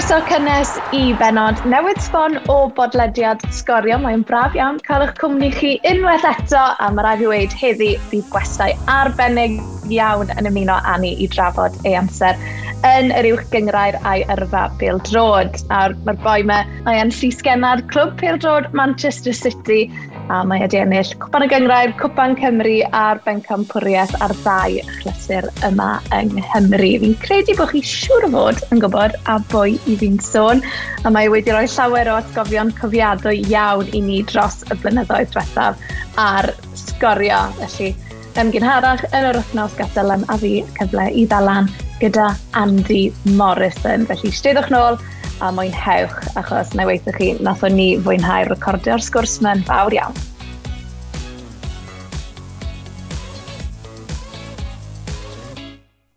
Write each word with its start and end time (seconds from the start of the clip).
Croeso 0.00 0.24
cynnes 0.30 0.70
i 0.96 1.00
benod 1.20 1.58
newydd 1.68 1.98
sbon 2.00 2.38
o 2.48 2.54
bodlediad 2.72 3.42
sgorio. 3.52 3.98
Mae'n 4.00 4.22
braf 4.24 4.54
iawn 4.56 4.78
cael 4.86 5.02
eich 5.04 5.12
cwmni 5.18 5.50
chi 5.52 5.74
unwaith 5.90 6.24
eto 6.24 6.62
a 6.72 6.86
mae 6.96 7.04
rhaid 7.04 7.24
i 7.26 7.28
weid 7.28 7.56
heddi 7.60 7.90
bydd 8.08 8.30
gwestai 8.32 8.70
arbennig 8.94 9.58
iawn 9.92 10.32
yn 10.40 10.48
ymuno 10.48 10.78
â 10.88 10.96
ni 11.02 11.10
i 11.20 11.28
drafod 11.34 11.76
ei 11.84 11.98
amser 12.00 12.40
yn 12.88 13.12
yr 13.12 13.28
uwch 13.34 13.44
gyngrair 13.52 13.98
a'i 14.08 14.24
yrfa 14.32 14.62
Bildrod. 14.80 15.60
Drod. 15.60 16.00
mae'r 16.06 16.22
boi 16.24 16.38
me, 16.48 16.62
mae 16.88 17.02
e'n 17.02 17.12
llisgennad 17.12 17.84
clwb 17.92 18.16
Bildrod 18.24 18.72
Manchester 18.72 19.36
City 19.36 19.82
a 20.30 20.40
mae 20.46 20.62
wedi 20.62 20.78
ennill 20.78 21.10
Cwpan 21.18 21.44
y 21.44 21.48
Gyngrair, 21.50 21.92
Cwpan 21.98 22.36
Cymru 22.38 22.76
a'r 22.94 23.18
Bencampwriaeth 23.24 24.12
ar 24.22 24.34
ddau 24.44 24.76
chlysur 25.00 25.48
yma 25.66 25.88
yng 26.14 26.36
Nghymru. 26.36 26.90
Fi'n 27.02 27.16
credu 27.24 27.56
bod 27.58 27.72
chi 27.72 27.82
siŵr 27.86 28.28
o 28.28 28.30
fod 28.36 28.62
yn 28.70 28.82
gwybod 28.84 29.16
a 29.32 29.38
bwy 29.50 29.74
i 29.90 29.96
fi'n 29.98 30.20
sôn, 30.22 30.62
a 31.02 31.10
mae 31.10 31.30
wedi 31.32 31.50
rhoi 31.50 31.66
llawer 31.74 32.12
o 32.12 32.18
atgofion 32.20 32.70
cofiadwy 32.78 33.42
iawn 33.50 33.90
i 33.96 34.04
ni 34.06 34.20
dros 34.30 34.62
y 34.70 34.78
blynyddoedd 34.84 35.34
diwethaf 35.34 35.82
ar 36.22 36.52
sgorio. 36.78 37.42
Felly, 37.58 37.92
ymgynharach 38.38 39.02
yn 39.10 39.30
yr 39.32 39.40
wythnos 39.40 39.74
gadael 39.78 40.14
yn 40.14 40.28
a 40.30 40.38
fi 40.38 40.60
cyfle 40.78 41.08
i 41.10 41.26
ddalan 41.26 41.70
gyda 42.00 42.30
Andy 42.60 43.08
Morrison. 43.34 44.06
Felly, 44.06 44.30
steddwch 44.34 44.70
nôl, 44.70 45.00
a 45.40 45.50
mwynhewch 45.52 46.16
achos 46.36 46.74
na 46.74 46.84
weithio 46.84 47.12
chi 47.16 47.30
nath 47.44 47.62
o'n 47.64 47.76
ni 47.76 47.86
fwynhau 48.04 48.48
recordio'r 48.50 49.00
sgwrs 49.00 49.38
mewn 49.44 49.62
fawr 49.68 49.94
iawn. 49.96 50.18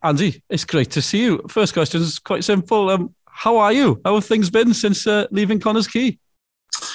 Andy, 0.03 0.43
it's 0.49 0.65
great 0.65 0.91
to 0.91 1.01
see 1.01 1.23
you. 1.23 1.41
First 1.47 1.73
question 1.73 2.01
is 2.01 2.19
quite 2.19 2.43
simple. 2.43 2.89
Um, 2.89 3.15
how 3.25 3.57
are 3.57 3.71
you? 3.71 4.01
How 4.03 4.15
have 4.15 4.25
things 4.25 4.49
been 4.49 4.73
since 4.73 5.07
uh, 5.07 5.27
leaving 5.31 5.61
Connors 5.61 5.87
Key? 5.87 6.19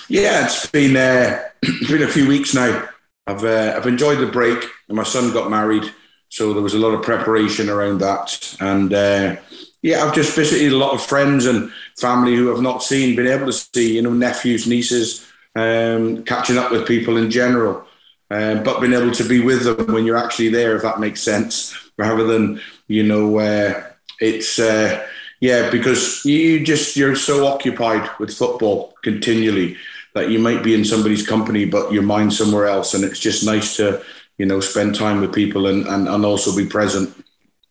Yeah, 0.09 0.45
it's 0.45 0.67
been 0.67 0.97
uh, 0.97 1.43
it's 1.63 1.91
been 1.91 2.03
a 2.03 2.09
few 2.09 2.29
weeks 2.29 2.55
now. 2.55 2.87
I've 3.27 3.45
uh, 3.45 3.75
I've 3.77 3.87
enjoyed 3.87 4.19
the 4.19 4.27
break. 4.27 4.69
My 4.89 5.03
son 5.05 5.33
got 5.33 5.51
married, 5.51 5.91
so 6.29 6.53
there 6.53 6.63
was 6.63 6.75
a 6.75 6.79
lot 6.79 6.93
of 6.93 7.03
preparation 7.03 7.71
around 7.71 7.99
that, 7.99 8.57
and 8.61 8.93
uh, 8.93 9.37
yeah, 9.83 10.05
I've 10.05 10.15
just 10.15 10.35
visited 10.35 10.73
a 10.73 10.77
lot 10.77 10.93
of 10.93 11.03
friends 11.03 11.47
and 11.47 11.71
family 11.99 12.35
who 12.35 12.55
I've 12.55 12.63
not 12.63 12.83
seen, 12.83 13.17
been 13.17 13.27
able 13.27 13.47
to 13.47 13.53
see, 13.53 13.95
you 13.97 14.03
know, 14.03 14.13
nephews, 14.13 14.67
nieces, 14.67 15.31
um, 15.55 16.25
catching 16.25 16.59
up 16.59 16.71
with 16.71 16.87
people 16.87 17.17
in 17.17 17.31
general, 17.31 17.85
um, 18.31 18.63
but 18.63 18.81
being 18.81 18.93
able 18.93 19.13
to 19.13 19.29
be 19.29 19.41
with 19.41 19.65
them 19.65 19.93
when 19.93 20.05
you're 20.05 20.17
actually 20.17 20.49
there, 20.49 20.77
if 20.77 20.83
that 20.83 21.01
makes 21.01 21.23
sense, 21.23 21.75
rather 21.97 22.25
than, 22.25 22.61
you 22.89 23.03
know, 23.03 23.39
uh, 23.39 23.83
it's, 24.21 24.59
uh, 24.59 25.07
yeah, 25.41 25.71
because 25.71 26.25
you 26.25 26.65
just, 26.65 26.97
you're 26.97 27.15
so 27.15 27.47
occupied 27.47 28.11
with 28.19 28.37
football 28.37 28.95
continually 29.03 29.77
that 30.15 30.31
you 30.31 30.41
might 30.41 30.65
be 30.65 30.75
in 30.75 30.85
somebody's 30.85 31.27
company, 31.27 31.65
but 31.65 31.93
your 31.93 32.03
mind's 32.03 32.37
somewhere 32.37 32.67
else. 32.67 32.95
And 32.95 33.05
it's 33.05 33.21
just 33.21 33.45
nice 33.45 33.77
to, 33.77 34.03
you 34.37 34.47
know, 34.47 34.59
spend 34.59 34.97
time 34.97 35.21
with 35.21 35.33
people 35.33 35.67
and, 35.67 35.87
and, 35.87 36.09
and 36.09 36.25
also 36.25 36.57
be 36.57 36.67
present. 36.67 37.15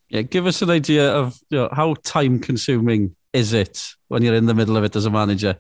Yeah, 0.10 0.22
give 0.22 0.46
us 0.46 0.62
an 0.62 0.70
idea 0.70 1.12
of 1.12 1.40
you 1.50 1.58
know, 1.58 1.70
how 1.72 1.96
time 2.04 2.40
consuming 2.40 3.16
is 3.34 3.54
it 3.54 3.94
when 4.08 4.24
you're 4.24 4.36
in 4.36 4.46
the 4.46 4.54
middle 4.54 4.78
of 4.78 4.84
it 4.84 4.96
as 4.96 5.06
a 5.06 5.10
manager? 5.10 5.60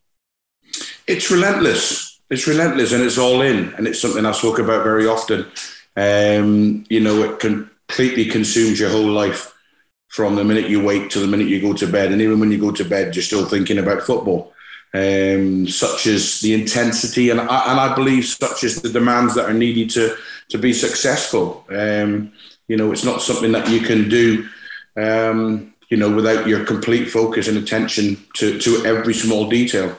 It's 1.05 1.29
relentless. 1.29 2.21
It's 2.29 2.47
relentless 2.47 2.93
and 2.93 3.03
it's 3.03 3.17
all 3.17 3.41
in. 3.41 3.73
And 3.75 3.87
it's 3.87 4.01
something 4.01 4.25
I 4.25 4.31
spoke 4.31 4.59
about 4.59 4.83
very 4.83 5.07
often. 5.07 5.45
Um, 5.95 6.85
you 6.89 6.99
know, 6.99 7.23
it 7.23 7.39
completely 7.39 8.25
consumes 8.25 8.79
your 8.79 8.89
whole 8.89 9.09
life 9.09 9.53
from 10.07 10.35
the 10.35 10.43
minute 10.43 10.69
you 10.69 10.83
wake 10.83 11.09
to 11.11 11.19
the 11.19 11.27
minute 11.27 11.47
you 11.47 11.61
go 11.61 11.73
to 11.73 11.87
bed. 11.87 12.11
And 12.11 12.21
even 12.21 12.39
when 12.39 12.51
you 12.51 12.57
go 12.57 12.71
to 12.71 12.85
bed, 12.85 13.15
you're 13.15 13.23
still 13.23 13.45
thinking 13.45 13.77
about 13.77 14.03
football. 14.03 14.53
Um, 14.93 15.67
such 15.67 16.07
as 16.07 16.39
the 16.39 16.53
intensity 16.53 17.29
and 17.29 17.41
I, 17.41 17.71
and 17.71 17.79
I 17.79 17.93
believe 17.93 18.25
such 18.25 18.63
as 18.63 18.81
the 18.81 18.89
demands 18.89 19.35
that 19.35 19.49
are 19.49 19.53
needed 19.53 19.89
to 19.91 20.15
to 20.49 20.57
be 20.57 20.71
successful. 20.71 21.65
Um, 21.69 22.31
you 22.67 22.77
know, 22.77 22.91
it's 22.91 23.03
not 23.03 23.21
something 23.21 23.51
that 23.51 23.69
you 23.69 23.81
can 23.81 24.09
do, 24.09 24.47
um, 24.97 25.73
you 25.89 25.97
know, 25.97 26.13
without 26.13 26.47
your 26.47 26.65
complete 26.65 27.09
focus 27.09 27.47
and 27.47 27.57
attention 27.57 28.17
to, 28.35 28.59
to 28.59 28.85
every 28.85 29.13
small 29.13 29.49
detail. 29.49 29.95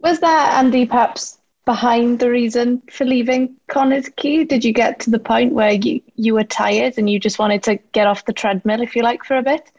Was 0.00 0.20
that, 0.20 0.58
Andy, 0.58 0.86
perhaps 0.86 1.38
behind 1.64 2.18
the 2.18 2.30
reason 2.30 2.82
for 2.90 3.04
leaving 3.04 3.54
Connah's 3.68 4.08
Quay? 4.16 4.44
Did 4.44 4.64
you 4.64 4.72
get 4.72 5.00
to 5.00 5.10
the 5.10 5.18
point 5.18 5.52
where 5.52 5.72
you, 5.72 6.00
you 6.16 6.34
were 6.34 6.44
tired 6.44 6.94
and 6.96 7.08
you 7.08 7.20
just 7.20 7.38
wanted 7.38 7.62
to 7.64 7.76
get 7.92 8.06
off 8.06 8.24
the 8.24 8.32
treadmill, 8.32 8.82
if 8.82 8.96
you 8.96 9.02
like, 9.02 9.24
for 9.24 9.36
a 9.36 9.42
bit? 9.42 9.70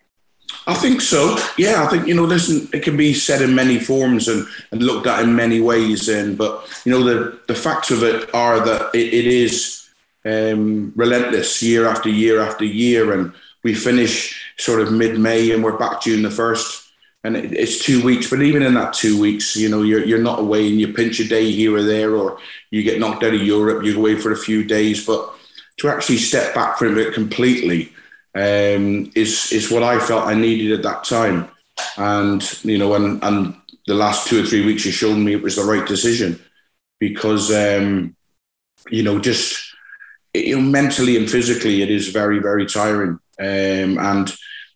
I 0.68 0.74
think 0.74 1.02
so. 1.02 1.38
Yeah, 1.58 1.84
I 1.84 1.88
think 1.88 2.08
you 2.08 2.14
know. 2.14 2.24
Listen, 2.24 2.70
it 2.74 2.84
can 2.84 2.96
be 2.96 3.14
said 3.14 3.42
in 3.42 3.56
many 3.56 3.80
forms 3.80 4.28
and, 4.28 4.46
and 4.72 4.84
looked 4.84 5.08
at 5.08 5.24
in 5.24 5.36
many 5.36 5.62
ways. 5.62 6.10
And 6.10 6.38
but 6.38 6.70
you 6.86 6.92
know, 6.92 7.04
the 7.04 7.40
the 7.48 7.56
facts 7.56 7.92
of 7.92 8.04
it 8.04 8.34
are 8.36 8.60
that 8.60 8.94
it, 8.94 9.14
it 9.14 9.26
is 9.26 9.83
um, 10.26 10.94
relentless 10.96 11.62
year 11.62 11.88
after 11.88 12.10
year 12.10 12.42
after 12.42 12.66
year. 12.66 13.14
And 13.14 13.34
we 13.64 13.74
finish 13.74 14.42
sort 14.58 14.82
of 14.82 14.92
mid 14.92 15.20
May 15.20 15.52
and 15.52 15.64
we're 15.64 15.78
back 15.78 16.02
June 16.02 16.22
the 16.22 16.30
1st. 16.30 16.90
And 17.26 17.38
it, 17.38 17.54
it's 17.54 17.84
two 17.84 18.04
weeks, 18.04 18.30
but 18.30 18.42
even 18.42 18.64
in 18.64 18.74
that 18.74 18.94
two 18.94 19.20
weeks, 19.20 19.56
you 19.56 19.70
know, 19.70 19.82
you're, 19.82 20.04
you're 20.04 20.22
not 20.22 20.40
away 20.40 20.68
and 20.68 20.80
you 20.80 20.92
pinch 20.92 21.20
a 21.20 21.28
day 21.28 21.50
here 21.52 21.76
or 21.76 21.84
there, 21.84 22.16
or 22.16 22.38
you 22.70 22.84
get 22.84 23.00
knocked 23.00 23.24
out 23.24 23.34
of 23.34 23.42
Europe, 23.42 23.84
you 23.84 23.94
go 23.94 24.00
away 24.00 24.18
for 24.18 24.32
a 24.32 24.38
few 24.38 24.64
days. 24.64 25.06
But 25.06 25.34
to 25.78 25.90
actually 25.90 26.18
step 26.18 26.54
back 26.54 26.78
from 26.78 26.98
it 26.98 27.14
completely 27.14 27.94
um, 28.36 29.12
is, 29.16 29.52
is 29.54 29.72
what 29.72 29.84
I 29.84 30.00
felt 30.00 30.28
I 30.28 30.36
needed 30.36 30.74
at 30.74 30.84
that 30.84 31.06
time. 31.06 31.50
And, 31.98 32.44
you 32.64 32.78
know, 32.78 32.94
and, 32.96 33.24
and 33.24 33.56
the 33.88 33.94
last 33.94 34.28
two 34.28 34.44
or 34.44 34.46
three 34.46 34.66
weeks 34.66 34.84
have 34.84 34.94
shown 34.94 35.24
me 35.24 35.34
it 35.34 35.42
was 35.42 35.56
the 35.56 35.64
right 35.64 35.88
decision 35.88 36.40
because, 37.00 37.52
um, 37.52 38.16
you 38.90 39.04
know, 39.04 39.20
just 39.20 39.73
you 40.34 40.56
know, 40.56 40.62
mentally 40.62 41.18
and 41.18 41.30
physically, 41.30 41.82
it 41.82 41.92
is 41.92 42.10
very, 42.10 42.40
very 42.40 42.66
tiring. 42.66 43.20
Um, 43.40 44.00
and 44.00 44.34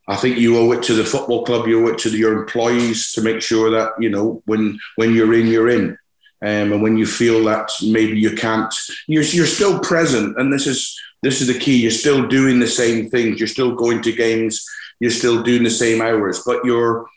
I 0.08 0.16
think 0.16 0.38
you 0.38 0.58
owe 0.58 0.72
it 0.72 0.84
to 0.84 0.94
the 0.94 1.04
football 1.04 1.46
club, 1.46 1.68
you 1.68 1.86
owe 1.86 1.92
it 1.92 1.98
to 2.00 2.10
the, 2.10 2.18
your 2.18 2.40
employees 2.40 3.12
to 3.14 3.22
make 3.22 3.42
sure 3.42 3.70
that 3.72 3.92
you 4.00 4.10
know 4.10 4.42
when 4.46 4.80
when 4.96 5.14
you're 5.14 5.34
in, 5.34 5.48
you're 5.48 5.70
in. 5.70 5.98
Um, 6.40 6.72
and 6.72 6.82
when 6.84 6.98
you 6.98 7.08
feel 7.08 7.44
that 7.46 7.72
maybe 7.82 8.20
you 8.20 8.36
can't, 8.36 8.72
you're, 9.08 9.24
you're 9.24 9.48
still 9.48 9.80
present. 9.80 10.40
And 10.40 10.54
this 10.54 10.68
is 10.68 10.96
this 11.24 11.42
is 11.42 11.48
the 11.48 11.58
key. 11.58 11.82
You're 11.82 11.92
still 11.92 12.28
doing 12.28 12.60
the 12.60 12.68
same 12.68 13.10
things. 13.10 13.40
You're 13.40 13.48
still 13.48 13.76
going 13.76 14.02
to 14.04 14.12
games. 14.12 14.64
You're 15.00 15.12
still 15.12 15.44
doing 15.44 15.64
the 15.64 15.70
same 15.70 16.02
hours, 16.02 16.44
but 16.46 16.64
you're 16.64 17.08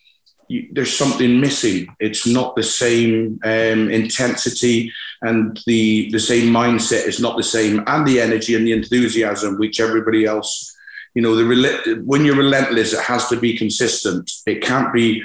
you, 0.51 0.69
there's 0.73 0.97
something 0.97 1.41
missing. 1.41 1.95
It's 2.01 2.27
not 2.27 2.57
the 2.57 2.63
same 2.65 3.39
um, 3.45 3.89
intensity 3.89 4.93
and 5.23 5.61
the 5.67 6.11
the 6.11 6.19
same 6.19 6.53
mindset 6.53 7.07
is 7.07 7.21
not 7.21 7.37
the 7.37 7.43
same, 7.43 7.85
and 7.87 8.07
the 8.07 8.21
energy 8.21 8.57
and 8.57 8.67
the 8.67 8.73
enthusiasm 8.73 9.59
which 9.59 9.81
everybody 9.81 10.25
else, 10.25 10.75
you 11.15 11.23
know, 11.23 11.37
the 11.37 12.03
when 12.05 12.25
you're 12.25 12.37
relentless, 12.37 12.93
it 12.93 13.05
has 13.05 13.29
to 13.29 13.37
be 13.37 13.57
consistent. 13.57 14.31
It 14.47 14.61
can't 14.61 14.93
be 14.93 15.23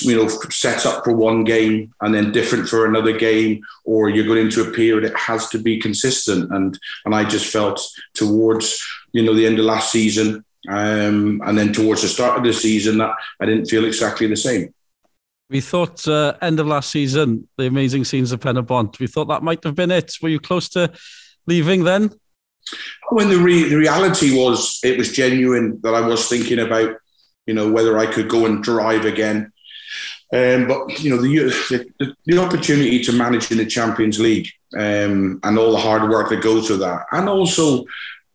you 0.00 0.16
know 0.16 0.28
set 0.50 0.86
up 0.86 1.02
for 1.02 1.12
one 1.12 1.42
game 1.42 1.92
and 2.00 2.14
then 2.14 2.30
different 2.30 2.68
for 2.68 2.86
another 2.86 3.16
game 3.16 3.60
or 3.84 4.08
you're 4.08 4.24
going 4.24 4.46
into 4.46 4.62
a 4.62 4.70
period 4.70 5.02
it 5.02 5.18
has 5.18 5.48
to 5.48 5.58
be 5.58 5.80
consistent 5.80 6.48
and 6.52 6.78
and 7.04 7.12
i 7.12 7.24
just 7.24 7.52
felt 7.52 7.80
towards 8.14 8.80
you 9.10 9.20
know 9.20 9.34
the 9.34 9.44
end 9.44 9.58
of 9.58 9.64
last 9.64 9.90
season 9.90 10.44
um, 10.68 11.42
and 11.44 11.58
then 11.58 11.72
towards 11.72 12.02
the 12.02 12.08
start 12.08 12.38
of 12.38 12.44
the 12.44 12.52
season, 12.52 12.98
that 12.98 13.14
I 13.40 13.46
didn't 13.46 13.66
feel 13.66 13.84
exactly 13.84 14.26
the 14.26 14.36
same. 14.36 14.74
We 15.50 15.60
thought 15.60 16.08
uh, 16.08 16.34
end 16.40 16.58
of 16.58 16.66
last 16.66 16.90
season, 16.90 17.48
the 17.58 17.66
amazing 17.66 18.04
scenes 18.04 18.32
of 18.32 18.40
Penybont. 18.40 18.98
We 18.98 19.06
thought 19.06 19.26
that 19.26 19.42
might 19.42 19.62
have 19.64 19.74
been 19.74 19.90
it. 19.90 20.14
Were 20.22 20.30
you 20.30 20.40
close 20.40 20.68
to 20.70 20.92
leaving 21.46 21.84
then? 21.84 22.10
When 23.10 23.28
the, 23.28 23.36
re- 23.36 23.68
the 23.68 23.76
reality 23.76 24.36
was, 24.36 24.80
it 24.82 24.96
was 24.96 25.12
genuine 25.12 25.80
that 25.82 25.94
I 25.94 26.00
was 26.00 26.28
thinking 26.28 26.60
about, 26.60 26.96
you 27.46 27.52
know, 27.52 27.70
whether 27.70 27.98
I 27.98 28.06
could 28.06 28.28
go 28.28 28.46
and 28.46 28.62
drive 28.62 29.04
again. 29.04 29.52
Um, 30.32 30.66
but 30.66 30.98
you 31.00 31.10
know, 31.10 31.20
the, 31.20 31.86
the, 31.98 32.16
the 32.24 32.38
opportunity 32.38 33.04
to 33.04 33.12
manage 33.12 33.52
in 33.52 33.58
the 33.58 33.66
Champions 33.66 34.18
League 34.18 34.48
um, 34.76 35.38
and 35.44 35.58
all 35.58 35.70
the 35.70 35.78
hard 35.78 36.10
work 36.10 36.30
that 36.30 36.42
goes 36.42 36.70
with 36.70 36.80
that, 36.80 37.04
and 37.12 37.28
also 37.28 37.84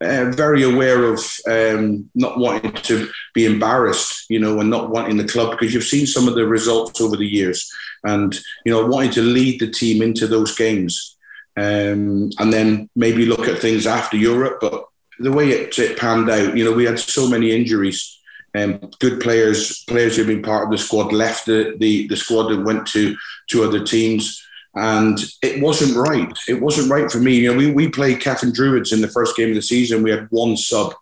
uh, 0.02 0.32
very 0.32 0.64
aware 0.64 1.06
of 1.06 1.20
um, 1.48 2.10
not 2.16 2.38
wanting 2.38 2.72
to 2.72 3.10
be 3.34 3.46
embarrassed, 3.46 4.26
you 4.30 4.40
know, 4.40 4.60
and 4.60 4.70
not 4.70 4.90
wanting 4.90 5.18
the 5.18 5.28
club 5.28 5.52
because 5.52 5.74
you've 5.74 5.84
seen 5.84 6.08
some 6.08 6.28
of 6.28 6.36
the 6.36 6.48
results 6.48 7.02
over 7.02 7.18
the 7.18 7.28
years, 7.28 7.70
and 8.04 8.40
you 8.66 8.72
know, 8.72 8.86
wanting 8.86 9.12
to 9.12 9.22
lead 9.22 9.60
the 9.60 9.70
team 9.70 10.02
into 10.02 10.28
those 10.28 10.56
games, 10.56 11.18
um, 11.58 12.30
and 12.40 12.54
then 12.54 12.90
maybe 12.96 13.26
look 13.26 13.48
at 13.48 13.60
things 13.60 13.86
after 13.86 14.16
Europe. 14.16 14.60
But 14.62 14.86
the 15.20 15.32
way 15.32 15.50
it, 15.50 15.78
it 15.78 15.98
panned 15.98 16.30
out, 16.30 16.56
you 16.56 16.64
know, 16.64 16.72
we 16.72 16.86
had 16.86 17.00
so 17.00 17.28
many 17.28 17.52
injuries. 17.52 18.16
Um, 18.56 18.80
good 19.00 19.20
players, 19.20 19.84
players 19.84 20.16
who've 20.16 20.26
been 20.26 20.42
part 20.42 20.64
of 20.64 20.72
the 20.72 20.78
squad 20.80 21.14
left 21.14 21.46
the, 21.46 21.76
the, 21.78 22.08
the 22.08 22.16
squad 22.16 22.52
and 22.52 22.66
went 22.66 22.88
to 22.88 23.16
to 23.50 23.64
other 23.64 23.84
teams 23.84 24.44
and 24.76 25.18
it 25.42 25.62
wasn't 25.62 25.96
right. 25.96 26.38
It 26.48 26.62
wasn't 26.62 26.92
right 26.92 27.12
for 27.12 27.20
me. 27.20 27.36
You 27.36 27.52
know, 27.52 27.58
we, 27.58 27.72
we 27.72 27.90
played 27.90 28.20
Cefn 28.20 28.54
Druids 28.54 28.92
in 28.92 29.02
the 29.02 29.08
first 29.08 29.36
game 29.36 29.50
of 29.50 29.56
the 29.56 29.62
season. 29.62 30.04
We 30.04 30.12
had 30.12 30.28
one 30.30 30.56
sub 30.56 30.94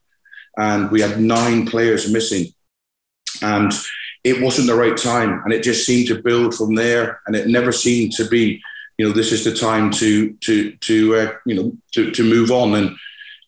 and 0.57 0.89
we 0.89 1.01
had 1.01 1.19
nine 1.19 1.65
players 1.65 2.11
missing. 2.11 2.47
And 3.41 3.71
it 4.23 4.41
wasn't 4.41 4.67
the 4.67 4.75
right 4.75 4.97
time, 4.97 5.41
and 5.45 5.53
it 5.53 5.63
just 5.63 5.85
seemed 5.85 6.07
to 6.07 6.21
build 6.21 6.53
from 6.53 6.75
there, 6.75 7.21
and 7.27 7.35
it 7.35 7.47
never 7.47 7.71
seemed 7.71 8.11
to 8.13 8.27
be, 8.27 8.61
you 8.97 9.07
know, 9.07 9.13
this 9.13 9.31
is 9.31 9.45
the 9.45 9.53
time 9.53 9.89
to 9.91 10.33
to 10.41 10.75
to 10.75 11.15
uh, 11.15 11.31
you 11.45 11.55
know 11.55 11.71
to 11.93 12.11
to 12.11 12.23
move 12.23 12.51
on. 12.51 12.75
And 12.75 12.95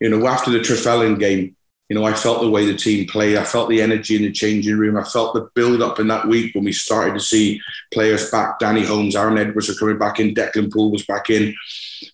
you 0.00 0.08
know, 0.08 0.26
after 0.26 0.50
the 0.50 0.60
Trefelin 0.60 1.18
game, 1.18 1.54
you 1.90 1.98
know, 1.98 2.04
I 2.04 2.14
felt 2.14 2.40
the 2.40 2.48
way 2.48 2.66
the 2.66 2.76
team 2.76 3.08
played. 3.08 3.36
I 3.36 3.42
felt 3.42 3.68
the 3.68 3.82
energy 3.82 4.14
in 4.14 4.22
the 4.22 4.30
changing 4.30 4.78
room. 4.78 4.96
I 4.96 5.02
felt 5.02 5.34
the 5.34 5.50
build 5.56 5.82
up 5.82 5.98
in 5.98 6.06
that 6.06 6.28
week 6.28 6.54
when 6.54 6.62
we 6.62 6.70
started 6.70 7.14
to 7.14 7.20
see 7.20 7.60
players 7.92 8.30
back. 8.30 8.60
Danny 8.60 8.84
Holmes, 8.84 9.16
Aaron 9.16 9.36
Edwards 9.36 9.68
are 9.68 9.74
coming 9.74 9.98
back 9.98 10.20
in. 10.20 10.32
Declan 10.32 10.72
Poole 10.72 10.92
was 10.92 11.04
back 11.04 11.30
in. 11.30 11.52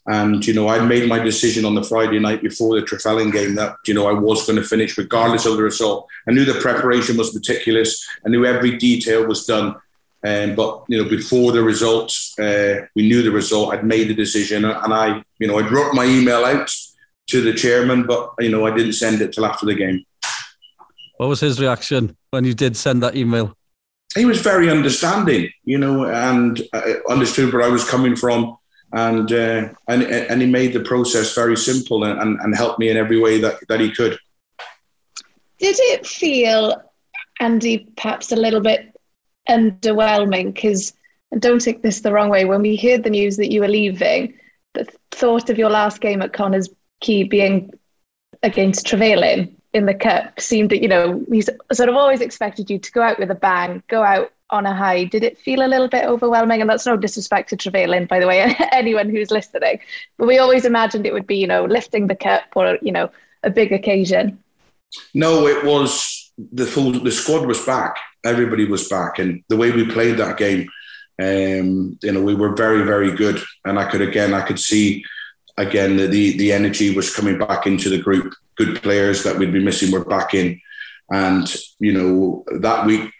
And, 0.06 0.44
you 0.46 0.54
know, 0.54 0.66
I 0.66 0.78
made 0.78 1.06
my 1.10 1.18
decision 1.18 1.66
on 1.66 1.74
the 1.74 1.82
Friday 1.82 2.18
night 2.18 2.40
before 2.40 2.80
the 2.80 2.86
Trefelin 2.86 3.30
game 3.30 3.54
that, 3.56 3.76
you 3.86 3.92
know, 3.92 4.06
I 4.06 4.14
was 4.14 4.46
going 4.46 4.56
to 4.56 4.66
finish 4.66 4.96
regardless 4.96 5.44
of 5.44 5.58
the 5.58 5.62
result. 5.62 6.08
I 6.26 6.32
knew 6.32 6.46
the 6.46 6.58
preparation 6.58 7.18
was 7.18 7.34
meticulous. 7.34 8.02
I 8.24 8.30
knew 8.30 8.46
every 8.46 8.78
detail 8.78 9.26
was 9.26 9.44
done. 9.44 9.76
Um, 10.24 10.54
but, 10.54 10.84
you 10.88 11.02
know, 11.02 11.08
before 11.08 11.52
the 11.52 11.62
result, 11.62 12.18
uh, 12.38 12.86
we 12.94 13.06
knew 13.06 13.22
the 13.22 13.30
result. 13.30 13.74
I'd 13.74 13.84
made 13.84 14.08
the 14.08 14.14
decision 14.14 14.64
and 14.64 14.94
I, 14.94 15.22
you 15.38 15.46
know, 15.46 15.58
I 15.58 15.68
wrote 15.68 15.92
my 15.92 16.06
email 16.06 16.46
out 16.46 16.74
to 17.28 17.40
the 17.40 17.52
chairman, 17.52 18.06
but 18.06 18.32
you 18.38 18.50
know 18.50 18.66
I 18.66 18.76
didn't 18.76 18.94
send 18.94 19.20
it 19.20 19.32
till 19.32 19.46
after 19.46 19.66
the 19.66 19.74
game. 19.74 20.04
What 21.16 21.28
was 21.28 21.40
his 21.40 21.60
reaction 21.60 22.16
when 22.30 22.44
you 22.44 22.54
did 22.54 22.76
send 22.76 23.02
that 23.02 23.16
email? 23.16 23.56
He 24.14 24.24
was 24.24 24.40
very 24.40 24.70
understanding, 24.70 25.50
you 25.64 25.78
know, 25.78 26.06
and 26.06 26.60
uh, 26.72 26.94
understood 27.08 27.52
where 27.52 27.62
I 27.62 27.68
was 27.68 27.88
coming 27.88 28.16
from, 28.16 28.56
and 28.92 29.30
uh, 29.32 29.68
and 29.88 30.02
and 30.02 30.40
he 30.40 30.46
made 30.46 30.72
the 30.72 30.80
process 30.80 31.34
very 31.34 31.56
simple 31.56 32.04
and, 32.04 32.20
and, 32.20 32.40
and 32.40 32.56
helped 32.56 32.78
me 32.78 32.88
in 32.88 32.96
every 32.96 33.18
way 33.20 33.40
that, 33.40 33.56
that 33.68 33.80
he 33.80 33.90
could. 33.90 34.18
Did 35.58 35.76
it 35.78 36.06
feel, 36.06 36.82
Andy, 37.40 37.88
perhaps 37.96 38.30
a 38.30 38.36
little 38.36 38.60
bit 38.60 38.94
underwhelming? 39.48 40.54
Because 40.54 40.92
don't 41.38 41.60
take 41.60 41.82
this 41.82 42.00
the 42.00 42.12
wrong 42.12 42.28
way. 42.28 42.44
When 42.44 42.62
we 42.62 42.76
heard 42.76 43.04
the 43.04 43.10
news 43.10 43.36
that 43.38 43.50
you 43.50 43.60
were 43.60 43.68
leaving, 43.68 44.34
the 44.74 44.86
thought 45.10 45.50
of 45.50 45.58
your 45.58 45.70
last 45.70 46.00
game 46.00 46.20
at 46.22 46.32
Connah's 46.32 46.68
Quay 47.00 47.24
being 47.24 47.72
against 48.42 48.86
Trefelin 48.86 49.54
in 49.72 49.86
the 49.86 49.94
cup 49.94 50.40
seemed 50.40 50.70
that 50.70 50.82
you 50.82 50.88
know 50.88 51.24
we 51.28 51.42
sort 51.42 51.88
of 51.88 51.96
always 51.96 52.20
expected 52.20 52.70
you 52.70 52.78
to 52.78 52.92
go 52.92 53.02
out 53.02 53.18
with 53.18 53.30
a 53.30 53.34
bang, 53.34 53.82
go 53.88 54.02
out 54.02 54.32
on 54.50 54.64
a 54.64 54.74
high. 54.74 55.04
Did 55.04 55.24
it 55.24 55.38
feel 55.38 55.64
a 55.64 55.68
little 55.68 55.88
bit 55.88 56.04
overwhelming? 56.04 56.60
And 56.60 56.70
that's 56.70 56.86
no 56.86 56.96
disrespect 56.96 57.50
to 57.50 57.56
Trefelin, 57.56 58.08
by 58.08 58.20
the 58.20 58.26
way, 58.26 58.54
anyone 58.72 59.10
who's 59.10 59.30
listening. 59.30 59.80
But 60.16 60.26
we 60.26 60.38
always 60.38 60.64
imagined 60.64 61.06
it 61.06 61.12
would 61.12 61.26
be 61.26 61.36
you 61.36 61.46
know 61.46 61.64
lifting 61.64 62.06
the 62.06 62.16
cup 62.16 62.44
or 62.54 62.78
you 62.82 62.92
know 62.92 63.10
a 63.42 63.50
big 63.50 63.72
occasion. 63.72 64.42
No, 65.14 65.46
it 65.46 65.64
was 65.64 66.32
the 66.52 66.66
full. 66.66 66.92
The 66.92 67.12
squad 67.12 67.46
was 67.46 67.64
back. 67.64 67.96
Everybody 68.24 68.64
was 68.64 68.88
back, 68.88 69.18
and 69.18 69.42
the 69.48 69.56
way 69.56 69.70
we 69.70 69.86
played 69.86 70.16
that 70.18 70.36
game, 70.36 70.68
um, 71.20 71.98
you 72.02 72.12
know, 72.12 72.22
we 72.22 72.34
were 72.34 72.54
very, 72.54 72.82
very 72.82 73.12
good. 73.12 73.42
And 73.64 73.78
I 73.78 73.90
could 73.90 74.00
again, 74.00 74.34
I 74.34 74.42
could 74.42 74.60
see 74.60 75.04
again, 75.56 75.96
the 75.96 76.36
the 76.36 76.52
energy 76.52 76.94
was 76.94 77.14
coming 77.14 77.38
back 77.38 77.66
into 77.66 77.88
the 77.88 77.98
group. 77.98 78.34
Good 78.56 78.82
players 78.82 79.22
that 79.24 79.38
we'd 79.38 79.52
be 79.52 79.64
missing 79.64 79.90
were 79.92 80.04
back 80.04 80.34
in, 80.34 80.60
and 81.10 81.54
you 81.78 81.92
know 81.92 82.44
that 82.60 82.86
week 82.86 83.10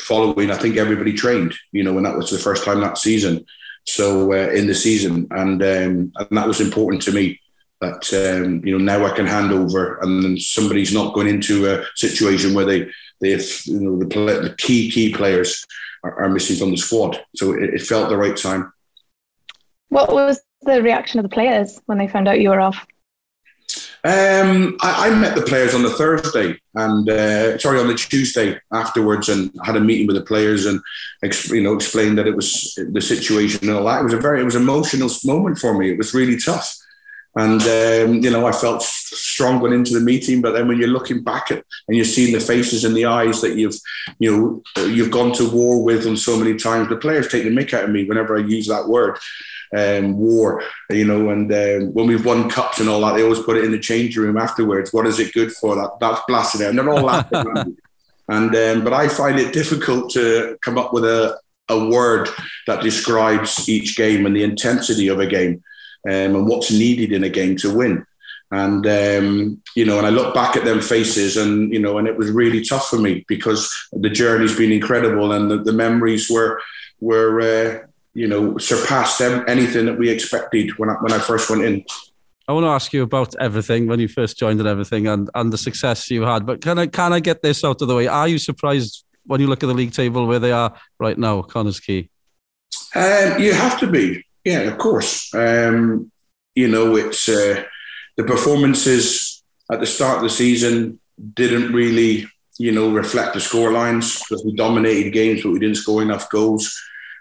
following, 0.00 0.50
I 0.50 0.56
think 0.56 0.76
everybody 0.76 1.12
trained. 1.12 1.54
You 1.72 1.84
know, 1.84 1.96
and 1.96 2.06
that 2.06 2.16
was 2.16 2.30
the 2.30 2.38
first 2.38 2.64
time 2.64 2.80
that 2.80 2.98
season. 2.98 3.44
So 3.86 4.32
uh, 4.32 4.50
in 4.50 4.66
the 4.66 4.74
season, 4.74 5.26
and 5.30 5.62
um, 5.62 6.12
and 6.16 6.28
that 6.30 6.48
was 6.48 6.60
important 6.60 7.02
to 7.02 7.12
me. 7.12 7.40
That 7.80 8.12
um, 8.12 8.64
you 8.64 8.76
know 8.76 8.84
now 8.84 9.06
I 9.06 9.16
can 9.16 9.26
hand 9.26 9.52
over, 9.52 9.98
and 10.00 10.22
then 10.22 10.38
somebody's 10.38 10.92
not 10.92 11.14
going 11.14 11.28
into 11.28 11.72
a 11.72 11.84
situation 11.96 12.52
where 12.52 12.66
they 12.66 12.90
they 13.20 13.30
have, 13.30 13.44
you 13.64 13.80
know 13.80 13.98
the, 13.98 14.06
the 14.48 14.54
key 14.58 14.90
key 14.90 15.14
players 15.14 15.64
are, 16.04 16.24
are, 16.24 16.28
missing 16.28 16.56
from 16.56 16.70
the 16.72 16.76
squad. 16.76 17.22
So 17.36 17.52
it, 17.52 17.74
it 17.74 17.82
felt 17.82 18.10
the 18.10 18.18
right 18.18 18.36
time. 18.36 18.72
What 19.88 20.12
was 20.12 20.40
the 20.62 20.82
reaction 20.82 21.18
of 21.18 21.24
the 21.24 21.34
players 21.34 21.80
when 21.86 21.98
they 21.98 22.08
found 22.08 22.28
out 22.28 22.40
you 22.40 22.50
were 22.50 22.60
off? 22.60 22.86
Um, 24.02 24.78
I, 24.80 25.08
I, 25.08 25.14
met 25.14 25.36
the 25.36 25.42
players 25.42 25.74
on 25.74 25.82
the 25.82 25.90
Thursday 25.90 26.58
and 26.74 27.08
uh, 27.08 27.58
sorry 27.58 27.78
on 27.78 27.86
the 27.86 27.94
Tuesday 27.94 28.58
afterwards, 28.72 29.28
and 29.28 29.52
had 29.62 29.76
a 29.76 29.80
meeting 29.80 30.06
with 30.06 30.16
the 30.16 30.22
players 30.22 30.64
and 30.64 30.80
you 31.50 31.62
know 31.62 31.74
explained 31.74 32.16
that 32.16 32.26
it 32.26 32.34
was 32.34 32.78
the 32.92 33.00
situation 33.00 33.68
and 33.68 33.76
all 33.76 33.84
that. 33.84 34.00
It 34.00 34.04
was 34.04 34.14
a 34.14 34.20
very 34.20 34.40
it 34.40 34.44
was 34.44 34.56
emotional 34.56 35.10
moment 35.24 35.58
for 35.58 35.76
me. 35.76 35.90
It 35.90 35.98
was 35.98 36.14
really 36.14 36.38
tough, 36.38 36.74
and 37.36 37.62
um, 37.62 38.22
you 38.22 38.30
know 38.30 38.46
I 38.46 38.52
felt 38.52 38.82
strong 38.82 39.60
going 39.60 39.72
into 39.72 39.94
the 39.94 40.04
meeting. 40.04 40.40
But 40.40 40.52
then 40.52 40.68
when 40.68 40.78
you're 40.78 40.88
looking 40.88 41.22
back 41.22 41.50
at 41.50 41.64
and 41.86 41.96
you're 41.96 42.04
seeing 42.04 42.32
the 42.32 42.40
faces 42.40 42.84
and 42.84 42.96
the 42.96 43.06
eyes 43.06 43.40
that 43.40 43.56
you've 43.56 43.76
you 44.18 44.62
know 44.76 44.84
you've 44.86 45.10
gone 45.10 45.32
to 45.34 45.48
war 45.48 45.82
with 45.82 46.04
them 46.04 46.16
so 46.16 46.36
many 46.36 46.56
times, 46.56 46.88
the 46.88 46.96
players 46.96 47.28
take 47.28 47.44
the 47.44 47.50
mick 47.50 47.72
out 47.72 47.84
of 47.84 47.90
me 47.90 48.04
whenever 48.04 48.36
I 48.36 48.40
use 48.40 48.66
that 48.66 48.88
word 48.88 49.18
um, 49.76 50.16
war, 50.18 50.62
you 50.90 51.04
know. 51.04 51.30
And 51.30 51.52
um, 51.52 51.94
when 51.94 52.06
we've 52.06 52.26
won 52.26 52.50
cups 52.50 52.80
and 52.80 52.88
all 52.88 53.00
that, 53.02 53.14
they 53.14 53.22
always 53.22 53.42
put 53.42 53.56
it 53.56 53.64
in 53.64 53.72
the 53.72 53.78
changing 53.78 54.22
room 54.22 54.36
afterwards. 54.36 54.92
What 54.92 55.06
is 55.06 55.20
it 55.20 55.32
good 55.32 55.52
for? 55.52 55.76
That 55.76 55.98
that's 56.00 56.22
blasted 56.26 56.62
out. 56.62 56.70
And 56.70 56.78
they're 56.78 56.90
all 56.90 57.02
laughing. 57.02 57.76
and 58.28 58.56
um, 58.56 58.84
but 58.84 58.92
I 58.92 59.08
find 59.08 59.38
it 59.38 59.52
difficult 59.52 60.10
to 60.12 60.58
come 60.62 60.78
up 60.78 60.92
with 60.92 61.04
a 61.04 61.38
a 61.68 61.88
word 61.88 62.28
that 62.66 62.82
describes 62.82 63.68
each 63.68 63.96
game 63.96 64.26
and 64.26 64.34
the 64.34 64.42
intensity 64.42 65.06
of 65.06 65.20
a 65.20 65.26
game 65.26 65.62
um, 66.08 66.36
and 66.36 66.46
what's 66.46 66.70
needed 66.70 67.12
in 67.12 67.24
a 67.24 67.28
game 67.28 67.56
to 67.58 67.74
win. 67.74 68.04
And 68.52 68.84
um, 68.86 69.62
you 69.76 69.84
know, 69.84 69.98
and 69.98 70.06
I 70.06 70.10
look 70.10 70.34
back 70.34 70.56
at 70.56 70.64
them 70.64 70.80
faces, 70.80 71.36
and 71.36 71.72
you 71.72 71.78
know, 71.78 71.98
and 71.98 72.08
it 72.08 72.16
was 72.16 72.30
really 72.30 72.64
tough 72.64 72.88
for 72.88 72.98
me 72.98 73.24
because 73.28 73.72
the 73.92 74.10
journey's 74.10 74.56
been 74.56 74.72
incredible, 74.72 75.32
and 75.32 75.50
the, 75.50 75.58
the 75.58 75.72
memories 75.72 76.28
were 76.28 76.60
were 77.00 77.40
uh, 77.40 77.86
you 78.14 78.26
know, 78.26 78.58
surpassed 78.58 79.20
anything 79.20 79.86
that 79.86 79.98
we 79.98 80.10
expected 80.10 80.76
when 80.78 80.90
I, 80.90 80.94
when 80.94 81.12
I 81.12 81.18
first 81.18 81.48
went 81.48 81.62
in. 81.62 81.84
I 82.48 82.52
want 82.52 82.64
to 82.64 82.70
ask 82.70 82.92
you 82.92 83.02
about 83.02 83.34
everything 83.38 83.86
when 83.86 84.00
you 84.00 84.08
first 84.08 84.36
joined 84.36 84.58
and 84.58 84.68
everything, 84.68 85.06
and, 85.06 85.30
and 85.34 85.52
the 85.52 85.58
success 85.58 86.10
you 86.10 86.22
had. 86.22 86.44
But 86.44 86.60
can 86.60 86.78
I 86.78 86.86
can 86.86 87.12
I 87.12 87.20
get 87.20 87.42
this 87.42 87.64
out 87.64 87.80
of 87.80 87.88
the 87.88 87.94
way? 87.94 88.08
Are 88.08 88.26
you 88.26 88.38
surprised 88.38 89.04
when 89.24 89.40
you 89.40 89.46
look 89.46 89.62
at 89.62 89.68
the 89.68 89.74
league 89.74 89.92
table 89.92 90.26
where 90.26 90.40
they 90.40 90.50
are 90.50 90.74
right 90.98 91.16
now, 91.16 91.42
Connah's 91.42 91.78
Quay? 91.78 92.10
Um, 92.94 93.40
you 93.40 93.52
have 93.52 93.78
to 93.80 93.86
be, 93.86 94.24
yeah, 94.44 94.60
of 94.60 94.78
course. 94.78 95.32
Um, 95.34 96.10
you 96.54 96.68
know, 96.68 96.96
it's 96.96 97.28
uh, 97.28 97.64
the 98.16 98.24
performances 98.24 99.42
at 99.70 99.80
the 99.80 99.86
start 99.86 100.16
of 100.16 100.22
the 100.22 100.30
season 100.30 100.98
didn't 101.34 101.72
really, 101.72 102.26
you 102.58 102.72
know, 102.72 102.90
reflect 102.90 103.34
the 103.34 103.40
score 103.40 103.72
lines 103.72 104.18
because 104.18 104.44
we 104.44 104.54
dominated 104.54 105.10
games, 105.10 105.42
but 105.42 105.52
we 105.52 105.58
didn't 105.58 105.76
score 105.76 106.02
enough 106.02 106.30
goals. 106.30 106.78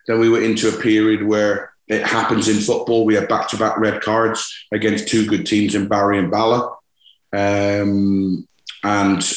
Then 0.08 0.20
we 0.20 0.30
went 0.30 0.46
into 0.46 0.70
a 0.70 0.82
period 0.82 1.24
where 1.24 1.74
it 1.88 2.04
happens 2.04 2.48
in 2.48 2.58
football. 2.58 3.06
We 3.06 3.16
had 3.16 3.28
back 3.28 3.50
to 3.50 3.58
back 3.58 3.78
red 3.78 4.02
cards 4.02 4.68
against 4.72 5.08
two 5.08 5.26
good 5.28 5.46
teams 5.46 5.76
in 5.76 5.88
Barry 5.88 6.20
and 6.20 6.32
Bala. 6.32 6.76
Um, 7.34 8.48
and 8.84 9.34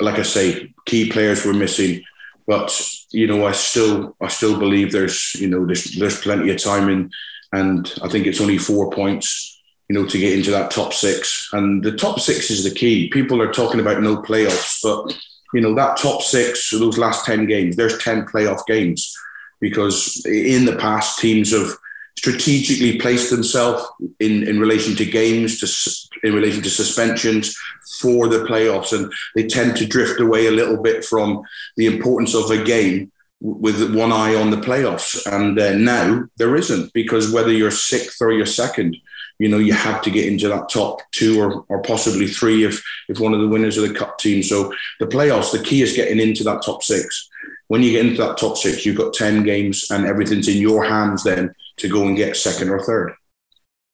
like 0.00 0.18
I 0.18 0.22
say, 0.22 0.72
key 0.86 1.10
players 1.10 1.44
were 1.44 1.54
missing. 1.54 2.02
But 2.46 2.80
you 3.10 3.26
know, 3.26 3.46
I 3.46 3.52
still 3.52 4.16
I 4.20 4.28
still 4.28 4.58
believe 4.58 4.92
there's 4.92 5.34
you 5.34 5.48
know 5.48 5.66
there's 5.66 5.96
there's 5.96 6.20
plenty 6.20 6.50
of 6.50 6.62
time 6.62 6.88
in, 6.88 7.10
and 7.52 7.92
I 8.02 8.08
think 8.08 8.26
it's 8.26 8.40
only 8.40 8.58
four 8.58 8.90
points, 8.90 9.60
you 9.88 9.94
know, 9.94 10.06
to 10.06 10.18
get 10.18 10.32
into 10.32 10.50
that 10.50 10.70
top 10.70 10.92
six. 10.92 11.48
And 11.52 11.82
the 11.82 11.96
top 11.96 12.20
six 12.20 12.50
is 12.50 12.64
the 12.64 12.74
key. 12.74 13.08
People 13.10 13.40
are 13.40 13.52
talking 13.52 13.80
about 13.80 14.02
no 14.02 14.16
playoffs, 14.16 14.80
but 14.82 15.16
you 15.54 15.60
know 15.60 15.74
that 15.74 15.96
top 15.96 16.22
six, 16.22 16.70
those 16.70 16.98
last 16.98 17.24
ten 17.24 17.46
games, 17.46 17.76
there's 17.76 17.98
ten 17.98 18.26
playoff 18.26 18.66
games 18.66 19.14
because 19.60 20.24
in 20.26 20.64
the 20.64 20.76
past 20.76 21.18
teams 21.18 21.52
have 21.52 21.70
strategically 22.18 22.98
placed 22.98 23.30
themselves 23.30 23.84
in, 24.20 24.46
in 24.48 24.58
relation 24.58 24.96
to 24.96 25.04
games, 25.04 25.60
to, 25.60 26.26
in 26.26 26.34
relation 26.34 26.62
to 26.62 26.70
suspensions 26.70 27.56
for 28.00 28.28
the 28.28 28.44
playoffs, 28.44 28.92
and 28.92 29.12
they 29.34 29.46
tend 29.46 29.76
to 29.76 29.86
drift 29.86 30.20
away 30.20 30.46
a 30.46 30.50
little 30.50 30.82
bit 30.82 31.04
from 31.04 31.42
the 31.76 31.86
importance 31.86 32.34
of 32.34 32.50
a 32.50 32.62
game 32.64 33.12
with 33.46 33.94
one 33.94 34.12
eye 34.12 34.34
on 34.34 34.50
the 34.50 34.56
playoffs. 34.56 35.24
And 35.26 35.58
uh, 35.58 35.76
now 35.76 36.24
there 36.36 36.56
isn't 36.56 36.92
because 36.92 37.32
whether 37.32 37.52
you're 37.52 37.70
sixth 37.70 38.20
or 38.20 38.32
you're 38.32 38.46
second, 38.46 38.96
you 39.38 39.48
know, 39.48 39.58
you 39.58 39.72
have 39.72 40.02
to 40.02 40.10
get 40.10 40.26
into 40.26 40.48
that 40.48 40.68
top 40.68 41.00
two 41.12 41.40
or, 41.40 41.64
or 41.68 41.82
possibly 41.82 42.26
three 42.26 42.64
if 42.64 42.82
if 43.08 43.20
one 43.20 43.34
of 43.34 43.40
the 43.40 43.48
winners 43.48 43.76
of 43.76 43.88
the 43.88 43.94
cup 43.94 44.18
team. 44.18 44.42
So 44.42 44.72
the 44.98 45.06
playoffs, 45.06 45.52
the 45.52 45.62
key 45.62 45.82
is 45.82 45.94
getting 45.94 46.20
into 46.20 46.42
that 46.44 46.62
top 46.62 46.82
six 46.82 47.28
when 47.68 47.82
you 47.82 47.92
get 47.92 48.06
into 48.06 48.22
that 48.22 48.38
top 48.38 48.56
six, 48.56 48.86
you've 48.86 48.96
got 48.96 49.12
10 49.12 49.42
games 49.42 49.90
and 49.90 50.06
everything's 50.06 50.48
in 50.48 50.58
your 50.58 50.84
hands 50.84 51.24
then 51.24 51.54
to 51.78 51.88
go 51.88 52.06
and 52.06 52.16
get 52.16 52.36
second 52.36 52.70
or 52.70 52.80
third. 52.82 53.12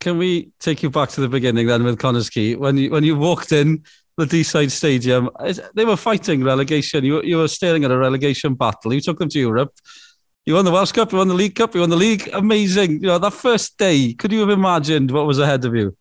Can 0.01 0.19
we 0.19 0.51
take 0.61 0.83
you 0.83 0.91
back 0.91 1.11
to 1.11 1.21
the 1.21 1.29
beginning 1.29 1.67
then 1.67 1.85
with 1.85 1.99
Quay? 1.99 2.57
When 2.57 2.77
you, 2.77 2.91
when 2.91 3.05
you 3.05 3.17
walked 3.17 3.53
in 3.53 3.85
the 4.19 4.25
Deeside 4.27 4.71
Stadium, 4.71 5.31
they 5.75 5.85
were 5.85 5.97
fighting 5.97 6.45
relegation. 6.45 7.05
You, 7.05 7.23
you 7.23 7.39
were 7.39 7.49
staring 7.49 7.85
at 7.85 7.91
a 7.91 7.99
relegation 7.99 8.55
battle. 8.55 8.93
You 8.93 9.01
took 9.01 9.19
them 9.19 9.29
to 9.31 9.39
Europe. 9.39 9.73
You 10.45 10.55
won 10.55 10.65
the 10.65 10.73
Welsh 10.73 10.93
Cup, 10.93 11.13
you 11.13 11.19
won 11.19 11.29
the 11.29 11.35
League 11.35 11.55
Cup, 11.55 11.75
you 11.75 11.81
won 11.81 11.91
the 11.91 11.97
league. 11.97 12.29
Amazing. 12.33 12.95
You 12.95 13.07
know, 13.07 13.19
that 13.19 13.33
first 13.33 13.79
day, 13.79 14.13
could 14.13 14.33
you 14.33 14.41
have 14.41 14.51
imagined 14.51 15.11
what 15.11 15.27
was 15.27 15.39
ahead 15.39 15.65
of 15.65 15.75
you? 15.75 15.97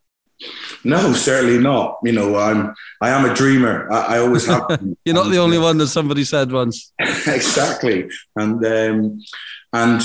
No, 0.83 1.13
certainly 1.13 1.59
not. 1.59 1.99
You 2.03 2.13
know, 2.13 2.35
I'm 2.35 2.73
I 2.99 3.09
am 3.09 3.29
a 3.29 3.33
dreamer. 3.33 3.91
I, 3.91 4.15
I 4.15 4.19
always 4.19 4.47
have. 4.47 4.63
You're 5.05 5.13
not 5.13 5.29
the 5.29 5.37
only 5.37 5.59
one 5.59 5.77
that 5.77 5.87
somebody 5.87 6.23
said 6.23 6.51
once. 6.51 6.91
exactly, 6.99 8.09
and 8.35 8.65
um, 8.65 9.21
and 9.71 10.01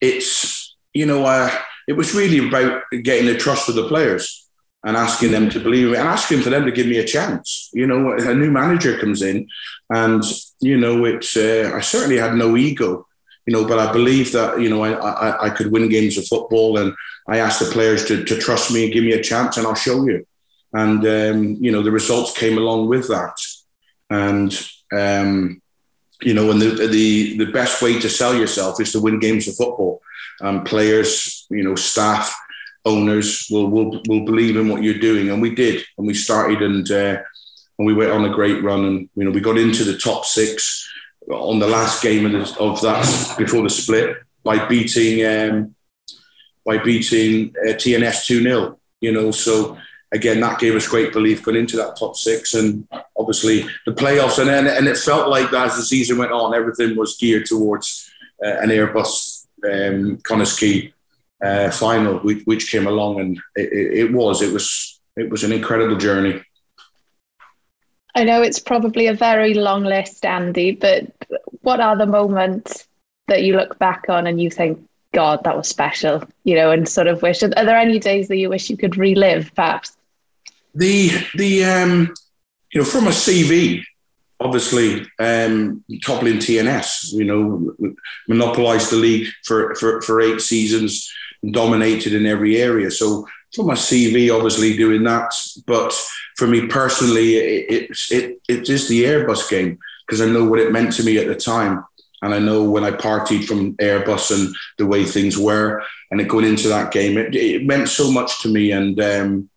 it's 0.00 0.74
you 0.94 1.04
know, 1.04 1.26
uh, 1.26 1.50
it 1.86 1.92
was 1.92 2.14
really 2.14 2.48
about 2.48 2.82
getting 3.02 3.26
the 3.26 3.36
trust 3.36 3.68
of 3.68 3.74
the 3.74 3.86
players 3.86 4.43
and 4.84 4.96
asking 4.96 5.32
them 5.32 5.48
to 5.50 5.60
believe 5.60 5.90
me 5.90 5.96
and 5.96 6.08
asking 6.08 6.42
for 6.42 6.50
them 6.50 6.64
to 6.64 6.72
give 6.72 6.86
me 6.86 6.98
a 6.98 7.04
chance. 7.04 7.70
You 7.72 7.86
know, 7.86 8.12
a 8.12 8.34
new 8.34 8.50
manager 8.50 8.98
comes 8.98 9.22
in, 9.22 9.48
and 9.90 10.22
you 10.60 10.78
know, 10.78 11.04
it's 11.04 11.36
uh, 11.36 11.72
I 11.74 11.80
certainly 11.80 12.18
had 12.18 12.34
no 12.34 12.56
ego 12.56 13.06
you 13.46 13.52
know, 13.52 13.66
but 13.66 13.78
I 13.78 13.92
believe 13.92 14.32
that, 14.32 14.60
you 14.60 14.70
know, 14.70 14.82
I, 14.82 14.92
I, 14.92 15.46
I 15.46 15.50
could 15.50 15.70
win 15.70 15.88
games 15.88 16.16
of 16.16 16.26
football 16.26 16.78
and 16.78 16.94
I 17.28 17.38
asked 17.38 17.60
the 17.60 17.70
players 17.70 18.04
to, 18.06 18.24
to 18.24 18.38
trust 18.38 18.72
me 18.72 18.84
and 18.84 18.92
give 18.92 19.04
me 19.04 19.12
a 19.12 19.22
chance 19.22 19.56
and 19.56 19.66
I'll 19.66 19.74
show 19.74 20.06
you. 20.06 20.26
And, 20.72 21.06
um, 21.06 21.56
you 21.60 21.70
know, 21.70 21.82
the 21.82 21.90
results 21.90 22.36
came 22.36 22.58
along 22.58 22.88
with 22.88 23.08
that. 23.08 23.36
And, 24.10 24.52
um, 24.92 25.60
you 26.22 26.32
know, 26.32 26.50
and 26.50 26.60
the, 26.60 26.88
the, 26.88 27.38
the 27.38 27.52
best 27.52 27.82
way 27.82 27.98
to 28.00 28.08
sell 28.08 28.34
yourself 28.34 28.80
is 28.80 28.92
to 28.92 29.00
win 29.00 29.18
games 29.18 29.46
of 29.46 29.56
football. 29.56 30.00
Um, 30.40 30.64
players, 30.64 31.46
you 31.50 31.62
know, 31.62 31.74
staff, 31.74 32.34
owners 32.84 33.46
will, 33.50 33.68
will, 33.68 34.02
will 34.08 34.24
believe 34.24 34.56
in 34.56 34.68
what 34.68 34.82
you're 34.82 34.98
doing. 34.98 35.30
And 35.30 35.40
we 35.40 35.54
did. 35.54 35.82
And 35.98 36.06
we 36.06 36.14
started 36.14 36.62
and, 36.62 36.90
uh, 36.90 37.22
and 37.78 37.86
we 37.86 37.94
went 37.94 38.12
on 38.12 38.24
a 38.24 38.34
great 38.34 38.62
run 38.62 38.84
and, 38.84 39.08
you 39.16 39.24
know, 39.24 39.30
we 39.30 39.40
got 39.40 39.58
into 39.58 39.84
the 39.84 39.98
top 39.98 40.24
six 40.24 40.88
on 41.30 41.58
the 41.58 41.66
last 41.66 42.02
game 42.02 42.26
of, 42.26 42.32
the, 42.32 42.60
of 42.60 42.80
that 42.82 43.34
before 43.38 43.62
the 43.62 43.70
split 43.70 44.16
by 44.42 44.66
beating 44.66 45.24
um, 45.24 45.74
by 46.64 46.78
beating 46.78 47.54
uh, 47.66 47.72
TNS 47.72 48.26
two 48.26 48.42
0 48.42 48.78
You 49.00 49.12
know, 49.12 49.30
so 49.30 49.78
again 50.12 50.40
that 50.40 50.58
gave 50.58 50.74
us 50.74 50.88
great 50.88 51.12
belief 51.12 51.42
going 51.42 51.56
into 51.56 51.76
that 51.78 51.96
top 51.96 52.16
six, 52.16 52.54
and 52.54 52.86
obviously 53.16 53.66
the 53.86 53.92
playoffs, 53.92 54.38
and 54.38 54.48
then 54.48 54.66
and 54.66 54.86
it 54.86 54.98
felt 54.98 55.28
like 55.28 55.50
that 55.50 55.68
as 55.68 55.76
the 55.76 55.82
season 55.82 56.18
went 56.18 56.32
on, 56.32 56.54
everything 56.54 56.96
was 56.96 57.16
geared 57.16 57.46
towards 57.46 58.10
uh, 58.44 58.60
an 58.60 58.68
Airbus 58.68 59.46
um, 59.64 60.18
Connah's 60.18 60.58
Quay 60.58 60.93
uh, 61.44 61.70
final, 61.70 62.18
which, 62.20 62.42
which, 62.44 62.70
came 62.70 62.86
along, 62.86 63.20
and 63.20 63.38
it, 63.54 64.08
it 64.08 64.12
was 64.12 64.42
it 64.42 64.52
was 64.52 65.00
it 65.16 65.30
was 65.30 65.44
an 65.44 65.52
incredible 65.52 65.96
journey. 65.96 66.42
I 68.14 68.24
know 68.24 68.42
it's 68.42 68.60
probably 68.60 69.08
a 69.08 69.14
very 69.14 69.54
long 69.54 69.82
list, 69.82 70.24
Andy, 70.24 70.72
but 70.72 71.12
what 71.62 71.80
are 71.80 71.96
the 71.96 72.06
moments 72.06 72.86
that 73.26 73.42
you 73.42 73.56
look 73.56 73.78
back 73.78 74.04
on 74.08 74.26
and 74.26 74.40
you 74.40 74.50
think, 74.50 74.86
God, 75.12 75.42
that 75.44 75.56
was 75.56 75.68
special, 75.68 76.22
you 76.44 76.54
know, 76.54 76.70
and 76.70 76.88
sort 76.88 77.08
of 77.08 77.22
wish, 77.22 77.42
are 77.42 77.48
there 77.48 77.76
any 77.76 77.98
days 77.98 78.28
that 78.28 78.36
you 78.36 78.48
wish 78.48 78.70
you 78.70 78.76
could 78.76 78.96
relive, 78.96 79.52
perhaps? 79.54 79.96
The, 80.74 81.10
the, 81.34 81.64
um, 81.64 82.14
you 82.72 82.80
know, 82.80 82.84
from 82.84 83.06
a 83.06 83.10
CV, 83.10 83.82
obviously, 84.40 85.06
um, 85.18 85.82
toppling 86.02 86.36
TNS, 86.36 87.12
you 87.12 87.24
know, 87.24 87.94
monopolised 88.28 88.90
the 88.90 88.96
league 88.96 89.28
for, 89.44 89.74
for, 89.76 90.02
for 90.02 90.20
eight 90.20 90.40
seasons, 90.40 91.12
dominated 91.52 92.14
in 92.14 92.26
every 92.26 92.60
area. 92.60 92.90
So 92.90 93.26
from 93.54 93.66
my 93.66 93.74
CV, 93.74 94.34
obviously 94.34 94.76
doing 94.76 95.04
that, 95.04 95.32
but 95.66 95.92
for 96.36 96.46
me 96.46 96.66
personally, 96.66 97.36
it, 97.36 97.70
it, 97.70 97.98
it, 98.10 98.40
it 98.48 98.68
is 98.68 98.88
the 98.88 99.04
Airbus 99.04 99.48
game 99.48 99.78
because 100.06 100.20
I 100.20 100.26
know 100.26 100.44
what 100.44 100.58
it 100.58 100.72
meant 100.72 100.92
to 100.94 101.04
me 101.04 101.18
at 101.18 101.28
the 101.28 101.36
time. 101.36 101.84
And 102.22 102.34
I 102.34 102.38
know 102.38 102.64
when 102.64 102.84
I 102.84 102.90
partied 102.90 103.44
from 103.44 103.74
Airbus 103.76 104.34
and 104.34 104.54
the 104.78 104.86
way 104.86 105.04
things 105.04 105.36
were, 105.36 105.82
and 106.10 106.20
it 106.20 106.28
going 106.28 106.46
into 106.46 106.68
that 106.68 106.90
game, 106.90 107.18
it, 107.18 107.34
it 107.34 107.66
meant 107.66 107.88
so 107.88 108.10
much 108.10 108.40
to 108.42 108.48
me. 108.48 108.72
And 108.72 108.98
um, 108.98 109.50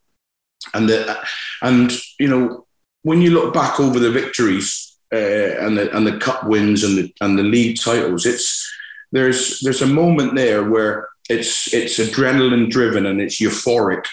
and 0.73 0.89
the, 0.89 1.17
and 1.61 1.91
you 2.19 2.27
know, 2.27 2.65
when 3.03 3.21
you 3.21 3.31
look 3.31 3.53
back 3.53 3.79
over 3.79 3.99
the 3.99 4.11
victories 4.11 4.97
uh, 5.13 5.17
and 5.17 5.77
the 5.77 5.95
and 5.95 6.05
the 6.05 6.17
cup 6.17 6.45
wins 6.45 6.83
and 6.83 6.97
the 6.97 7.13
and 7.21 7.39
the 7.39 7.43
league 7.43 7.79
titles, 7.79 8.25
it's 8.25 8.69
there's 9.13 9.61
there's 9.61 9.81
a 9.81 9.87
moment 9.87 10.35
there 10.35 10.69
where 10.69 11.07
it's 11.29 11.73
it's 11.73 11.99
adrenaline 11.99 12.69
driven 12.69 13.05
and 13.05 13.21
it's 13.21 13.41
euphoric, 13.41 14.05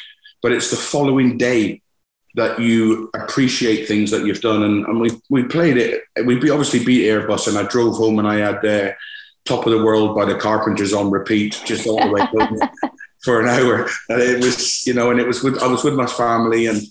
but 0.43 0.53
it's 0.53 0.71
the 0.71 0.77
following 0.77 1.39
day 1.39 1.81
that 2.35 2.61
you 2.61 3.11
appreciate 3.15 3.87
things 3.87 4.11
that 4.11 4.27
you've 4.27 4.41
done. 4.41 4.63
And, 4.65 4.85
and 4.87 5.01
we 5.01 5.11
we 5.31 5.45
played 5.45 5.77
it. 5.77 6.03
We 6.25 6.37
obviously 6.51 6.85
beat 6.85 7.07
Airbus, 7.07 7.49
and 7.49 7.57
I 7.57 7.63
drove 7.65 7.97
home 7.97 8.19
and 8.19 8.29
I 8.29 8.37
had 8.37 8.65
uh, 8.65 8.93
Top 9.45 9.67
of 9.67 9.73
the 9.73 9.85
World 9.85 10.17
by 10.17 10.25
the 10.25 10.39
Carpenters 10.39 10.93
on 10.93 11.11
repeat 11.11 11.61
just 11.65 11.87
all 11.87 12.01
the 12.01 12.11
way 12.11 12.23
home 12.23 12.59
for 13.25 13.41
an 13.41 13.49
hour. 13.49 13.89
And 14.09 14.21
it 14.21 14.43
was, 14.43 14.87
you 14.87 14.95
know, 14.95 15.11
and 15.11 15.21
it 15.21 15.27
was 15.27 15.43
with 15.43 15.63
I 15.63 15.67
was 15.67 15.85
with 15.85 15.95
my 15.95 16.07
family 16.07 16.67
and 16.67 16.83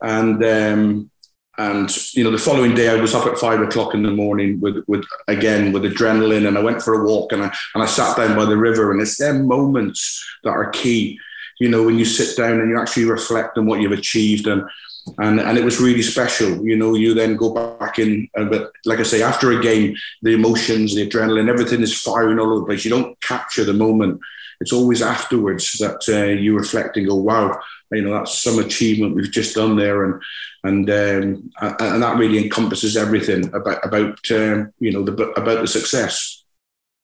and 0.00 0.44
um, 0.44 1.10
and 1.58 2.14
you 2.14 2.24
know 2.24 2.30
the 2.30 2.38
following 2.38 2.74
day 2.74 2.88
I 2.88 2.94
was 2.94 3.14
up 3.14 3.26
at 3.26 3.38
five 3.38 3.60
o'clock 3.60 3.94
in 3.94 4.02
the 4.02 4.10
morning 4.10 4.60
with 4.60 4.84
with 4.86 5.04
again 5.26 5.72
with 5.72 5.82
adrenaline, 5.82 6.48
and 6.48 6.56
I 6.56 6.62
went 6.62 6.82
for 6.82 6.94
a 6.94 7.04
walk 7.04 7.32
and 7.32 7.42
I 7.42 7.52
and 7.74 7.82
I 7.82 7.86
sat 7.86 8.16
down 8.16 8.36
by 8.36 8.44
the 8.44 8.56
river, 8.56 8.92
and 8.92 9.00
it's 9.00 9.18
them 9.18 9.46
moments 9.46 10.24
that 10.44 10.50
are 10.50 10.70
key 10.70 11.18
you 11.58 11.68
know, 11.68 11.84
when 11.84 11.98
you 11.98 12.04
sit 12.04 12.36
down 12.36 12.60
and 12.60 12.70
you 12.70 12.80
actually 12.80 13.04
reflect 13.04 13.58
on 13.58 13.66
what 13.66 13.80
you've 13.80 13.92
achieved 13.92 14.46
and 14.46 14.62
and 15.18 15.40
and 15.40 15.56
it 15.56 15.64
was 15.64 15.80
really 15.80 16.02
special. 16.02 16.64
You 16.64 16.76
know, 16.76 16.94
you 16.94 17.14
then 17.14 17.36
go 17.36 17.54
back 17.78 17.98
in, 17.98 18.28
uh, 18.36 18.44
but 18.44 18.72
like 18.84 18.98
I 18.98 19.04
say, 19.04 19.22
after 19.22 19.50
a 19.52 19.62
game, 19.62 19.96
the 20.22 20.34
emotions, 20.34 20.94
the 20.94 21.08
adrenaline, 21.08 21.48
everything 21.48 21.80
is 21.80 21.98
firing 21.98 22.38
all 22.38 22.50
over 22.50 22.60
the 22.60 22.66
place. 22.66 22.84
You 22.84 22.90
don't 22.90 23.18
capture 23.20 23.64
the 23.64 23.72
moment. 23.72 24.20
It's 24.60 24.72
always 24.72 25.02
afterwards 25.02 25.72
that 25.78 26.02
uh, 26.08 26.32
you 26.32 26.56
reflect 26.56 26.96
and 26.96 27.06
go, 27.06 27.14
"Wow, 27.14 27.60
you 27.92 28.02
know, 28.02 28.12
that's 28.12 28.38
some 28.38 28.58
achievement 28.58 29.14
we've 29.14 29.30
just 29.30 29.54
done 29.54 29.76
there," 29.76 30.04
and 30.04 30.22
and 30.64 30.90
um, 30.90 31.50
and 31.60 32.02
that 32.02 32.18
really 32.18 32.42
encompasses 32.42 32.96
everything 32.96 33.46
about 33.54 33.84
about 33.84 34.18
um, 34.30 34.72
you 34.80 34.92
know 34.92 35.02
the 35.02 35.12
about 35.12 35.60
the 35.60 35.66
success. 35.68 36.44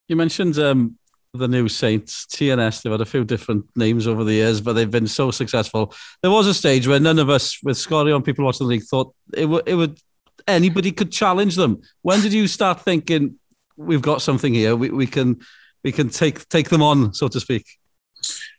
You 0.09 0.17
mentioned 0.17 0.59
um, 0.59 0.99
the 1.33 1.49
new 1.49 1.69
Saints, 1.69 2.27
TNS. 2.27 2.83
They've 2.83 2.93
had 2.93 3.01
a 3.01 3.07
few 3.07 3.25
different 3.25 3.67
names 3.77 4.07
over 4.07 4.25
the 4.25 4.35
years, 4.35 4.61
but 4.61 4.75
they've 4.75 4.91
been 4.91 5.07
so 5.07 5.31
successful. 5.31 5.95
There 6.23 6.31
was 6.31 6.47
a 6.47 6.55
stage 6.55 6.87
where 6.87 7.01
none 7.01 7.19
of 7.19 7.31
us, 7.31 7.59
with 7.63 7.77
Scotty 7.77 8.13
on 8.13 8.23
people 8.23 8.45
watching 8.45 8.67
the 8.67 8.75
league, 8.75 8.85
thought 8.85 9.15
it 9.35 9.47
would, 9.47 9.69
it 9.69 9.75
would 9.75 9.99
anybody 10.47 10.93
could 10.93 11.11
challenge 11.11 11.57
them. 11.57 11.83
When 12.03 12.21
did 12.21 12.33
you 12.33 12.47
start 12.47 12.81
thinking 12.81 13.37
we've 13.77 14.03
got 14.03 14.23
something 14.23 14.55
here? 14.55 14.77
We, 14.77 14.91
we 14.91 15.07
can 15.07 15.41
we 15.85 15.93
can 15.93 16.09
take 16.09 16.49
take 16.49 16.71
them 16.71 16.83
on, 16.83 17.15
so 17.15 17.29
to 17.29 17.39
speak. 17.39 17.65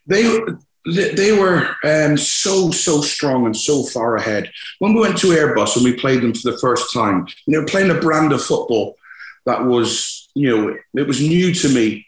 They 0.06 0.40
they 0.86 1.38
were 1.38 1.76
um, 1.84 2.16
so 2.16 2.70
so 2.72 3.02
strong 3.02 3.46
and 3.48 3.58
so 3.58 3.84
far 3.84 4.16
ahead. 4.16 4.52
When 4.80 4.94
we 4.94 5.02
went 5.02 5.18
to 5.18 5.28
Airbus 5.28 5.76
and 5.76 5.84
we 5.84 5.94
played 5.94 6.22
them 6.22 6.34
for 6.34 6.52
the 6.52 6.58
first 6.60 6.94
time, 6.94 7.28
you 7.48 7.60
know, 7.60 7.66
playing 7.66 7.90
a 7.90 8.00
brand 8.00 8.32
of 8.32 8.44
football 8.44 8.96
that 9.46 9.66
was 9.66 10.30
you 10.36 10.56
know 10.56 10.78
it 10.94 11.08
was 11.08 11.22
new 11.22 11.54
to 11.54 11.70
me 11.70 12.06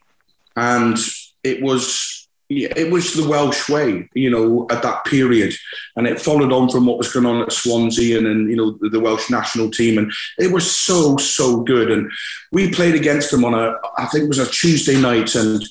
and 0.56 0.98
it 1.44 1.62
was 1.62 2.27
it 2.50 2.92
was 2.92 3.14
the 3.14 3.28
Welsh 3.28 3.68
way, 3.68 4.10
you 4.14 4.30
know, 4.30 4.68
at 4.70 4.82
that 4.84 5.04
period, 5.06 5.54
and 5.96 6.08
it 6.08 6.22
followed 6.22 6.54
on 6.54 6.70
from 6.70 6.86
what 6.86 6.98
was 6.98 7.12
going 7.12 7.26
on 7.26 7.42
at 7.42 7.52
Swansea 7.52 8.18
and 8.18 8.26
then 8.26 8.50
you 8.50 8.56
know 8.56 8.78
the, 8.90 9.00
Welsh 9.00 9.30
national 9.30 9.70
team, 9.70 9.98
and 9.98 10.12
they 10.38 10.48
were 10.48 10.62
so 10.62 11.18
so 11.18 11.62
good. 11.62 11.92
And 11.92 12.10
we 12.52 12.72
played 12.72 12.96
against 12.96 13.32
them 13.32 13.44
on 13.44 13.54
a 13.54 13.76
I 13.98 14.06
think 14.06 14.26
it 14.26 14.30
was 14.30 14.40
a 14.40 14.50
Tuesday 14.50 15.00
night, 15.00 15.36
and 15.36 15.62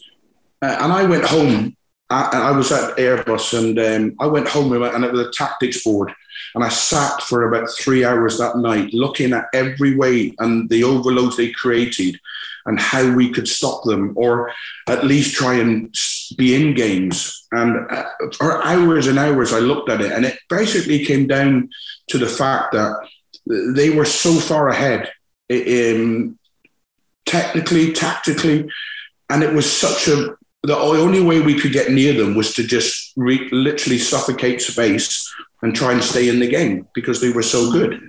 uh, 0.62 0.76
and 0.80 0.92
I 0.92 1.04
went 1.04 1.24
home. 1.24 1.76
I, 2.10 2.50
I 2.50 2.50
was 2.52 2.70
at 2.70 2.96
Airbus, 2.98 3.58
and 3.58 3.78
um, 3.78 4.16
I 4.20 4.26
went 4.26 4.48
home 4.48 4.72
and 4.72 5.04
it 5.04 5.12
was 5.12 5.26
a 5.26 5.32
tactics 5.32 5.82
board, 5.82 6.12
and 6.54 6.62
I 6.62 6.68
sat 6.68 7.22
for 7.22 7.48
about 7.48 7.70
three 7.70 8.04
hours 8.04 8.38
that 8.38 8.58
night 8.58 8.92
looking 8.92 9.32
at 9.32 9.46
every 9.54 9.96
way 9.96 10.34
and 10.38 10.68
the 10.68 10.84
overloads 10.84 11.36
they 11.36 11.50
created 11.50 12.20
and 12.66 12.78
how 12.78 13.14
we 13.14 13.30
could 13.30 13.48
stop 13.48 13.84
them 13.84 14.12
or 14.16 14.52
at 14.88 15.04
least 15.04 15.34
try 15.34 15.54
and 15.54 15.94
be 16.36 16.54
in 16.54 16.74
games. 16.74 17.46
And 17.52 17.90
uh, 17.90 18.04
for 18.36 18.62
hours 18.64 19.06
and 19.06 19.18
hours, 19.18 19.52
I 19.52 19.58
looked 19.58 19.88
at 19.88 20.00
it, 20.00 20.12
and 20.12 20.24
it 20.24 20.38
basically 20.48 21.04
came 21.04 21.26
down 21.26 21.68
to 22.08 22.18
the 22.18 22.28
fact 22.28 22.72
that 22.72 23.08
they 23.46 23.90
were 23.90 24.04
so 24.04 24.34
far 24.34 24.68
ahead 24.68 25.10
in 25.48 26.38
technically, 27.24 27.92
tactically, 27.92 28.68
and 29.30 29.42
it 29.42 29.52
was 29.52 29.70
such 29.70 30.08
a 30.08 30.36
the 30.62 30.76
only 30.76 31.22
way 31.22 31.40
we 31.40 31.58
could 31.58 31.72
get 31.72 31.92
near 31.92 32.12
them 32.12 32.34
was 32.34 32.52
to 32.54 32.66
just 32.66 33.12
re- 33.16 33.48
literally 33.52 33.98
suffocate 33.98 34.60
space 34.60 35.32
and 35.62 35.76
try 35.76 35.92
and 35.92 36.02
stay 36.02 36.28
in 36.28 36.40
the 36.40 36.48
game 36.48 36.88
because 36.92 37.20
they 37.20 37.30
were 37.30 37.42
so 37.42 37.70
good. 37.70 38.00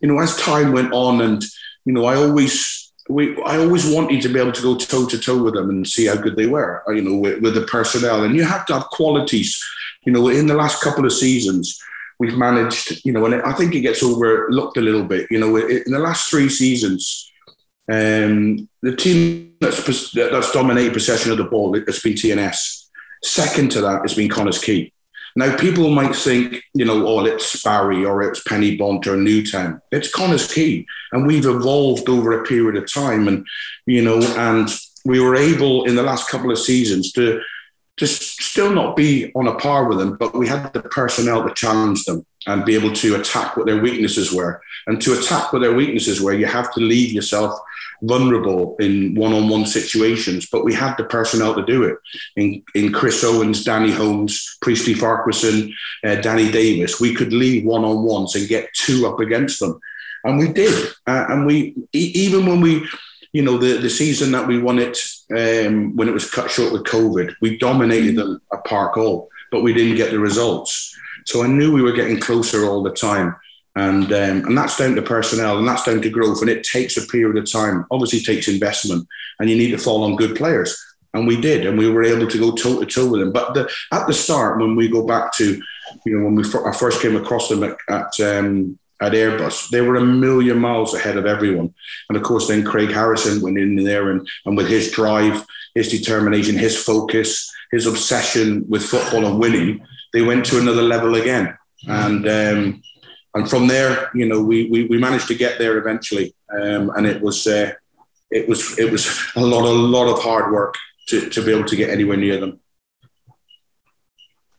You 0.00 0.08
know, 0.08 0.18
as 0.20 0.36
time 0.36 0.72
went 0.72 0.92
on, 0.92 1.20
and 1.20 1.44
you 1.84 1.92
know, 1.92 2.06
I 2.06 2.16
always 2.16 2.85
we 3.08 3.40
I 3.42 3.58
always 3.58 3.88
wanted 3.88 4.22
to 4.22 4.28
be 4.28 4.40
able 4.40 4.52
to 4.52 4.62
go 4.62 4.76
toe 4.76 5.06
to 5.06 5.18
toe 5.18 5.42
with 5.42 5.54
them 5.54 5.70
and 5.70 5.86
see 5.86 6.06
how 6.06 6.16
good 6.16 6.36
they 6.36 6.46
were, 6.46 6.82
you 6.88 7.02
know, 7.02 7.16
with, 7.16 7.40
with, 7.40 7.54
the 7.54 7.62
personnel. 7.62 8.24
And 8.24 8.34
you 8.34 8.44
have 8.44 8.66
to 8.66 8.74
have 8.74 8.86
qualities. 8.86 9.62
You 10.04 10.12
know, 10.12 10.28
in 10.28 10.46
the 10.46 10.54
last 10.54 10.82
couple 10.82 11.04
of 11.04 11.12
seasons, 11.12 11.80
we've 12.18 12.36
managed, 12.36 13.04
you 13.04 13.12
know, 13.12 13.24
and 13.26 13.42
I 13.42 13.52
think 13.52 13.74
it 13.74 13.80
gets 13.80 14.02
overlooked 14.02 14.76
a 14.76 14.80
little 14.80 15.04
bit. 15.04 15.26
You 15.30 15.40
know, 15.40 15.56
in 15.56 15.84
the 15.86 15.98
last 15.98 16.30
three 16.30 16.48
seasons, 16.48 17.30
um, 17.90 18.68
the 18.82 18.96
team 18.96 19.54
that's 19.60 20.12
that's 20.12 20.52
dominated 20.52 20.92
possession 20.92 21.32
of 21.32 21.38
the 21.38 21.44
ball 21.44 21.74
has 21.74 22.00
been 22.00 22.14
TNS. 22.14 22.86
Second 23.22 23.70
to 23.72 23.80
that 23.82 24.02
has 24.02 24.14
been 24.14 24.28
Connah's 24.28 24.62
Quay. 24.62 24.92
Now, 25.36 25.54
people 25.56 25.90
might 25.90 26.16
think, 26.16 26.62
you 26.72 26.86
know, 26.86 27.06
oh, 27.06 27.24
it's 27.26 27.62
Barry 27.62 28.04
or 28.06 28.22
it's 28.22 28.42
Penybont 28.42 29.06
or 29.06 29.18
Newtown. 29.18 29.82
It's 29.92 30.10
Connah's 30.10 30.50
Quay. 30.50 30.86
And 31.12 31.26
we've 31.26 31.44
evolved 31.44 32.08
over 32.08 32.32
a 32.32 32.44
period 32.44 32.82
of 32.82 32.90
time. 32.90 33.28
And, 33.28 33.46
you 33.84 34.02
know, 34.02 34.20
and 34.38 34.68
we 35.04 35.20
were 35.20 35.36
able 35.36 35.84
in 35.84 35.94
the 35.94 36.02
last 36.02 36.30
couple 36.30 36.50
of 36.50 36.58
seasons 36.58 37.12
to 37.12 37.42
just 37.98 38.42
still 38.42 38.72
not 38.72 38.96
be 38.96 39.30
on 39.34 39.46
a 39.46 39.54
par 39.54 39.88
with 39.88 39.98
them, 39.98 40.16
but 40.16 40.34
we 40.34 40.48
had 40.48 40.72
the 40.72 40.82
personnel 40.82 41.46
to 41.46 41.54
challenge 41.54 42.04
them 42.04 42.24
and 42.46 42.64
be 42.64 42.74
able 42.74 42.92
to 42.92 43.16
attack 43.16 43.56
what 43.56 43.66
their 43.66 43.80
weaknesses 43.80 44.32
were. 44.32 44.62
And 44.86 45.00
to 45.02 45.18
attack 45.18 45.52
what 45.52 45.60
their 45.60 45.74
weaknesses 45.74 46.20
were, 46.20 46.32
you 46.32 46.46
have 46.46 46.72
to 46.74 46.80
leave 46.80 47.12
yourself 47.12 47.58
vulnerable 48.02 48.76
in 48.78 49.14
one-on-one 49.14 49.66
situations. 49.66 50.48
But 50.50 50.64
we 50.64 50.74
had 50.74 50.96
the 50.96 51.04
personnel 51.04 51.54
to 51.54 51.64
do 51.64 51.84
it. 51.84 51.96
In, 52.36 52.62
in 52.74 52.92
Chris 52.92 53.22
Owens, 53.24 53.64
Danny 53.64 53.90
Holmes, 53.90 54.58
Priestley 54.60 54.94
Farquharson, 54.94 55.72
uh, 56.04 56.16
Danny 56.16 56.50
Davies, 56.50 57.00
we 57.00 57.14
could 57.14 57.32
leave 57.32 57.64
one-on-ones 57.64 58.34
and 58.34 58.48
get 58.48 58.72
two 58.74 59.06
up 59.06 59.20
against 59.20 59.60
them. 59.60 59.78
And 60.24 60.38
we 60.38 60.48
did. 60.48 60.88
Uh, 61.06 61.26
and 61.28 61.46
we, 61.46 61.74
even 61.92 62.46
when 62.46 62.60
we, 62.60 62.86
you 63.32 63.42
know, 63.42 63.58
the, 63.58 63.78
the 63.78 63.90
season 63.90 64.32
that 64.32 64.46
we 64.46 64.58
won 64.58 64.78
it 64.78 64.98
um, 65.30 65.94
when 65.96 66.08
it 66.08 66.14
was 66.14 66.30
cut 66.30 66.50
short 66.50 66.72
with 66.72 66.84
COVID, 66.84 67.34
we 67.40 67.58
dominated 67.58 68.16
them 68.16 68.40
at 68.52 68.64
Park 68.64 68.94
Hall, 68.94 69.28
but 69.50 69.62
we 69.62 69.72
didn't 69.72 69.96
get 69.96 70.10
the 70.10 70.18
results. 70.18 70.96
So 71.26 71.42
I 71.42 71.48
knew 71.48 71.72
we 71.72 71.82
were 71.82 71.92
getting 71.92 72.20
closer 72.20 72.64
all 72.64 72.82
the 72.82 72.92
time. 72.92 73.36
And, 73.76 74.10
um, 74.12 74.46
and 74.46 74.58
that's 74.58 74.78
down 74.78 74.94
to 74.96 75.02
personnel 75.02 75.58
and 75.58 75.68
that's 75.68 75.84
down 75.84 76.00
to 76.02 76.10
growth. 76.10 76.40
And 76.40 76.50
it 76.50 76.64
takes 76.64 76.96
a 76.96 77.06
period 77.06 77.36
of 77.36 77.50
time, 77.50 77.86
obviously 77.90 78.20
takes 78.20 78.48
investment 78.48 79.06
and 79.38 79.48
you 79.48 79.56
need 79.56 79.70
to 79.70 79.78
fall 79.78 80.02
on 80.02 80.16
good 80.16 80.34
players. 80.34 80.76
And 81.14 81.26
we 81.26 81.40
did, 81.40 81.66
and 81.66 81.78
we 81.78 81.88
were 81.88 82.02
able 82.02 82.26
to 82.26 82.38
go 82.38 82.52
toe 82.52 82.80
to 82.80 82.86
toe 82.86 83.10
with 83.10 83.20
them. 83.20 83.32
But 83.32 83.54
the, 83.54 83.70
at 83.92 84.06
the 84.06 84.12
start, 84.12 84.60
when 84.60 84.76
we 84.76 84.88
go 84.88 85.06
back 85.06 85.32
to, 85.36 85.62
you 86.04 86.18
know, 86.18 86.24
when 86.24 86.34
we 86.34 86.44
I 86.66 86.72
first 86.72 87.00
came 87.00 87.16
across 87.16 87.48
them 87.48 87.64
at, 87.64 87.76
at 87.88 88.20
um, 88.20 88.78
at 89.00 89.12
Airbus. 89.12 89.68
They 89.68 89.80
were 89.80 89.96
a 89.96 90.04
million 90.04 90.58
miles 90.58 90.94
ahead 90.94 91.16
of 91.16 91.26
everyone. 91.26 91.74
And 92.08 92.16
of 92.16 92.22
course, 92.22 92.48
then 92.48 92.64
Craig 92.64 92.90
Harrison 92.90 93.42
went 93.42 93.58
in 93.58 93.76
there 93.76 94.10
and, 94.10 94.26
and 94.46 94.56
with 94.56 94.68
his 94.68 94.90
drive, 94.90 95.44
his 95.74 95.90
determination, 95.90 96.56
his 96.56 96.82
focus, 96.82 97.52
his 97.72 97.86
obsession 97.86 98.64
with 98.68 98.82
football 98.82 99.26
and 99.26 99.38
winning, 99.38 99.86
they 100.12 100.22
went 100.22 100.46
to 100.46 100.58
another 100.58 100.82
level 100.82 101.14
again. 101.14 101.56
And 101.86 102.26
um, 102.26 102.82
and 103.36 103.48
from 103.48 103.66
there, 103.66 104.10
you 104.14 104.26
know, 104.26 104.42
we, 104.42 104.68
we, 104.70 104.86
we 104.86 104.98
managed 104.98 105.28
to 105.28 105.34
get 105.34 105.58
there 105.58 105.76
eventually. 105.76 106.34
Um, 106.50 106.90
and 106.96 107.06
it 107.06 107.20
was 107.20 107.46
uh, 107.46 107.72
it 108.30 108.48
was 108.48 108.78
it 108.78 108.90
was 108.90 109.04
a 109.36 109.40
lot 109.40 109.64
a 109.64 109.70
lot 109.70 110.10
of 110.10 110.22
hard 110.22 110.52
work 110.52 110.74
to, 111.08 111.28
to 111.28 111.44
be 111.44 111.52
able 111.52 111.68
to 111.68 111.76
get 111.76 111.90
anywhere 111.90 112.16
near 112.16 112.40
them. 112.40 112.60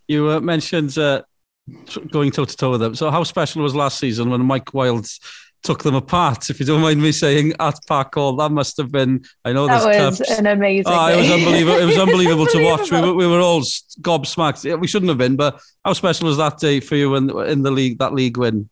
You 0.08 0.30
uh, 0.30 0.40
mentioned 0.40 0.96
uh, 0.96 1.24
going 2.12 2.32
toe 2.32 2.46
to 2.46 2.56
toe 2.56 2.72
with 2.72 2.82
them. 2.82 2.94
So 2.94 3.10
how 3.10 3.24
special 3.24 3.64
was 3.64 3.74
last 3.74 3.98
season 3.98 4.30
when 4.30 4.46
Mike 4.46 4.74
Wilds 4.74 5.20
took 5.68 5.84
them 5.84 5.96
apart? 5.96 6.50
If 6.50 6.60
you 6.60 6.66
don't 6.66 6.82
mind 6.82 7.02
me 7.02 7.12
saying, 7.12 7.54
at 7.60 7.78
Park 7.86 8.16
Hall, 8.16 8.36
that 8.38 8.52
must 8.52 8.78
have 8.78 8.90
been. 8.90 9.24
I 9.44 9.52
know 9.52 9.68
that 9.68 9.86
was 9.86 10.18
cups. 10.18 10.32
an 10.40 10.48
amazing. 10.48 10.86
Oh, 10.88 11.08
it 11.10 11.18
was 11.18 11.30
unbelievable. 11.30 11.78
It 11.78 11.86
was 11.86 11.98
unbelievable 12.06 12.46
to 12.48 12.64
watch. 12.64 12.90
We 12.90 13.02
were, 13.02 13.14
we 13.14 13.28
were 13.28 13.42
all 13.42 13.62
gobsmacked. 14.02 14.80
We 14.80 14.88
shouldn't 14.88 15.10
have 15.10 15.18
been, 15.18 15.36
but 15.36 15.60
how 15.84 15.92
special 15.94 16.28
was 16.28 16.38
that 16.38 16.58
day 16.58 16.80
for 16.80 16.96
you 16.96 17.16
in 17.16 17.30
in 17.48 17.62
the 17.64 17.72
league? 17.72 18.00
That 18.00 18.14
league 18.14 18.38
win. 18.38 18.70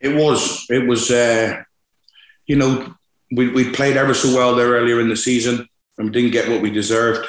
It 0.00 0.14
was. 0.14 0.64
It 0.70 0.86
was. 0.86 1.10
Uh, 1.10 1.62
you 2.46 2.56
know, 2.56 2.94
we 3.32 3.48
we 3.48 3.70
played 3.72 3.96
ever 3.96 4.14
so 4.14 4.34
well 4.34 4.54
there 4.54 4.70
earlier 4.70 5.00
in 5.00 5.08
the 5.08 5.16
season 5.16 5.68
and 5.98 6.12
didn't 6.12 6.30
get 6.30 6.48
what 6.48 6.62
we 6.62 6.70
deserved. 6.70 7.26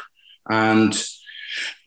And 0.47 0.93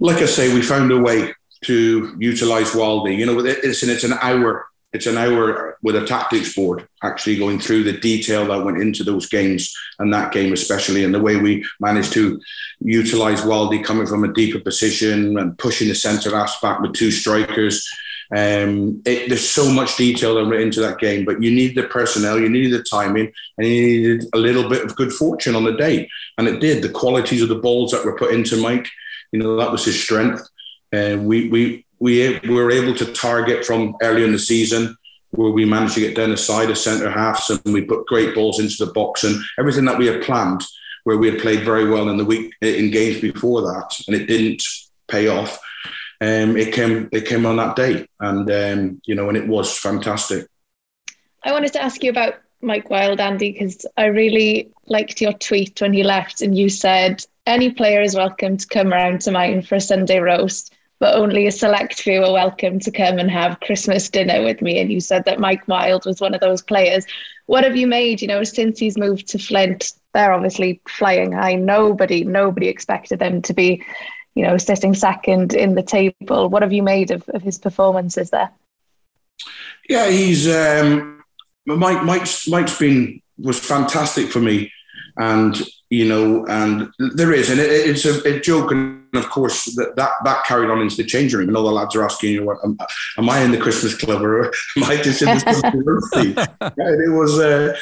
like 0.01 0.17
I 0.17 0.27
say, 0.27 0.53
we 0.53 0.63
found 0.63 0.91
a 0.91 0.99
way 0.99 1.33
to 1.67 2.17
utilize 2.19 2.73
Wildy. 2.73 3.17
You 3.17 3.27
know, 3.27 3.39
it's 3.39 3.83
an, 3.83 3.91
it's 3.91 4.05
an 4.05 4.15
hour. 4.21 4.67
It's 4.93 5.07
an 5.07 5.19
hour 5.19 5.77
with 5.83 5.97
a 5.97 6.07
tactics 6.07 6.55
board 6.55 6.89
actually 7.03 7.37
going 7.37 7.59
through 7.59 7.85
the 7.85 7.99
detail 7.99 8.47
that 8.47 8.65
went 8.65 8.81
into 8.81 9.05
those 9.05 9.29
games 9.29 9.75
and 9.99 10.13
that 10.15 10.33
game 10.33 10.53
especially, 10.53 11.05
and 11.05 11.15
the 11.15 11.21
way 11.21 11.37
we 11.37 11.65
managed 11.79 12.13
to 12.15 12.41
utilize 12.81 13.43
Wildy 13.43 13.85
coming 13.85 14.07
from 14.07 14.25
a 14.25 14.33
deeper 14.33 14.61
position 14.61 15.39
and 15.39 15.59
pushing 15.59 15.89
the 15.89 15.95
centre 15.95 16.35
half 16.35 16.61
back 16.63 16.81
with 16.81 16.95
two 16.95 17.11
strikers. 17.11 17.87
Um, 18.31 19.03
it, 19.07 19.29
there's 19.29 19.49
so 19.49 19.71
much 19.71 19.97
detail 19.97 20.35
that 20.35 20.47
went 20.47 20.63
into 20.63 20.81
that 20.81 20.99
game, 20.99 21.25
but 21.25 21.43
you 21.43 21.51
need 21.51 21.75
the 21.75 21.85
personnel, 21.85 22.39
you 22.39 22.49
needed 22.49 22.79
the 22.79 22.85
timing, 22.85 23.33
and 23.57 23.67
you 23.67 23.83
needed 23.83 24.25
a 24.35 24.39
little 24.39 24.69
bit 24.69 24.85
of 24.85 24.97
good 24.97 25.13
fortune 25.13 25.55
on 25.55 25.65
the 25.65 25.73
day, 25.77 26.09
and 26.37 26.49
it 26.49 26.61
did. 26.61 26.83
The 26.83 26.91
qualities 26.91 27.43
of 27.43 27.49
the 27.49 27.55
balls 27.57 27.93
that 27.93 28.05
were 28.05 28.17
put 28.17 28.33
into 28.33 28.61
Mike, 28.61 28.87
you 29.33 29.39
know, 29.39 29.57
that 29.57 29.73
was 29.73 29.85
his 29.85 30.03
strength. 30.03 30.47
Uh, 30.93 31.17
we, 31.21 31.49
we, 31.49 31.87
we, 32.01 32.39
we 32.41 32.55
were 32.55 32.71
able 32.71 32.95
to 32.95 33.13
target 33.13 33.65
from 33.65 33.97
early 34.03 34.25
in 34.25 34.33
the 34.33 34.39
season 34.39 34.97
where 35.31 35.51
we 35.51 35.65
managed 35.65 35.95
to 35.95 36.01
get 36.01 36.17
down 36.17 36.31
the 36.31 36.37
side 36.37 36.71
of 36.71 36.79
centre 36.79 37.11
halves 37.11 37.51
and 37.51 37.75
we 37.75 37.83
put 37.83 38.07
great 38.07 38.35
balls 38.35 38.61
into 38.61 38.85
the 38.85 38.93
box 38.93 39.25
and 39.25 39.37
everything 39.59 39.85
that 39.85 39.99
we 39.99 40.07
had 40.07 40.23
planned 40.23 40.63
where 41.05 41.19
we 41.19 41.31
had 41.31 41.41
played 41.41 41.65
very 41.65 41.89
well 41.89 42.09
in 42.09 42.17
the 42.17 42.25
week 42.25 42.53
in 42.61 42.91
games 42.91 43.21
before 43.21 43.63
that 43.63 44.01
and 44.07 44.17
it 44.17 44.27
didn't 44.27 44.63
pay 45.07 45.29
off. 45.29 45.59
Um, 46.21 46.57
it 46.57 46.73
came 46.75 47.09
it 47.13 47.27
came 47.27 47.47
on 47.47 47.57
that 47.57 47.77
day 47.77 48.09
and 48.19 48.51
um, 48.51 49.01
you 49.05 49.15
know 49.15 49.29
and 49.29 49.37
it 49.37 49.47
was 49.47 49.79
fantastic. 49.79 50.49
I 51.45 51.53
wanted 51.53 51.73
to 51.75 51.83
ask 51.83 52.03
you 52.03 52.11
about 52.11 52.35
Mike 52.61 52.91
Wild, 52.91 53.21
Andy, 53.21 53.53
because 53.53 53.87
I 53.97 54.07
really 54.07 54.73
liked 54.87 55.21
your 55.21 55.33
tweet 55.33 55.81
when 55.81 55.93
he 55.93 56.03
left 56.03 56.43
and 56.43 56.59
you 56.59 56.69
said 56.69 57.25
any 57.47 57.71
player 57.71 58.03
is 58.03 58.17
welcome 58.17 58.57
to 58.57 58.67
come 58.67 58.93
around 58.93 59.21
to 59.23 59.31
mine 59.31 59.63
for 59.63 59.77
a 59.77 59.81
Sunday 59.81 60.19
roast 60.19 60.75
but 61.01 61.15
only 61.15 61.47
a 61.47 61.53
select 61.53 62.01
few 62.01 62.25
are 62.25 62.33
welcome 62.33 62.81
to 62.81 62.91
come 62.91 63.19
and 63.19 63.31
have 63.31 63.61
Christmas 63.61 64.09
dinner 64.09 64.43
with 64.43 64.61
me. 64.61 64.81
And 64.81 64.91
you 64.91 65.01
said 65.01 65.25
that 65.27 65.39
Mike 65.39 65.67
Wild 65.69 66.05
was 66.05 66.21
one 66.21 66.35
of 66.35 66.41
those 66.41 66.63
players. 66.63 67.07
What 67.47 67.65
have 67.65 67.77
you 67.77 67.87
made? 67.87 68.21
You 68.21 68.29
know, 68.29 68.43
since 68.43 68.79
he's 68.79 68.99
moved 68.99 69.29
to 69.29 69.39
Flint, 69.39 69.93
they're 70.13 70.33
obviously 70.33 70.81
flying 70.89 71.33
high. 71.33 71.55
Nobody, 71.55 72.25
nobody 72.25 72.69
expected 72.69 73.21
them 73.21 73.43
to 73.43 73.55
be, 73.55 73.85
you 74.35 74.43
know, 74.43 74.59
sitting 74.59 74.95
second 74.95 75.55
in 75.55 75.75
the 75.75 75.83
table. 75.83 76.49
What 76.49 76.63
have 76.63 76.73
you 76.73 76.83
made 76.83 77.11
of, 77.11 77.29
of 77.29 77.43
his 77.43 77.59
performances 77.59 78.31
there? 78.31 78.51
Yeah, 79.89 80.11
he's 80.11 80.49
um, 80.49 81.23
Mike. 81.67 82.05
Mike's 82.05 82.47
Mike's 82.49 82.79
been 82.79 83.23
was 83.39 83.59
fantastic 83.59 84.31
for 84.31 84.41
me, 84.41 84.71
and 85.17 85.57
you 85.91 86.07
know, 86.07 86.45
and 86.47 86.93
there 86.99 87.33
is, 87.33 87.51
and 87.51 87.61
it, 87.61 87.71
it's 87.71 88.05
a, 88.05 88.37
a, 88.37 88.41
joke, 88.41 88.73
and 88.73 89.09
of 89.15 89.31
course 89.31 89.65
that, 89.77 89.97
that 89.97 90.11
that 90.25 90.45
carried 90.45 90.71
on 90.71 90.83
into 90.83 90.97
the 90.97 91.05
changing 91.05 91.39
room, 91.39 91.49
and 91.49 91.57
all 91.57 91.65
the 91.65 91.73
lads 91.73 91.97
are 91.97 92.05
asking 92.05 92.33
you, 92.33 92.41
know, 92.41 92.47
"What 92.47 92.59
am, 92.63 92.77
am 93.17 93.31
I 93.31 93.41
in 93.41 93.53
the 93.53 93.59
Christmas 93.59 93.97
club 93.97 94.23
or 94.23 94.47
am 94.77 94.85
I 94.85 94.97
just 94.97 95.23
in 95.23 95.29
the 95.29 96.49
and 96.77 97.03
it 97.03 97.17
was, 97.17 97.39
uh, 97.39 97.75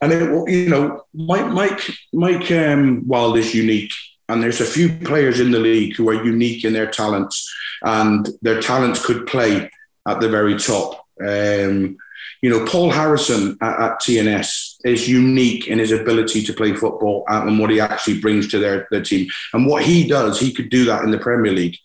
and 0.00 0.12
it, 0.12 0.50
you 0.50 0.70
know, 0.70 1.04
Mike 1.12 1.48
Mike 1.48 1.90
Mike 2.14 2.50
um, 2.50 3.06
Wild 3.06 3.36
is 3.36 3.54
unique, 3.54 3.92
and 4.30 4.42
there's 4.42 4.62
a 4.62 4.66
few 4.66 4.88
players 4.88 5.38
in 5.38 5.50
the 5.50 5.58
league 5.58 5.96
who 5.96 6.08
are 6.08 6.24
unique 6.24 6.64
in 6.64 6.72
their 6.72 6.90
talents, 6.90 7.46
and 7.82 8.26
their 8.40 8.62
talents 8.62 9.04
could 9.04 9.26
play 9.26 9.70
at 10.08 10.20
the 10.20 10.30
very 10.30 10.58
top. 10.58 11.06
Um, 11.20 11.98
you 12.42 12.50
know, 12.50 12.64
Paul 12.64 12.90
Harrison 12.90 13.56
at, 13.60 13.80
at 13.80 14.00
TNS 14.00 14.76
is 14.84 15.08
unique 15.08 15.68
in 15.68 15.78
his 15.78 15.92
ability 15.92 16.42
to 16.42 16.52
play 16.52 16.74
football 16.74 17.24
and 17.28 17.58
what 17.58 17.70
he 17.70 17.80
actually 17.80 18.20
brings 18.20 18.48
to 18.48 18.58
their, 18.58 18.88
their 18.90 19.02
team. 19.02 19.28
And 19.52 19.66
what 19.66 19.82
he 19.84 20.08
does, 20.08 20.40
he 20.40 20.52
could 20.52 20.70
do 20.70 20.84
that 20.86 21.04
in 21.04 21.10
the 21.10 21.18
Premier 21.18 21.52
League. 21.52 21.76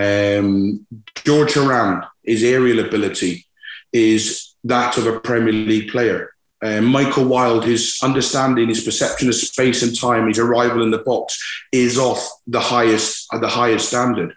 Um, 0.00 0.86
George 1.24 1.54
Horan, 1.54 2.04
his 2.24 2.42
aerial 2.42 2.84
ability 2.84 3.46
is 3.92 4.54
that 4.64 4.96
of 4.96 5.06
a 5.06 5.20
Premier 5.20 5.52
League 5.52 5.90
player. 5.90 6.30
Uh, 6.62 6.80
Michael 6.80 7.24
Wild, 7.24 7.64
his 7.64 7.98
understanding, 8.02 8.68
his 8.68 8.84
perception 8.84 9.28
of 9.28 9.34
space 9.34 9.82
and 9.82 9.98
time, 9.98 10.28
his 10.28 10.38
arrival 10.38 10.82
in 10.82 10.90
the 10.90 10.98
box 10.98 11.38
is 11.72 11.98
off 11.98 12.26
the 12.46 12.60
highest, 12.60 13.26
the 13.40 13.48
highest 13.48 13.88
standard. 13.88 14.34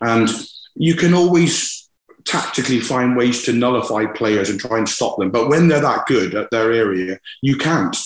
And 0.00 0.28
you 0.76 0.94
can 0.94 1.14
always 1.14 1.83
tactically 2.24 2.80
find 2.80 3.16
ways 3.16 3.42
to 3.44 3.52
nullify 3.52 4.06
players 4.06 4.50
and 4.50 4.58
try 4.58 4.78
and 4.78 4.88
stop 4.88 5.18
them. 5.18 5.30
But 5.30 5.48
when 5.48 5.68
they're 5.68 5.80
that 5.80 6.06
good 6.06 6.34
at 6.34 6.50
their 6.50 6.72
area, 6.72 7.18
you 7.42 7.56
can't. 7.56 7.96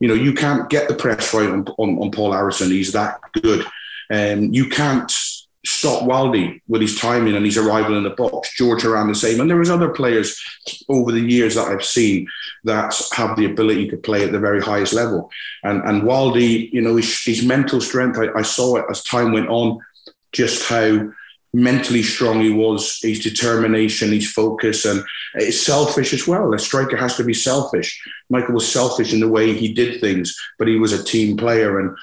You 0.00 0.06
know, 0.06 0.14
you 0.14 0.32
can't 0.32 0.70
get 0.70 0.88
the 0.88 0.94
press 0.94 1.34
right 1.34 1.48
on, 1.48 1.66
on, 1.78 1.98
on 1.98 2.10
Paul 2.12 2.32
Harrison. 2.32 2.70
He's 2.70 2.92
that 2.92 3.20
good. 3.42 3.66
And 4.10 4.44
um, 4.44 4.54
you 4.54 4.68
can't 4.68 5.10
stop 5.66 6.04
Wildy 6.04 6.60
with 6.68 6.80
his 6.80 6.98
timing 6.98 7.34
and 7.34 7.44
his 7.44 7.58
arrival 7.58 7.96
in 7.96 8.04
the 8.04 8.10
box. 8.10 8.54
George 8.56 8.82
Horan 8.82 9.08
the 9.08 9.14
same. 9.14 9.40
And 9.40 9.50
there 9.50 9.56
was 9.56 9.70
other 9.70 9.90
players 9.90 10.40
over 10.88 11.12
the 11.12 11.20
years 11.20 11.56
that 11.56 11.68
I've 11.68 11.84
seen 11.84 12.28
that 12.64 12.94
have 13.12 13.36
the 13.36 13.46
ability 13.46 13.88
to 13.88 13.96
play 13.96 14.24
at 14.24 14.32
the 14.32 14.38
very 14.38 14.62
highest 14.62 14.92
level. 14.92 15.30
And 15.64 15.82
and 15.82 16.02
Wildy, 16.02 16.72
you 16.72 16.80
know, 16.80 16.96
his, 16.96 17.22
his 17.22 17.44
mental 17.44 17.80
strength, 17.80 18.18
I, 18.18 18.38
I 18.38 18.42
saw 18.42 18.76
it 18.76 18.86
as 18.88 19.02
time 19.02 19.32
went 19.32 19.48
on, 19.48 19.78
just 20.32 20.68
how 20.68 21.10
mentally 21.52 22.02
strong 22.02 22.40
he 22.40 22.50
was, 22.50 22.98
his 23.02 23.20
determination, 23.20 24.12
his 24.12 24.30
focus, 24.30 24.84
and 24.84 25.02
it's 25.34 25.60
selfish 25.60 26.12
as 26.12 26.26
well. 26.26 26.52
A 26.52 26.58
striker 26.58 26.96
has 26.96 27.16
to 27.16 27.24
be 27.24 27.34
selfish. 27.34 28.00
Michael 28.30 28.54
was 28.54 28.70
selfish 28.70 29.12
in 29.12 29.20
the 29.20 29.28
way 29.28 29.54
he 29.54 29.72
did 29.72 30.00
things, 30.00 30.36
but 30.58 30.68
he 30.68 30.76
was 30.76 30.92
a 30.92 31.02
team 31.02 31.36
player, 31.36 31.80
and 31.80 31.96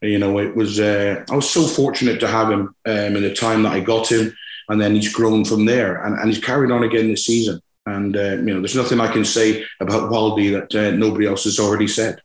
you 0.00 0.18
know 0.18 0.38
it 0.38 0.54
was. 0.54 0.78
Uh, 0.78 1.24
I 1.30 1.34
was 1.34 1.50
so 1.50 1.66
fortunate 1.66 2.20
to 2.20 2.28
have 2.28 2.50
him 2.50 2.74
um, 2.86 3.16
in 3.16 3.22
the 3.22 3.34
time 3.34 3.62
that 3.64 3.72
I 3.72 3.80
got 3.80 4.10
him. 4.10 4.34
and 4.68 4.80
then 4.80 4.94
he's 4.94 5.12
grown 5.12 5.44
from 5.44 5.64
there, 5.64 6.02
and, 6.04 6.18
and 6.18 6.28
he's 6.28 6.42
carried 6.42 6.70
on 6.70 6.84
again 6.84 7.08
this 7.08 7.26
season. 7.26 7.60
And 7.86 8.16
uh, 8.16 8.36
you 8.36 8.54
know, 8.54 8.60
there's 8.60 8.76
nothing 8.76 9.00
I 9.00 9.12
can 9.12 9.24
say 9.24 9.64
about 9.80 10.10
Wildy 10.10 10.52
that 10.52 10.74
uh, 10.74 10.96
nobody 10.96 11.26
else 11.26 11.44
has 11.44 11.58
already 11.58 11.88
said. 11.88 12.20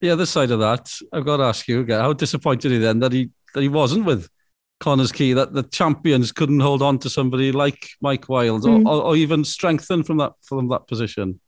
The 0.00 0.10
other 0.10 0.26
side 0.26 0.50
of 0.50 0.60
that, 0.60 0.92
I've 1.12 1.24
got 1.24 1.36
to 1.36 1.44
ask 1.44 1.68
you 1.68 1.80
again: 1.80 2.00
how 2.00 2.12
disappointed 2.12 2.72
he 2.72 2.78
then 2.78 2.98
that 2.98 3.12
he 3.12 3.30
that 3.54 3.62
he 3.62 3.68
wasn't 3.68 4.04
with 4.04 4.28
Connah's 4.80 5.12
Quay, 5.12 5.34
that 5.34 5.52
the 5.52 5.62
champions 5.62 6.32
couldn't 6.32 6.60
hold 6.60 6.82
on 6.82 6.98
to 7.00 7.10
somebody 7.10 7.52
like 7.52 7.90
Mike 8.00 8.28
Wild, 8.28 8.62
mm. 8.62 8.86
or, 8.86 9.02
or, 9.02 9.16
even 9.16 9.44
strengthen 9.44 10.02
from 10.02 10.16
that 10.16 10.32
from 10.42 10.68
that 10.68 10.86
position. 10.88 11.38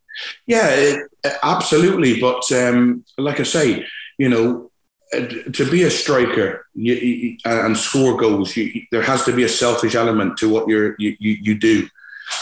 Yeah, 0.47 0.69
it, 0.69 1.11
absolutely. 1.43 2.21
But 2.21 2.51
um, 2.53 3.05
like 3.17 3.41
I 3.41 3.45
say, 3.45 3.87
you 4.19 4.29
know, 4.29 4.71
uh, 5.15 5.27
to 5.53 5.71
be 5.71 5.85
a 5.85 5.91
striker 5.91 6.67
you, 6.75 6.95
you, 6.95 7.37
and 7.45 7.77
score 7.77 8.17
goals, 8.17 8.57
you, 8.57 8.83
there 8.91 9.03
has 9.03 9.25
to 9.25 9.33
be 9.35 9.45
a 9.45 9.49
selfish 9.49 9.95
element 9.95 10.37
to 10.39 10.49
what 10.49 10.69
you 10.69 10.95
you, 10.99 11.17
you 11.19 11.59
do. 11.59 11.89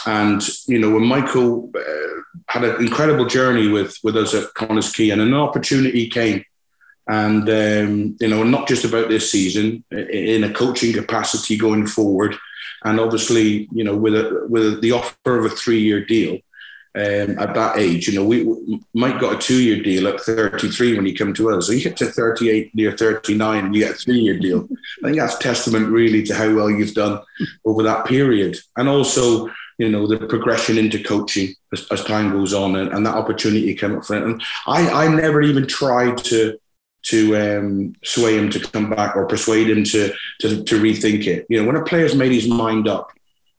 And 0.07 0.43
you 0.67 0.79
know, 0.79 0.91
when 0.91 1.05
Michael 1.05 1.71
uh, 1.75 2.21
had 2.49 2.65
an 2.65 2.85
incredible 2.85 3.27
journey 3.27 3.69
with 3.69 3.97
with 4.03 4.17
us 4.17 4.35
at 4.35 4.55
Connah's 4.55 4.93
Quay, 4.93 5.11
and 5.11 5.23
an 5.23 5.35
opportunity 5.35 6.09
came, 6.09 6.45
and 7.09 7.49
um, 7.49 8.17
you 8.21 8.29
know, 8.29 8.43
not 8.43 8.69
just 8.69 8.85
about 8.85 9.09
this 9.09 9.31
season, 9.31 9.85
in 9.91 10.45
a 10.45 10.53
coaching 10.53 10.93
capacity 10.93 11.57
going 11.57 11.87
forward, 11.87 12.37
and 12.85 13.01
obviously, 13.01 13.69
you 13.73 13.85
know, 13.85 13.97
with 13.97 14.15
a 14.15 14.47
with 14.49 14.81
the 14.81 14.93
offer 14.93 15.39
of 15.39 15.45
a 15.45 15.51
three 15.51 15.81
year 15.81 16.05
deal, 16.05 16.39
um, 16.95 17.39
at 17.39 17.55
that 17.55 17.79
age. 17.79 18.09
You 18.09 18.19
know, 18.19 18.25
we 18.25 18.81
Mike 18.95 19.21
got 19.21 19.37
a 19.37 19.39
two-year 19.39 19.83
deal 19.83 20.09
at 20.09 20.21
33 20.21 20.97
when 20.97 21.07
he 21.07 21.13
came 21.13 21.33
to 21.35 21.51
us. 21.51 21.67
So 21.67 21.73
you 21.73 21.83
get 21.83 21.97
to 21.99 22.07
38, 22.07 22.75
near 22.75 22.97
39, 22.97 23.65
and 23.65 23.75
you 23.75 23.83
get 23.83 23.93
a 23.93 23.95
three-year 23.95 24.39
deal. 24.39 24.69
I 25.03 25.07
think 25.07 25.19
that's 25.19 25.39
testament 25.39 25.89
really 25.89 26.23
to 26.25 26.35
how 26.35 26.55
well 26.55 26.71
you've 26.71 26.95
done 26.95 27.21
over 27.65 27.83
that 27.85 28.07
period, 28.07 28.57
and 28.77 28.89
also. 28.89 29.51
You 29.79 29.89
know 29.89 30.07
the 30.07 30.19
progression 30.27 30.77
into 30.77 31.03
coaching 31.03 31.55
as, 31.73 31.87
as 31.91 32.05
time 32.05 32.33
goes 32.33 32.53
on, 32.53 32.77
and, 32.77 32.93
and 32.93 33.07
that 33.07 33.15
opportunity 33.15 33.75
came 33.75 33.97
up 33.97 34.05
front. 34.05 34.27
And 34.27 34.43
I, 34.67 35.07
I 35.07 35.09
never 35.09 35.41
even 35.41 35.67
tried 35.67 36.19
to 36.25 36.61
to 37.11 37.37
um, 37.37 37.95
sway 38.05 38.39
him 38.39 38.51
to 38.51 38.61
come 38.61 38.91
back 38.91 39.17
or 39.17 39.27
persuade 39.27 39.69
him 39.71 39.85
to, 39.85 40.13
to 40.41 40.65
to 40.65 40.81
rethink 40.81 41.27
it. 41.27 41.47
You 41.49 41.61
know, 41.61 41.67
when 41.67 41.77
a 41.77 41.85
player's 41.85 42.15
made 42.15 42.33
his 42.33 42.49
mind 42.49 42.89
up, 42.89 43.13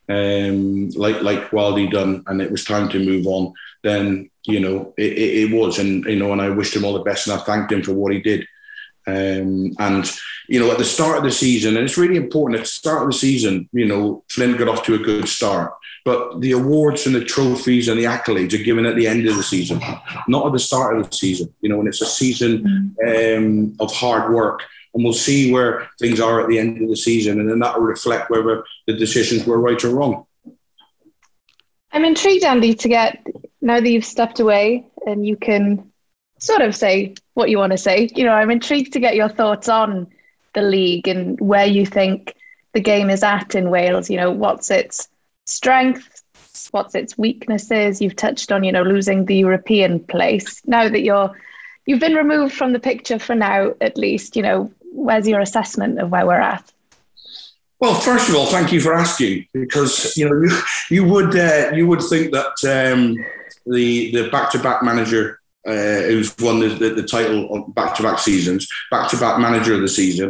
um, 0.09 0.89
like 0.91 1.21
like 1.21 1.51
Wildy 1.51 1.91
done, 1.91 2.23
and 2.27 2.41
it 2.41 2.51
was 2.51 2.63
time 2.63 2.89
to 2.89 3.05
move 3.05 3.27
on. 3.27 3.53
Then 3.83 4.29
you 4.45 4.59
know 4.59 4.93
it, 4.97 5.13
it, 5.13 5.43
it, 5.43 5.55
was, 5.55 5.79
and 5.79 6.05
you 6.05 6.17
know, 6.17 6.31
and 6.31 6.41
I 6.41 6.49
wished 6.49 6.75
him 6.75 6.85
all 6.85 6.93
the 6.93 7.03
best, 7.03 7.27
and 7.27 7.39
I 7.39 7.43
thanked 7.43 7.71
him 7.71 7.83
for 7.83 7.93
what 7.93 8.13
he 8.13 8.19
did. 8.19 8.45
Um, 9.07 9.73
and 9.79 10.09
you 10.47 10.59
know, 10.59 10.71
at 10.71 10.77
the 10.77 10.85
start 10.85 11.17
of 11.17 11.23
the 11.23 11.31
season, 11.31 11.75
and 11.75 11.85
it's 11.85 11.97
really 11.97 12.17
important 12.17 12.59
at 12.59 12.63
the 12.63 12.69
start 12.69 13.03
of 13.03 13.09
the 13.09 13.17
season, 13.17 13.69
you 13.71 13.85
know, 13.85 14.23
Flint 14.29 14.57
got 14.57 14.67
off 14.67 14.83
to 14.85 14.95
a 14.95 14.99
good 14.99 15.27
start. 15.27 15.73
But 16.03 16.41
the 16.41 16.53
awards 16.53 17.05
and 17.05 17.15
the 17.15 17.23
trophies 17.23 17.87
and 17.87 17.99
the 17.99 18.05
accolades 18.05 18.53
are 18.53 18.63
given 18.63 18.85
at 18.85 18.95
the 18.95 19.07
end 19.07 19.27
of 19.27 19.35
the 19.35 19.43
season, 19.43 19.79
not 20.27 20.47
at 20.47 20.53
the 20.53 20.59
start 20.59 20.97
of 20.97 21.09
the 21.09 21.15
season. 21.15 21.53
You 21.61 21.69
know, 21.69 21.77
when 21.77 21.87
it's 21.87 22.01
a 22.01 22.07
season 22.07 22.95
um, 23.07 23.75
of 23.79 23.93
hard 23.93 24.33
work 24.33 24.63
and 24.93 25.03
we'll 25.03 25.13
see 25.13 25.53
where 25.53 25.87
things 25.99 26.19
are 26.19 26.41
at 26.41 26.49
the 26.49 26.59
end 26.59 26.81
of 26.81 26.89
the 26.89 26.97
season, 26.97 27.39
and 27.39 27.49
then 27.49 27.59
that 27.59 27.77
will 27.77 27.85
reflect 27.85 28.29
whether 28.29 28.63
the 28.87 28.93
decisions 28.93 29.45
were 29.45 29.59
right 29.59 29.83
or 29.83 29.89
wrong. 29.89 30.25
I'm 31.93 32.05
intrigued, 32.05 32.43
Andy, 32.43 32.73
to 32.73 32.89
get 32.89 33.25
now 33.61 33.79
that 33.79 33.89
you've 33.89 34.05
stepped 34.05 34.39
away 34.39 34.87
and 35.05 35.25
you 35.25 35.35
can 35.35 35.91
sort 36.39 36.61
of 36.61 36.75
say 36.75 37.15
what 37.33 37.49
you 37.49 37.57
want 37.57 37.71
to 37.71 37.77
say. 37.77 38.09
You 38.15 38.25
know, 38.25 38.33
I'm 38.33 38.51
intrigued 38.51 38.93
to 38.93 38.99
get 38.99 39.15
your 39.15 39.29
thoughts 39.29 39.69
on 39.69 40.07
the 40.53 40.61
league 40.61 41.07
and 41.07 41.39
where 41.39 41.65
you 41.65 41.85
think 41.85 42.35
the 42.73 42.79
game 42.79 43.09
is 43.09 43.23
at 43.23 43.55
in 43.55 43.69
Wales. 43.69 44.09
You 44.09 44.17
know, 44.17 44.31
what's 44.31 44.71
its 44.71 45.07
strengths, 45.51 46.23
what's 46.71 46.95
its 46.95 47.17
weaknesses. 47.17 48.01
You've 48.01 48.15
touched 48.15 48.51
on, 48.51 48.63
you 48.63 48.71
know, 48.71 48.83
losing 48.83 49.25
the 49.25 49.35
European 49.35 49.99
place. 49.99 50.61
Now 50.65 50.89
that 50.89 51.01
you're 51.01 51.31
you've 51.85 51.99
been 51.99 52.15
removed 52.15 52.53
from 52.53 52.73
the 52.73 52.79
picture 52.79 53.19
for 53.19 53.35
now, 53.35 53.73
at 53.81 53.97
least, 53.97 54.35
you 54.35 54.43
know, 54.43 54.71
where's 54.91 55.27
your 55.27 55.39
assessment 55.39 55.99
of 55.99 56.11
where 56.11 56.25
we're 56.25 56.39
at? 56.39 56.71
Well, 57.79 57.95
first 57.95 58.29
of 58.29 58.35
all, 58.35 58.45
thank 58.45 58.71
you 58.71 58.79
for 58.79 58.93
asking 58.93 59.47
because 59.53 60.15
you 60.15 60.29
know 60.29 60.39
you, 60.39 60.61
you 60.91 61.03
would 61.03 61.35
uh, 61.35 61.71
you 61.73 61.87
would 61.87 62.01
think 62.01 62.31
that 62.31 62.93
um, 62.93 63.17
the 63.65 64.11
the 64.11 64.29
back 64.29 64.51
to 64.51 64.59
back 64.59 64.83
manager 64.83 65.39
uh, 65.65 66.01
who's 66.09 66.35
won 66.39 66.59
the, 66.59 66.69
the, 66.69 66.89
the 66.89 67.03
title 67.03 67.47
on 67.53 67.71
back 67.71 67.95
to 67.95 68.03
back 68.03 68.19
seasons, 68.19 68.67
back 68.91 69.09
to 69.09 69.17
back 69.17 69.39
manager 69.39 69.73
of 69.73 69.81
the 69.81 69.87
season, 69.87 70.29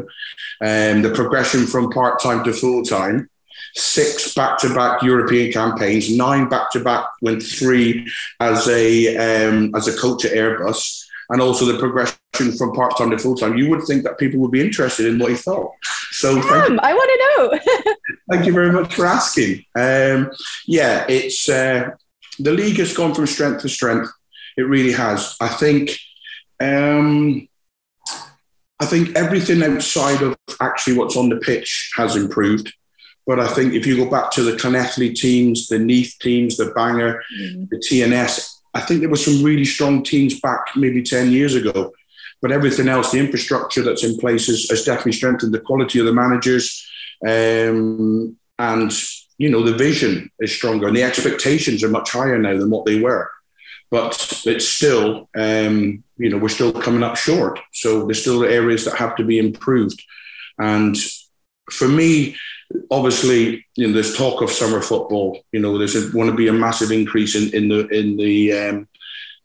um, 0.61 1.01
the 1.01 1.11
progression 1.13 1.65
from 1.65 1.89
part 1.89 2.21
time 2.21 2.43
to 2.43 2.53
full 2.53 2.83
time, 2.83 3.29
six 3.75 4.33
back 4.33 4.57
to 4.59 4.73
back 4.73 5.01
European 5.01 5.51
campaigns, 5.51 6.15
nine 6.15 6.49
back 6.49 6.71
to 6.71 6.79
back, 6.79 7.05
went 7.21 7.41
three 7.43 8.09
as 8.39 8.67
a 8.67 9.15
um, 9.17 9.73
as 9.75 9.87
a 9.87 9.97
coach 9.97 10.25
at 10.25 10.33
Airbus 10.33 11.01
and 11.31 11.41
also 11.41 11.65
the 11.65 11.79
progression 11.79 12.17
from 12.57 12.73
part 12.73 12.97
time 12.97 13.09
to 13.09 13.17
full 13.17 13.35
time, 13.35 13.57
you 13.57 13.69
would 13.69 13.83
think 13.83 14.03
that 14.03 14.17
people 14.17 14.39
would 14.39 14.51
be 14.51 14.61
interested 14.61 15.05
in 15.05 15.17
what 15.17 15.31
he 15.31 15.37
thought. 15.37 15.71
So, 16.11 16.35
Damn, 16.35 16.79
I 16.81 16.93
want 16.93 17.09
to 17.09 17.83
know. 17.85 17.93
thank 18.31 18.45
you 18.45 18.53
very 18.53 18.71
much 18.71 18.93
for 18.93 19.05
asking. 19.05 19.63
Um, 19.75 20.31
yeah, 20.67 21.05
it's 21.07 21.47
uh, 21.47 21.91
the 22.37 22.51
league 22.51 22.77
has 22.77 22.95
gone 22.95 23.13
from 23.13 23.27
strength 23.27 23.61
to 23.61 23.69
strength. 23.69 24.11
It 24.57 24.63
really 24.63 24.91
has. 24.91 25.35
I 25.39 25.47
think. 25.47 25.97
Um, 26.59 27.47
I 28.79 28.85
think 28.87 29.15
everything 29.15 29.61
outside 29.61 30.23
of 30.23 30.35
actually 30.59 30.97
what's 30.97 31.15
on 31.15 31.29
the 31.29 31.37
pitch 31.37 31.91
has 31.95 32.15
improved. 32.15 32.73
But 33.27 33.39
I 33.39 33.47
think 33.47 33.73
if 33.73 33.85
you 33.85 33.97
go 33.97 34.09
back 34.09 34.31
to 34.31 34.43
the 34.43 34.53
Llanelli 34.53 35.13
teams, 35.13 35.67
the 35.67 35.79
Neath 35.79 36.17
teams, 36.19 36.57
the 36.57 36.71
Bangor, 36.75 37.23
mm-hmm. 37.39 37.65
the 37.69 37.77
TNS, 37.77 38.61
I 38.73 38.81
think 38.81 39.01
there 39.01 39.09
were 39.09 39.15
some 39.15 39.43
really 39.43 39.65
strong 39.65 40.03
teams 40.03 40.39
back 40.39 40.61
maybe 40.75 41.03
10 41.03 41.31
years 41.31 41.55
ago. 41.55 41.93
But 42.41 42.51
everything 42.51 42.87
else, 42.87 43.11
the 43.11 43.19
infrastructure 43.19 43.83
that's 43.83 44.03
in 44.03 44.17
place 44.17 44.47
has, 44.47 44.67
has 44.69 44.83
definitely 44.83 45.11
strengthened 45.11 45.53
the 45.53 45.59
quality 45.59 45.99
of 45.99 46.05
the 46.05 46.13
managers. 46.13 46.87
Um, 47.25 48.37
and, 48.57 48.91
you 49.37 49.49
know, 49.49 49.63
the 49.63 49.77
vision 49.77 50.31
is 50.39 50.53
stronger 50.53 50.87
and 50.87 50.97
the 50.97 51.03
expectations 51.03 51.83
are 51.83 51.89
much 51.89 52.11
higher 52.11 52.39
now 52.39 52.57
than 52.57 52.71
what 52.71 52.85
they 52.85 52.99
were. 52.99 53.29
But 53.91 54.41
it's 54.45 54.67
still, 54.67 55.29
um, 55.35 56.03
you 56.17 56.29
know, 56.29 56.37
we're 56.37 56.49
still 56.49 56.71
coming 56.71 57.03
up 57.03 57.17
short. 57.17 57.59
So 57.73 58.05
there's 58.05 58.21
still 58.21 58.43
areas 58.43 58.85
that 58.85 58.95
have 58.95 59.15
to 59.17 59.23
be 59.23 59.37
improved. 59.37 60.01
And 60.57 60.97
for 61.69 61.87
me, 61.87 62.37
obviously, 62.89 63.65
you 63.75 63.87
know, 63.87 63.93
there's 63.93 64.15
talk 64.15 64.41
of 64.41 64.51
summer 64.51 64.81
football. 64.81 65.39
You 65.51 65.59
know, 65.59 65.77
there's 65.77 66.11
going 66.11 66.29
to 66.29 66.35
be 66.35 66.47
a 66.47 66.53
massive 66.53 66.91
increase 66.91 67.35
in, 67.35 67.53
in 67.53 67.69
the 67.69 67.87
in 67.87 68.17
the 68.17 68.53
um, 68.53 68.87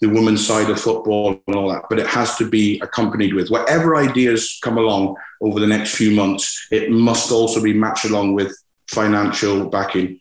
the 0.01 0.09
women's 0.09 0.47
side 0.47 0.69
of 0.69 0.81
football 0.81 1.41
and 1.47 1.57
all 1.57 1.71
that, 1.71 1.85
but 1.89 1.99
it 1.99 2.07
has 2.07 2.37
to 2.37 2.49
be 2.49 2.79
accompanied 2.81 3.33
with 3.33 3.49
whatever 3.49 3.97
ideas 3.97 4.59
come 4.62 4.77
along 4.77 5.17
over 5.41 5.59
the 5.59 5.67
next 5.67 5.95
few 5.95 6.11
months. 6.11 6.69
It 6.71 6.91
must 6.91 7.33
also 7.33 7.62
be 7.62 7.73
matched 7.73 8.05
along 8.05 8.35
with 8.35 8.55
financial 8.89 9.69
backing 9.69 10.21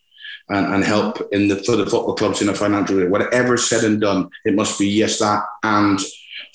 and, 0.50 0.74
and 0.74 0.84
help 0.84 1.28
in 1.32 1.48
the 1.48 1.58
for 1.63 1.76
the 1.76 1.86
football 1.86 2.15
clubs 2.15 2.41
in 2.41 2.50
a 2.50 2.54
financial 2.54 2.98
way. 2.98 3.08
Whatever's 3.08 3.68
said 3.68 3.84
and 3.84 4.00
done, 4.00 4.30
it 4.46 4.56
must 4.56 4.80
be 4.80 4.88
yes 4.88 5.20
that 5.20 5.44
and 5.63 6.00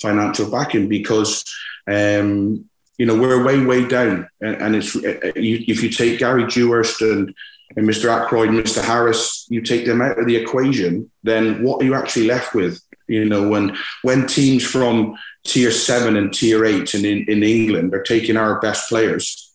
financial 0.00 0.50
backing 0.50 0.88
because 0.88 1.44
um, 1.86 2.68
you 3.00 3.06
know, 3.06 3.18
we're 3.18 3.42
way, 3.42 3.64
way 3.64 3.88
down. 3.88 4.28
And, 4.42 4.56
and 4.56 4.76
it's 4.76 4.94
uh, 4.94 5.18
uh, 5.24 5.32
if 5.34 5.82
you 5.82 5.88
take 5.88 6.18
Gary 6.18 6.46
Dewhurst 6.46 7.00
and, 7.00 7.34
and 7.74 7.88
Mr. 7.88 8.10
Ackroyd 8.10 8.50
and 8.50 8.58
Mr. 8.58 8.84
Harris, 8.84 9.46
you 9.48 9.62
take 9.62 9.86
them 9.86 10.02
out 10.02 10.18
of 10.18 10.26
the 10.26 10.36
equation, 10.36 11.10
then 11.22 11.62
what 11.62 11.80
are 11.80 11.86
you 11.86 11.94
actually 11.94 12.26
left 12.26 12.54
with? 12.54 12.78
You 13.08 13.24
know, 13.24 13.48
when 13.48 13.74
when 14.02 14.26
teams 14.26 14.66
from 14.66 15.16
tier 15.44 15.70
seven 15.70 16.14
and 16.18 16.30
tier 16.30 16.66
eight 16.66 16.94
in, 16.94 17.06
in, 17.06 17.24
in 17.26 17.42
England 17.42 17.94
are 17.94 18.02
taking 18.02 18.36
our 18.36 18.60
best 18.60 18.90
players, 18.90 19.50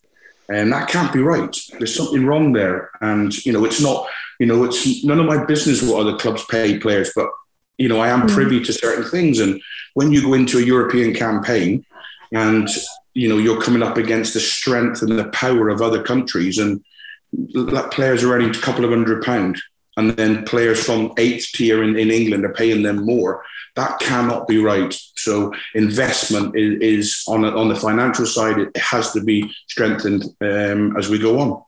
and 0.48 0.72
that 0.72 0.88
can't 0.88 1.12
be 1.12 1.20
right. 1.20 1.56
There's 1.78 1.94
something 1.94 2.26
wrong 2.26 2.52
there. 2.52 2.90
And, 3.00 3.32
you 3.46 3.52
know, 3.52 3.64
it's 3.64 3.80
not, 3.80 4.08
you 4.40 4.46
know, 4.46 4.64
it's 4.64 5.04
none 5.04 5.20
of 5.20 5.26
my 5.26 5.44
business 5.44 5.82
what 5.82 6.00
other 6.00 6.18
clubs 6.18 6.44
pay 6.46 6.80
players, 6.80 7.12
but, 7.14 7.28
you 7.78 7.88
know, 7.88 8.00
I 8.00 8.08
am 8.08 8.22
mm. 8.22 8.34
privy 8.34 8.60
to 8.64 8.72
certain 8.72 9.04
things. 9.04 9.38
And 9.38 9.62
when 9.94 10.10
you 10.10 10.20
go 10.22 10.34
into 10.34 10.58
a 10.58 10.62
European 10.62 11.14
campaign 11.14 11.86
and 12.32 12.68
you 13.16 13.28
know 13.28 13.38
you're 13.38 13.60
coming 13.60 13.82
up 13.82 13.96
against 13.96 14.34
the 14.34 14.40
strength 14.40 15.00
and 15.02 15.18
the 15.18 15.28
power 15.28 15.68
of 15.70 15.80
other 15.80 16.02
countries, 16.02 16.58
and 16.58 16.84
that 17.32 17.90
players 17.90 18.22
are 18.22 18.32
earning 18.32 18.50
a 18.50 18.60
couple 18.60 18.84
of 18.84 18.90
hundred 18.90 19.24
pound, 19.24 19.60
and 19.96 20.10
then 20.10 20.44
players 20.44 20.84
from 20.84 21.12
eighth 21.16 21.50
tier 21.54 21.82
in, 21.82 21.98
in 21.98 22.10
England 22.10 22.44
are 22.44 22.52
paying 22.52 22.82
them 22.82 23.04
more. 23.04 23.42
That 23.74 23.98
cannot 24.00 24.46
be 24.46 24.58
right. 24.58 24.94
So 25.16 25.52
investment 25.74 26.56
is, 26.56 26.80
is 26.80 27.24
on 27.26 27.44
on 27.44 27.68
the 27.68 27.76
financial 27.76 28.26
side. 28.26 28.58
It 28.58 28.76
has 28.76 29.12
to 29.12 29.24
be 29.24 29.50
strengthened 29.66 30.24
um, 30.42 30.96
as 30.96 31.08
we 31.08 31.18
go 31.18 31.40
on. 31.40 31.62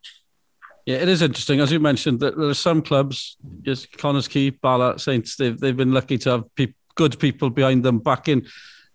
Yeah, 0.84 0.96
it 0.96 1.08
is 1.08 1.20
interesting. 1.20 1.60
As 1.60 1.70
you 1.70 1.80
mentioned, 1.80 2.20
that 2.20 2.36
there 2.38 2.48
are 2.48 2.54
some 2.54 2.80
clubs, 2.80 3.36
just 3.60 3.92
Connah's 3.98 4.26
Quay, 4.26 4.50
Bala, 4.50 4.98
Saints, 4.98 5.36
they've, 5.36 5.58
they've 5.58 5.76
been 5.76 5.92
lucky 5.92 6.16
to 6.16 6.30
have 6.30 6.54
pe- 6.54 6.72
good 6.94 7.18
people 7.18 7.50
behind 7.50 7.84
them 7.84 7.98
backing 7.98 8.46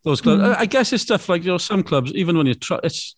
those 0.03 0.21
clubs. 0.21 0.41
Mm. 0.41 0.55
I 0.57 0.65
guess 0.65 0.93
it's 0.93 1.03
stuff 1.03 1.29
like 1.29 1.43
you 1.43 1.51
know 1.51 1.57
some 1.57 1.83
clubs, 1.83 2.13
even 2.13 2.37
when 2.37 2.47
you 2.47 2.55
try, 2.55 2.79
it's 2.83 3.15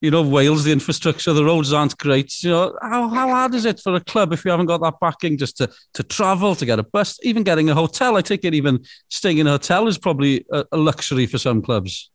you 0.00 0.10
know, 0.10 0.22
Wales, 0.22 0.64
the 0.64 0.72
infrastructure, 0.72 1.32
the 1.32 1.44
roads 1.44 1.72
aren't 1.72 1.96
great. 1.96 2.42
You 2.42 2.50
know, 2.50 2.78
how, 2.82 3.08
how 3.08 3.28
hard 3.28 3.54
is 3.54 3.64
it 3.64 3.80
for 3.80 3.94
a 3.94 4.00
club 4.00 4.32
if 4.32 4.44
you 4.44 4.50
haven't 4.50 4.66
got 4.66 4.82
that 4.82 5.00
backing 5.00 5.38
just 5.38 5.56
to, 5.58 5.70
to 5.94 6.02
travel, 6.02 6.54
to 6.54 6.66
get 6.66 6.78
a 6.78 6.82
bus, 6.82 7.18
even 7.22 7.42
getting 7.42 7.70
a 7.70 7.74
hotel? 7.74 8.16
I 8.16 8.20
take 8.20 8.44
it 8.44 8.54
even 8.54 8.84
staying 9.08 9.38
in 9.38 9.46
a 9.46 9.52
hotel 9.52 9.88
is 9.88 9.96
probably 9.96 10.44
a, 10.52 10.64
a 10.72 10.76
luxury 10.76 11.26
for 11.26 11.38
some 11.38 11.62
clubs. 11.62 12.10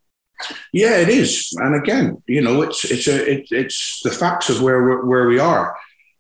Yeah, 0.73 0.97
it 0.97 1.09
is. 1.09 1.53
And 1.59 1.75
again, 1.75 2.21
you 2.27 2.41
know, 2.41 2.61
it's 2.61 2.85
it's 2.85 3.07
a 3.07 3.31
it, 3.31 3.47
it's 3.51 4.01
the 4.03 4.11
facts 4.11 4.49
of 4.49 4.61
where 4.61 5.01
where 5.03 5.27
we 5.27 5.39
are. 5.39 5.75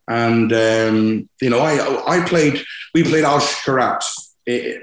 And 0.07 0.51
um, 0.53 1.29
you 1.41 1.49
know, 1.49 1.59
I 1.59 2.17
I 2.17 2.25
played 2.25 2.61
we 2.93 3.03
played 3.03 3.23
Al 3.23 3.41
Karat 3.63 4.03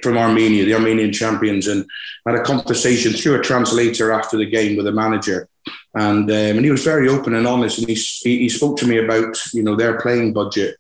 from 0.03 0.17
Armenia, 0.17 0.65
the 0.65 0.75
Armenian 0.75 1.13
champions, 1.13 1.67
and 1.67 1.85
had 2.27 2.37
a 2.37 2.43
conversation 2.43 3.13
through 3.13 3.39
a 3.39 3.43
translator 3.43 4.13
after 4.13 4.37
the 4.37 4.47
game 4.47 4.77
with 4.77 4.87
the 4.87 4.93
manager 4.93 5.49
and 5.95 6.31
um, 6.31 6.57
and 6.57 6.65
he 6.65 6.71
was 6.71 6.85
very 6.85 7.09
open 7.09 7.35
and 7.35 7.47
honest, 7.47 7.79
and 7.79 7.89
he, 7.89 7.95
he 8.23 8.49
spoke 8.49 8.79
to 8.79 8.87
me 8.87 8.99
about 8.99 9.37
you 9.53 9.63
know 9.63 9.75
their 9.75 10.01
playing 10.01 10.33
budget, 10.33 10.77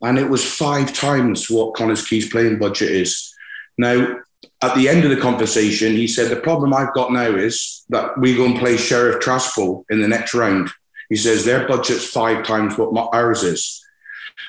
and 0.00 0.18
it 0.18 0.28
was 0.28 0.44
five 0.44 0.92
times 0.92 1.50
what 1.50 1.74
Connah's 1.74 2.06
Quay's 2.06 2.28
playing 2.28 2.58
budget 2.58 2.90
is. 2.90 3.34
Now, 3.76 4.16
at 4.62 4.74
the 4.76 4.88
end 4.88 5.04
of 5.04 5.10
the 5.10 5.20
conversation, 5.20 5.92
he 5.92 6.06
said 6.06 6.30
the 6.30 6.40
problem 6.40 6.72
I've 6.72 6.94
got 6.94 7.12
now 7.12 7.34
is 7.34 7.84
that 7.88 8.16
we 8.18 8.36
go 8.36 8.44
and 8.44 8.58
play 8.58 8.76
Sheriff 8.76 9.24
Tiraspol 9.24 9.84
in 9.90 10.00
the 10.00 10.08
next 10.08 10.34
round. 10.34 10.70
He 11.08 11.16
says 11.16 11.44
their 11.44 11.66
budget's 11.66 12.06
five 12.06 12.46
times 12.46 12.78
what 12.78 13.14
ours 13.14 13.42
is, 13.42 13.84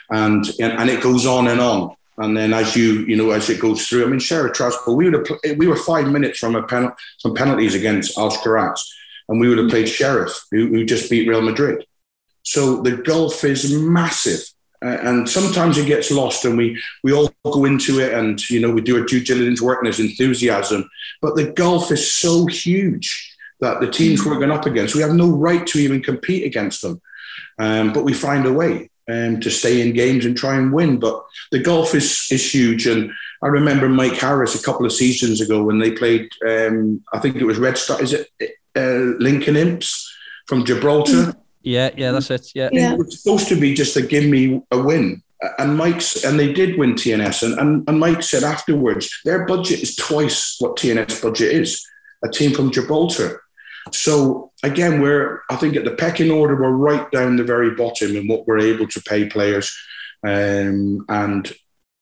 and 0.10 0.46
and, 0.60 0.74
and 0.74 0.90
it 0.90 1.04
goes 1.04 1.26
on 1.26 1.48
and 1.48 1.60
on. 1.60 1.96
And 2.18 2.38
then 2.38 2.54
as 2.54 2.76
you 2.76 3.06
you 3.06 3.16
know 3.16 3.32
as 3.32 3.50
it 3.50 3.60
goes 3.60 3.88
through, 3.88 4.06
I 4.06 4.08
mean 4.08 4.20
Sheriff 4.20 4.54
Tiraspol, 4.54 4.96
we 4.96 5.10
would 5.10 5.28
have, 5.28 5.58
we 5.58 5.68
were 5.68 5.76
five 5.76 6.08
minutes 6.08 6.40
from 6.40 6.56
a 6.56 6.64
pen, 6.64 6.92
from 7.22 7.34
penalties 7.36 7.76
against 7.76 8.18
Alashkert 8.18 8.78
and 9.30 9.40
we 9.40 9.50
would 9.50 9.58
have 9.58 9.70
played 9.70 9.90
Sheriff, 9.90 10.46
who, 10.52 10.68
who 10.68 10.86
just 10.86 11.10
beat 11.10 11.28
Real 11.28 11.42
Madrid. 11.42 11.86
So 12.44 12.82
the 12.82 12.98
gulf 12.98 13.44
is 13.44 13.74
massive. 13.74 14.42
And 14.82 15.30
sometimes 15.30 15.78
it 15.78 15.88
gets 15.88 16.12
lost 16.12 16.44
and 16.44 16.58
we, 16.58 16.82
we 17.04 17.14
all 17.14 17.34
go 17.46 17.64
into 17.64 18.02
it 18.02 18.14
and, 18.14 18.50
you 18.50 18.60
know, 18.60 18.70
we 18.70 18.82
do 18.82 19.00
our 19.00 19.06
due 19.06 19.24
diligence 19.24 19.62
work 19.62 19.80
and 19.80 19.86
there's 19.86 20.02
enthusiasm. 20.02 20.90
But 21.22 21.36
the 21.36 21.54
gulf 21.54 21.90
is 21.90 22.12
so 22.12 22.46
huge 22.48 23.34
that 23.62 23.80
the 23.80 23.90
teams 23.90 24.26
we're 24.26 24.36
going 24.36 24.52
up 24.52 24.66
against, 24.66 24.94
we 24.94 25.02
have 25.02 25.14
no 25.14 25.30
right 25.30 25.66
to 25.68 25.80
even 25.80 26.04
compete 26.04 26.46
against 26.46 26.82
them. 26.82 27.02
Um, 27.60 27.94
but 27.94 28.04
we 28.04 28.14
find 28.14 28.46
a 28.46 28.52
way 28.52 28.90
um, 29.12 29.40
to 29.40 29.50
stay 29.50 29.82
in 29.82 29.94
games 29.94 30.26
and 30.26 30.38
try 30.38 30.56
and 30.56 30.74
win. 30.74 31.00
But 31.00 31.24
the 31.52 31.60
golf 31.60 31.96
is, 31.96 32.28
is 32.32 32.54
huge. 32.54 32.88
And 32.88 33.12
I 33.42 33.48
remember 33.48 33.90
Mike 33.90 34.14
Harris 34.14 34.60
a 34.60 34.64
couple 34.64 34.86
of 34.86 34.94
seasons 34.94 35.42
ago 35.42 35.64
when 35.64 35.80
they 35.80 35.92
played, 35.92 36.30
um, 36.48 37.04
I 37.14 37.20
think 37.20 37.36
it 37.36 37.46
was 37.46 37.58
Red 37.58 37.78
Star, 37.78 38.02
is 38.02 38.14
it 38.14 38.30
uh, 38.76 39.16
Lincoln 39.20 39.56
Imps 39.56 40.14
from 40.48 40.66
Gibraltar. 40.66 41.34
Yeah, 41.62 41.92
yeah, 41.96 42.12
that's 42.12 42.30
it. 42.30 42.52
Yeah. 42.54 42.70
yeah. 42.72 42.94
It 42.94 42.98
was 42.98 43.22
supposed 43.22 43.48
to 43.50 43.60
be 43.60 43.74
just 43.74 43.94
to 43.94 44.02
give 44.02 44.26
me 44.26 44.62
a 44.72 44.82
win. 44.82 45.22
And 45.58 45.78
Mike's 45.78 46.24
and 46.24 46.40
they 46.40 46.54
did 46.54 46.78
win 46.78 46.94
TNS. 46.94 47.44
And, 47.44 47.60
and, 47.60 47.90
and 47.90 48.00
Mike 48.00 48.24
said 48.24 48.44
afterwards, 48.44 49.10
their 49.26 49.46
budget 49.46 49.82
is 49.82 49.96
twice 49.96 50.56
what 50.60 50.78
TNS 50.78 51.22
budget 51.22 51.52
is, 51.52 51.86
a 52.24 52.30
team 52.30 52.52
from 52.52 52.72
Gibraltar. 52.72 53.43
So 53.92 54.52
again, 54.64 55.02
we're 55.02 55.42
I 55.50 55.56
think 55.56 55.76
at 55.76 55.84
the 55.84 55.96
pecking 55.96 56.32
order, 56.32 56.56
we're 56.56 56.72
right 56.72 57.10
down 57.12 57.36
the 57.36 57.44
very 57.44 57.72
bottom 57.76 58.16
in 58.16 58.28
what 58.28 58.48
we're 58.48 58.60
able 58.60 58.88
to 58.88 59.02
pay 59.02 59.26
players. 59.26 59.76
Um, 60.26 61.06
and 61.10 61.52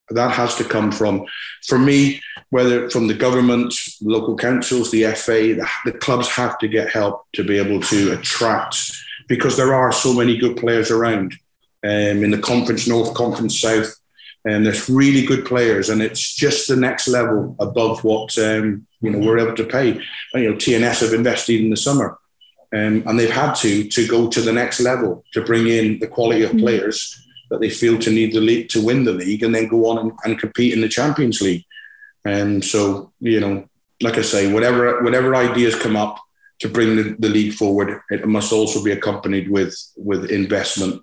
that 0.10 0.32
has 0.32 0.56
to 0.56 0.64
come 0.64 0.92
from, 0.92 1.26
for 1.66 1.80
me, 1.80 2.22
whether 2.50 2.90
from 2.90 3.08
the 3.08 3.14
government, 3.14 3.74
local 4.02 4.36
councils, 4.36 4.92
the 4.92 5.06
FA, 5.16 5.56
the, 5.56 5.68
the, 5.86 5.92
clubs 5.94 6.28
have 6.30 6.58
to 6.60 6.68
get 6.68 6.90
help 6.90 7.26
to 7.34 7.44
be 7.44 7.58
able 7.58 7.82
to 7.82 8.12
attract 8.14 8.92
because 9.28 9.56
there 9.58 9.74
are 9.74 9.92
so 9.92 10.14
many 10.14 10.38
good 10.38 10.58
players 10.58 10.92
around 10.92 11.34
um, 11.84 12.24
in 12.24 12.32
the 12.32 12.38
Conference 12.38 12.88
North, 12.88 13.14
Conference 13.14 13.60
South, 13.60 13.96
and 14.46 14.66
there's 14.66 14.90
really 14.90 15.26
good 15.26 15.46
players, 15.46 15.90
and 15.90 16.02
it's 16.02 16.34
just 16.34 16.68
the 16.68 16.76
next 16.76 17.08
level 17.08 17.56
above 17.60 18.04
what 18.04 18.38
um, 18.40 18.88
you 19.02 19.12
know 19.12 19.20
we're 19.20 19.40
able 19.40 19.56
to 19.56 19.66
pay. 19.66 19.92
And, 20.34 20.44
you 20.44 20.50
know, 20.50 20.56
TNS 20.56 21.02
have 21.02 21.14
invested 21.14 21.62
in 21.62 21.70
the 21.70 21.78
summer, 21.78 22.18
um, 22.74 23.04
and 23.06 23.20
they've 23.20 23.30
had 23.30 23.54
to 23.56 23.88
to 23.88 24.08
go 24.08 24.30
to 24.30 24.42
the 24.42 24.54
next 24.54 24.80
level 24.80 25.24
to 25.34 25.44
bring 25.44 25.68
in 25.68 26.00
the 26.00 26.08
quality 26.08 26.44
of 26.44 26.52
mm-hmm. 26.52 26.62
players 26.62 27.18
that 27.52 27.60
they 27.60 27.70
feel 27.70 28.00
to 28.00 28.10
need 28.10 28.34
the 28.34 28.40
league 28.40 28.70
to 28.70 28.84
win 28.84 29.04
the 29.04 29.12
league 29.12 29.44
and 29.44 29.54
then 29.54 29.68
go 29.68 29.86
on 29.88 29.98
and, 29.98 30.12
and 30.24 30.40
compete 30.40 30.74
in 30.74 30.82
the 30.82 30.88
Champions 30.88 31.42
League. 31.42 31.66
And 32.24 32.64
so, 32.64 33.12
you 33.20 33.42
know, 33.42 33.68
like 34.02 34.18
I 34.18 34.22
say, 34.22 34.52
whatever 34.52 35.04
whatever 35.04 35.36
ideas 35.36 35.76
come 35.76 35.96
up 35.96 36.18
to 36.60 36.70
bring 36.70 36.96
the, 36.96 37.16
the 37.20 37.30
league 37.30 37.54
forward, 37.54 38.02
it 38.10 38.28
must 38.28 38.54
also 38.54 38.84
be 38.84 38.92
accompanied 38.92 39.50
with 39.50 39.76
with 39.98 40.32
investment. 40.32 41.02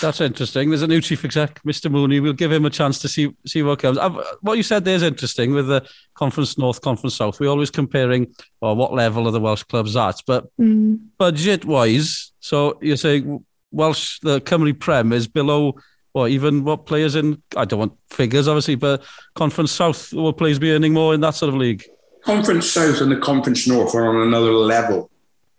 That's 0.00 0.20
interesting. 0.20 0.70
There's 0.70 0.82
a 0.82 0.86
new 0.86 1.00
chief 1.00 1.24
exec, 1.24 1.62
Mr. 1.62 1.90
Mooney. 1.90 2.20
We'll 2.20 2.32
give 2.32 2.50
him 2.50 2.64
a 2.64 2.70
chance 2.70 2.98
to 3.00 3.08
see 3.08 3.34
see 3.46 3.62
what 3.62 3.80
comes. 3.80 3.98
I've, 3.98 4.16
what 4.40 4.56
you 4.56 4.62
said 4.62 4.84
there 4.84 4.94
is 4.94 5.02
interesting 5.02 5.52
with 5.52 5.68
the 5.68 5.86
Conference 6.14 6.56
North, 6.56 6.80
Conference 6.80 7.16
South. 7.16 7.38
We're 7.38 7.48
always 7.48 7.70
comparing, 7.70 8.34
or 8.60 8.74
what 8.74 8.94
level 8.94 9.28
are 9.28 9.30
the 9.30 9.40
Welsh 9.40 9.62
clubs 9.64 9.96
at? 9.96 10.22
But 10.26 10.46
mm. 10.58 10.98
budget 11.18 11.64
wise, 11.64 12.32
so 12.40 12.78
you're 12.80 12.96
saying 12.96 13.44
Welsh, 13.70 14.20
the 14.20 14.40
Cymru 14.40 14.78
Prem 14.78 15.12
is 15.12 15.28
below, 15.28 15.74
or 16.14 16.28
even 16.28 16.64
what 16.64 16.86
players 16.86 17.14
in, 17.14 17.42
I 17.56 17.64
don't 17.64 17.78
want 17.78 17.92
figures 18.08 18.48
obviously, 18.48 18.74
but 18.76 19.02
Conference 19.34 19.72
South, 19.72 20.12
will 20.12 20.32
players 20.32 20.58
be 20.58 20.72
earning 20.72 20.94
more 20.94 21.14
in 21.14 21.20
that 21.20 21.34
sort 21.34 21.50
of 21.50 21.56
league? 21.56 21.84
Conference 22.22 22.70
South 22.70 23.00
and 23.00 23.12
the 23.12 23.16
Conference 23.16 23.66
North 23.66 23.94
are 23.94 24.08
on 24.08 24.26
another 24.26 24.52
level 24.52 25.10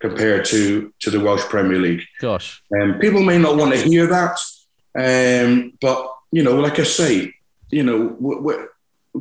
compared 0.01 0.45
to, 0.45 0.93
to 0.99 1.09
the 1.09 1.19
Welsh 1.19 1.43
Premier 1.43 1.79
League. 1.79 2.03
Gosh. 2.19 2.61
Um, 2.79 2.99
people 2.99 3.21
may 3.21 3.37
not 3.37 3.55
want 3.55 3.73
to 3.73 3.81
hear 3.81 4.07
that, 4.07 4.39
um, 4.97 5.73
but, 5.79 6.11
you 6.31 6.43
know, 6.43 6.59
like 6.59 6.79
I 6.79 6.83
say, 6.83 7.33
you 7.69 7.83
know, 7.83 8.09
w- 8.09 8.41
w- 8.41 8.67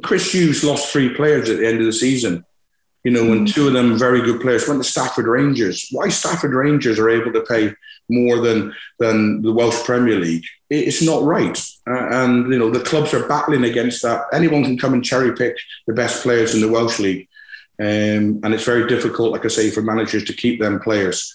Chris 0.03 0.33
Hughes 0.33 0.65
lost 0.65 0.93
three 0.93 1.15
players 1.15 1.49
at 1.49 1.59
the 1.59 1.67
end 1.67 1.81
of 1.81 1.87
the 1.87 1.93
season. 1.93 2.45
You 3.03 3.13
know, 3.13 3.33
and 3.33 3.47
mm. 3.47 3.55
two 3.55 3.67
of 3.67 3.73
them 3.73 3.99
very 3.99 4.21
good 4.21 4.43
players 4.43 4.69
went 4.69 4.83
to 4.83 4.89
Stafford 4.89 5.27
Rangers. 5.27 5.89
Why 5.91 6.11
Stafford 6.11 6.53
Rangers 6.53 6.99
are 6.99 7.09
able 7.09 7.33
to 7.33 7.41
pay 7.41 7.73
more 8.11 8.41
than 8.41 8.75
than 8.99 9.41
the 9.41 9.55
Welsh 9.55 9.83
Premier 9.85 10.19
League? 10.19 10.45
It's 10.69 11.01
not 11.01 11.23
right. 11.23 11.59
Uh, 11.89 12.09
and 12.11 12.53
you 12.53 12.59
know, 12.59 12.69
the 12.69 12.85
clubs 12.85 13.15
are 13.15 13.27
battling 13.27 13.65
against 13.65 14.03
that. 14.03 14.27
Anyone 14.35 14.65
can 14.65 14.77
come 14.77 14.93
and 14.93 15.03
cherry 15.03 15.35
pick 15.35 15.57
the 15.87 15.95
best 15.95 16.23
players 16.23 16.55
in 16.55 16.61
the 16.61 16.69
Welsh 16.69 16.99
League, 16.99 17.27
um, 17.81 18.41
and 18.43 18.53
it's 18.53 18.65
very 18.65 18.87
difficult, 18.87 19.33
like 19.33 19.45
I 19.47 19.49
say, 19.49 19.71
for 19.71 19.81
managers 19.81 20.25
to 20.25 20.35
keep 20.35 20.61
them 20.61 20.81
players. 20.81 21.35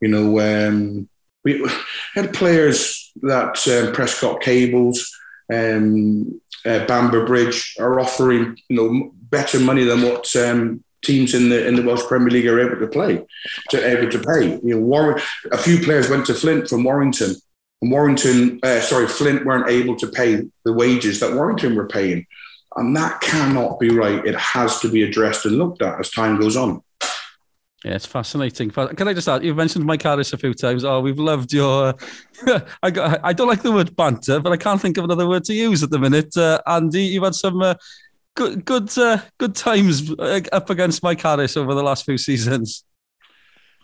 You 0.00 0.08
know, 0.08 0.40
um, 0.40 1.08
we 1.44 1.68
had 2.14 2.32
players 2.32 3.12
that 3.22 3.58
um, 3.68 3.92
Prescot 3.92 4.40
Cables, 4.40 5.14
um, 5.52 6.40
uh, 6.64 6.86
Bamber 6.86 7.26
Bridge 7.26 7.76
are 7.78 8.00
offering, 8.00 8.56
you 8.68 8.76
know, 8.76 9.10
better 9.14 9.60
money 9.60 9.84
than 9.84 10.02
what 10.02 10.34
um, 10.36 10.82
teams 11.04 11.34
in 11.34 11.50
the 11.50 11.66
in 11.66 11.76
the 11.76 11.82
Welsh 11.82 12.04
Premier 12.04 12.30
League 12.30 12.46
are 12.46 12.60
able 12.60 12.80
to 12.80 12.86
play, 12.86 13.22
to 13.70 13.86
able 13.86 14.10
to 14.10 14.18
pay. 14.18 14.60
You 14.64 14.76
know, 14.76 14.80
Warren, 14.80 15.20
a 15.50 15.58
few 15.58 15.78
players 15.80 16.08
went 16.08 16.24
to 16.26 16.34
Flint 16.34 16.68
from 16.68 16.84
Warrington, 16.84 17.34
and 17.82 17.90
Warrington, 17.90 18.60
uh, 18.62 18.80
sorry, 18.80 19.08
Flint 19.08 19.44
weren't 19.44 19.68
able 19.68 19.96
to 19.96 20.06
pay 20.06 20.42
the 20.64 20.72
wages 20.72 21.20
that 21.20 21.34
Warrington 21.34 21.74
were 21.74 21.88
paying, 21.88 22.26
and 22.76 22.96
that 22.96 23.20
cannot 23.20 23.78
be 23.78 23.90
right. 23.90 24.24
It 24.24 24.36
has 24.36 24.80
to 24.80 24.88
be 24.88 25.02
addressed 25.02 25.46
and 25.46 25.56
looked 25.56 25.82
at 25.82 25.98
as 25.98 26.10
time 26.10 26.38
goes 26.38 26.56
on. 26.56 26.82
Yeah, 27.84 27.94
it's 27.94 28.06
fascinating. 28.06 28.70
Can 28.70 29.08
I 29.08 29.12
just 29.12 29.26
add? 29.26 29.42
You've 29.42 29.56
mentioned 29.56 29.84
Mike 29.84 30.02
Harris 30.02 30.32
a 30.32 30.38
few 30.38 30.54
times. 30.54 30.84
Oh, 30.84 31.00
we've 31.00 31.18
loved 31.18 31.52
your. 31.52 31.94
I 32.82 32.90
got, 32.90 33.20
I 33.24 33.32
don't 33.32 33.48
like 33.48 33.62
the 33.62 33.72
word 33.72 33.96
banter, 33.96 34.38
but 34.38 34.52
I 34.52 34.56
can't 34.56 34.80
think 34.80 34.98
of 34.98 35.04
another 35.04 35.28
word 35.28 35.42
to 35.44 35.54
use 35.54 35.82
at 35.82 35.90
the 35.90 35.98
minute. 35.98 36.36
Uh, 36.36 36.60
Andy, 36.66 37.02
you've 37.02 37.24
had 37.24 37.34
some 37.34 37.60
uh, 37.60 37.74
good 38.36 38.64
good 38.64 38.96
uh, 38.96 39.18
good 39.38 39.56
times 39.56 40.12
uh, 40.12 40.40
up 40.52 40.70
against 40.70 41.02
Mike 41.02 41.20
Harris 41.20 41.56
over 41.56 41.74
the 41.74 41.82
last 41.82 42.04
few 42.04 42.18
seasons. 42.18 42.84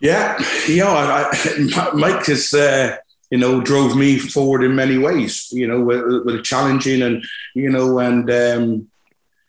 Yeah, 0.01 0.41
yeah. 0.69 0.87
I, 0.87 1.91
Mike 1.95 2.29
is. 2.29 2.55
uh, 2.55 2.99
you 3.31 3.39
know 3.39 3.61
drove 3.61 3.97
me 3.97 4.19
forward 4.19 4.63
in 4.63 4.75
many 4.75 4.99
ways. 4.99 5.49
You 5.53 5.67
know, 5.67 5.81
with, 5.81 6.25
with 6.25 6.45
challenging 6.45 7.03
and 7.03 7.25
you 7.55 7.71
know 7.71 7.99
and 7.99 8.31
um, 8.31 8.89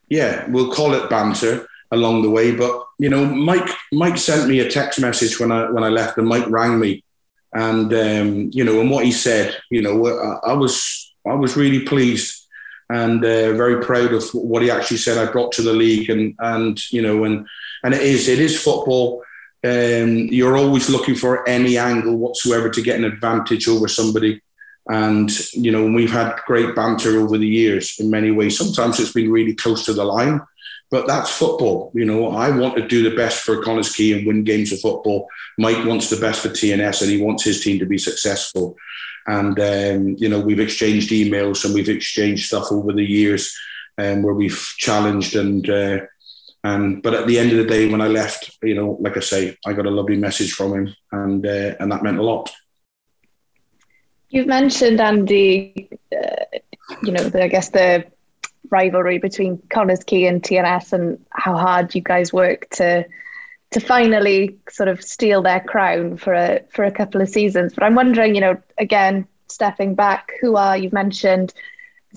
yeah, 0.09 0.45
we'll 0.49 0.71
call 0.71 0.93
it 0.93 1.09
banter 1.09 1.67
along 1.91 2.21
the 2.21 2.29
way. 2.29 2.51
But 2.55 2.85
you 2.97 3.09
know, 3.09 3.25
Mike 3.25 3.69
Mike 3.91 4.17
sent 4.17 4.49
me 4.49 4.59
a 4.59 4.69
text 4.69 4.99
message 4.99 5.39
when 5.39 5.51
I 5.51 5.69
when 5.69 5.83
I 5.83 5.89
left, 5.89 6.17
and 6.17 6.27
Mike 6.27 6.49
rang 6.49 6.79
me, 6.79 7.03
and 7.53 7.93
um, 7.93 8.49
you 8.53 8.63
know, 8.63 8.81
and 8.81 8.91
what 8.91 9.05
he 9.05 9.11
said, 9.11 9.57
you 9.69 9.81
know, 9.81 10.07
I, 10.07 10.51
I 10.51 10.53
was 10.53 11.13
I 11.25 11.33
was 11.33 11.57
really 11.57 11.85
pleased 11.85 12.39
and 12.89 13.23
uh, 13.23 13.53
very 13.53 13.83
proud 13.83 14.13
of 14.13 14.27
what 14.31 14.63
he 14.63 14.71
actually 14.71 14.97
said 14.97 15.17
I 15.17 15.31
brought 15.31 15.51
to 15.53 15.61
the 15.61 15.73
league. 15.73 16.09
And 16.09 16.35
and 16.39 16.91
you 16.91 17.01
know, 17.01 17.23
and 17.23 17.47
and 17.83 17.93
it 17.93 18.01
is 18.01 18.27
it 18.27 18.39
is 18.39 18.61
football. 18.61 19.23
Um, 19.63 20.27
you're 20.31 20.55
always 20.55 20.89
looking 20.89 21.15
for 21.15 21.47
any 21.47 21.77
angle 21.77 22.17
whatsoever 22.17 22.69
to 22.69 22.81
get 22.81 22.97
an 22.97 23.03
advantage 23.03 23.67
over 23.67 23.87
somebody. 23.87 24.41
And 24.89 25.29
you 25.53 25.71
know, 25.71 25.85
we've 25.85 26.11
had 26.11 26.39
great 26.45 26.75
banter 26.75 27.19
over 27.19 27.37
the 27.37 27.47
years 27.47 27.95
in 27.99 28.09
many 28.09 28.31
ways. 28.31 28.57
Sometimes 28.57 28.99
it's 28.99 29.13
been 29.13 29.31
really 29.31 29.53
close 29.53 29.85
to 29.85 29.93
the 29.93 30.05
line, 30.05 30.41
but 30.89 31.05
that's 31.07 31.29
football. 31.29 31.91
You 31.93 32.05
know, 32.05 32.29
I 32.29 32.49
want 32.49 32.75
to 32.77 32.87
do 32.87 33.07
the 33.07 33.15
best 33.15 33.43
for 33.43 33.61
Connah's 33.61 33.95
Quay 33.95 34.17
and 34.17 34.25
win 34.25 34.43
games 34.43 34.71
of 34.71 34.79
football. 34.79 35.27
Mike 35.57 35.85
wants 35.85 36.09
the 36.09 36.19
best 36.19 36.41
for 36.41 36.49
TNS 36.49 37.01
and 37.01 37.11
he 37.11 37.21
wants 37.21 37.43
his 37.43 37.61
team 37.61 37.79
to 37.79 37.85
be 37.85 37.97
successful. 37.97 38.77
And, 39.27 39.59
um, 39.59 40.15
you 40.17 40.27
know, 40.27 40.39
we've 40.39 40.59
exchanged 40.59 41.11
emails 41.11 41.63
and 41.63 41.73
we've 41.73 41.89
exchanged 41.89 42.47
stuff 42.47 42.71
over 42.71 42.91
the 42.91 43.05
years 43.05 43.55
um, 43.99 44.23
where 44.23 44.33
we've 44.33 44.73
challenged 44.77 45.35
and, 45.35 45.69
uh, 45.69 45.99
and 46.63 47.01
but 47.01 47.13
at 47.13 47.27
the 47.27 47.39
end 47.39 47.51
of 47.51 47.57
the 47.57 47.65
day, 47.65 47.89
when 47.89 48.01
I 48.01 48.07
left, 48.07 48.57
you 48.61 48.75
know, 48.75 48.97
like 48.99 49.15
I 49.15 49.21
say, 49.21 49.57
I 49.65 49.73
got 49.73 49.85
a 49.85 49.91
lovely 49.91 50.17
message 50.17 50.53
from 50.53 50.73
him, 50.73 50.95
and 51.11 51.45
uh, 51.45 51.75
and 51.79 51.91
that 51.91 52.03
meant 52.03 52.19
a 52.19 52.23
lot. 52.23 52.51
You've 54.29 54.47
mentioned 54.47 54.99
Andy, 54.99 55.89
uh, 56.11 56.59
you 57.01 57.11
know, 57.11 57.23
the, 57.23 57.43
I 57.43 57.47
guess 57.47 57.69
the 57.69 58.05
rivalry 58.69 59.17
between 59.17 59.57
Connah's 59.69 60.03
Quay 60.03 60.25
and 60.25 60.43
TNS 60.43 60.93
and 60.93 61.25
how 61.31 61.57
hard 61.57 61.95
you 61.95 62.01
guys 62.01 62.31
work 62.33 62.69
to 62.71 63.05
to 63.71 63.79
finally 63.79 64.57
sort 64.69 64.89
of 64.89 65.03
steal 65.03 65.41
their 65.41 65.59
crown 65.59 66.17
for 66.17 66.33
a 66.33 66.61
for 66.71 66.83
a 66.83 66.91
couple 66.91 67.21
of 67.21 67.29
seasons. 67.29 67.73
But 67.73 67.83
I'm 67.83 67.95
wondering, 67.95 68.35
you 68.35 68.41
know, 68.41 68.61
again, 68.77 69.27
stepping 69.47 69.95
back, 69.95 70.33
who 70.41 70.57
are 70.57 70.77
you've 70.77 70.93
mentioned 70.93 71.53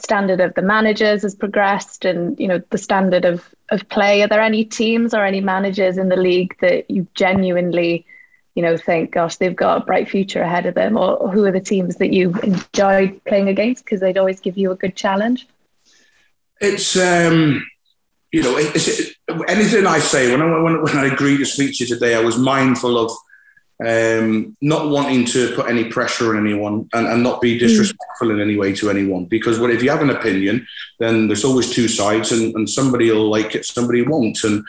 standard 0.00 0.40
of 0.40 0.55
the 0.55 0.62
managers 0.62 1.22
has 1.22 1.35
progressed 1.35 2.05
and 2.05 2.38
you 2.38 2.48
know 2.48 2.62
the 2.70 2.78
standard 2.78 3.24
of 3.24 3.55
of 3.70 3.88
play. 3.88 4.22
Are 4.22 4.28
there 4.28 4.40
any 4.40 4.64
teams 4.64 5.14
or 5.14 5.24
any 5.24 5.40
managers 5.40 5.98
in 5.98 6.09
the 6.09 6.16
league 6.16 6.57
that 6.61 6.90
you 6.90 7.07
genuinely 7.14 8.07
you 8.55 8.62
know 8.62 8.76
think 8.76 9.12
gosh 9.12 9.37
they've 9.37 9.57
got 9.57 9.83
a 9.83 9.85
bright 9.85 10.09
future 10.09 10.42
ahead 10.42 10.66
of 10.66 10.74
them? 10.74 10.96
Or 10.96 11.31
who 11.31 11.44
are 11.44 11.52
the 11.52 11.61
teams 11.61 11.96
that 11.96 12.12
you 12.12 12.33
enjoyed 12.42 13.22
playing 13.24 13.48
against? 13.48 13.85
Because 13.85 14.00
they'd 14.00 14.18
always 14.18 14.40
give 14.40 14.57
you 14.57 14.70
a 14.70 14.76
good 14.76 14.96
challenge. 14.96 15.46
It's 16.61 16.96
um, 16.96 17.64
you 18.31 18.42
know, 18.42 18.57
it's, 18.57 18.88
it, 18.88 19.14
anything 19.48 19.87
I 19.87 19.98
say 19.98 20.31
when 20.31 20.40
I 20.40 20.62
when, 20.62 20.83
when 20.83 20.96
I 20.96 21.07
agreed 21.07 21.38
to 21.38 21.46
speak 21.46 21.76
to 21.78 21.85
you 21.85 21.94
today, 21.94 22.14
I 22.14 22.20
was 22.20 22.38
mindful 22.38 22.96
of 22.96 23.12
um, 23.85 24.57
not 24.61 24.88
wanting 24.88 25.25
to 25.27 25.55
put 25.55 25.68
any 25.68 25.85
pressure 25.85 26.31
on 26.31 26.47
anyone 26.47 26.88
and, 26.92 27.07
and 27.07 27.23
not 27.23 27.40
be 27.40 27.55
hmm. 27.55 27.61
disrespectful 27.61 28.29
mm. 28.29 28.35
in 28.35 28.40
any 28.40 28.57
way 28.57 28.73
to 28.75 28.90
anyone. 28.90 29.25
Because 29.25 29.59
what 29.59 29.71
if 29.71 29.83
you 29.83 29.90
have 29.90 30.03
an 30.03 30.11
opinion, 30.11 30.66
then 30.99 31.27
there's 31.27 31.45
always 31.45 31.71
two 31.71 31.88
sides, 31.88 32.33
and, 32.33 32.55
and 32.55 32.68
somebody 32.68 33.11
will 33.11 33.29
like 33.29 33.55
it, 33.55 33.64
somebody 33.64 34.03
won't, 34.03 34.38
and 34.45 34.64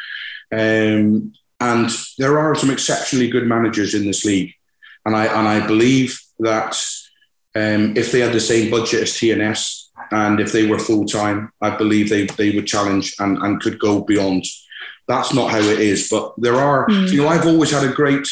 um, 0.51 1.33
and 1.59 1.89
there 2.17 2.39
are 2.39 2.55
some 2.55 2.71
exceptionally 2.71 3.29
good 3.29 3.45
managers 3.45 3.93
in 3.93 4.05
this 4.05 4.25
league, 4.25 4.53
and 5.05 5.15
I 5.15 5.25
and 5.25 5.47
I 5.47 5.65
believe 5.65 6.19
that 6.39 6.75
um, 7.55 7.95
if 7.95 8.11
they 8.11 8.19
had 8.19 8.33
the 8.33 8.39
same 8.39 8.71
budget 8.71 9.03
as 9.03 9.11
TNS, 9.11 9.89
and 10.11 10.39
if 10.39 10.51
they 10.51 10.65
were 10.65 10.79
full 10.79 11.05
time, 11.05 11.51
I 11.61 11.75
believe 11.75 12.09
they, 12.09 12.25
they 12.25 12.51
would 12.51 12.67
challenge 12.67 13.15
and, 13.19 13.37
and 13.37 13.61
could 13.61 13.79
go 13.79 14.03
beyond. 14.03 14.45
That's 15.07 15.33
not 15.33 15.51
how 15.51 15.59
it 15.59 15.79
is. 15.79 16.09
But 16.09 16.33
there 16.37 16.55
are, 16.55 16.87
mm. 16.87 17.11
you 17.11 17.21
know, 17.21 17.27
I've 17.27 17.45
always 17.45 17.71
had 17.71 17.83
a 17.83 17.93
great 17.93 18.27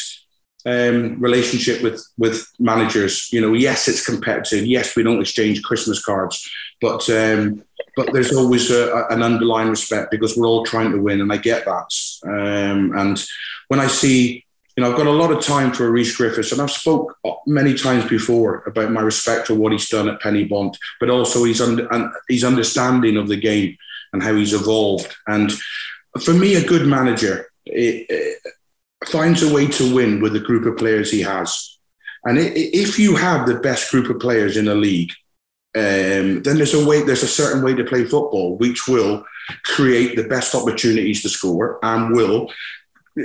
um, 0.66 1.20
relationship 1.20 1.82
with 1.82 2.04
with 2.18 2.46
managers. 2.58 3.32
You 3.32 3.40
know, 3.40 3.54
yes, 3.54 3.88
it's 3.88 4.04
competitive. 4.04 4.66
Yes, 4.66 4.96
we 4.96 5.02
don't 5.02 5.20
exchange 5.20 5.62
Christmas 5.62 6.02
cards, 6.02 6.48
but 6.80 7.08
um, 7.10 7.64
but 7.96 8.12
there's 8.12 8.34
always 8.34 8.70
a, 8.70 9.06
an 9.10 9.22
underlying 9.22 9.68
respect 9.68 10.10
because 10.10 10.36
we're 10.36 10.46
all 10.46 10.64
trying 10.64 10.92
to 10.92 11.00
win, 11.00 11.20
and 11.20 11.32
I 11.32 11.36
get 11.36 11.64
that. 11.64 11.92
Um, 12.24 12.96
and 12.96 13.22
when 13.68 13.80
I 13.80 13.86
see 13.86 14.44
you 14.76 14.82
know, 14.82 14.90
I've 14.90 14.96
got 14.96 15.06
a 15.06 15.10
lot 15.10 15.30
of 15.30 15.44
time 15.44 15.72
for 15.72 15.90
Rhys 15.90 16.16
Griffiths, 16.16 16.50
and 16.50 16.60
I've 16.60 16.70
spoke 16.70 17.18
many 17.46 17.74
times 17.74 18.08
before 18.08 18.62
about 18.66 18.90
my 18.90 19.02
respect 19.02 19.46
for 19.46 19.54
what 19.54 19.72
he's 19.72 19.90
done 19.90 20.08
at 20.08 20.20
Penybont, 20.22 20.78
but 20.98 21.10
also 21.10 21.44
his, 21.44 21.62
his 22.26 22.42
understanding 22.42 23.18
of 23.18 23.28
the 23.28 23.36
game 23.36 23.76
and 24.14 24.22
how 24.22 24.34
he's 24.34 24.54
evolved. 24.54 25.14
And 25.26 25.52
for 26.22 26.32
me, 26.32 26.54
a 26.54 26.66
good 26.66 26.86
manager 26.86 27.52
it, 27.66 28.06
it 28.08 28.38
finds 29.08 29.42
a 29.42 29.52
way 29.52 29.66
to 29.66 29.94
win 29.94 30.20
with 30.20 30.32
the 30.32 30.40
group 30.40 30.66
of 30.66 30.76
players 30.76 31.10
he 31.10 31.20
has. 31.22 31.78
And 32.24 32.38
if 32.38 32.98
you 32.98 33.16
have 33.16 33.46
the 33.46 33.58
best 33.58 33.90
group 33.90 34.08
of 34.08 34.20
players 34.20 34.56
in 34.56 34.68
a 34.68 34.74
league, 34.74 35.12
um, 35.74 36.42
then 36.42 36.56
there's 36.56 36.74
a 36.74 36.86
way, 36.86 37.02
there's 37.02 37.22
a 37.22 37.28
certain 37.28 37.62
way 37.62 37.74
to 37.74 37.84
play 37.84 38.04
football, 38.04 38.56
which 38.58 38.86
will 38.86 39.24
create 39.64 40.16
the 40.16 40.24
best 40.24 40.54
opportunities 40.54 41.22
to 41.22 41.28
score 41.28 41.78
and 41.82 42.14
will 42.14 42.52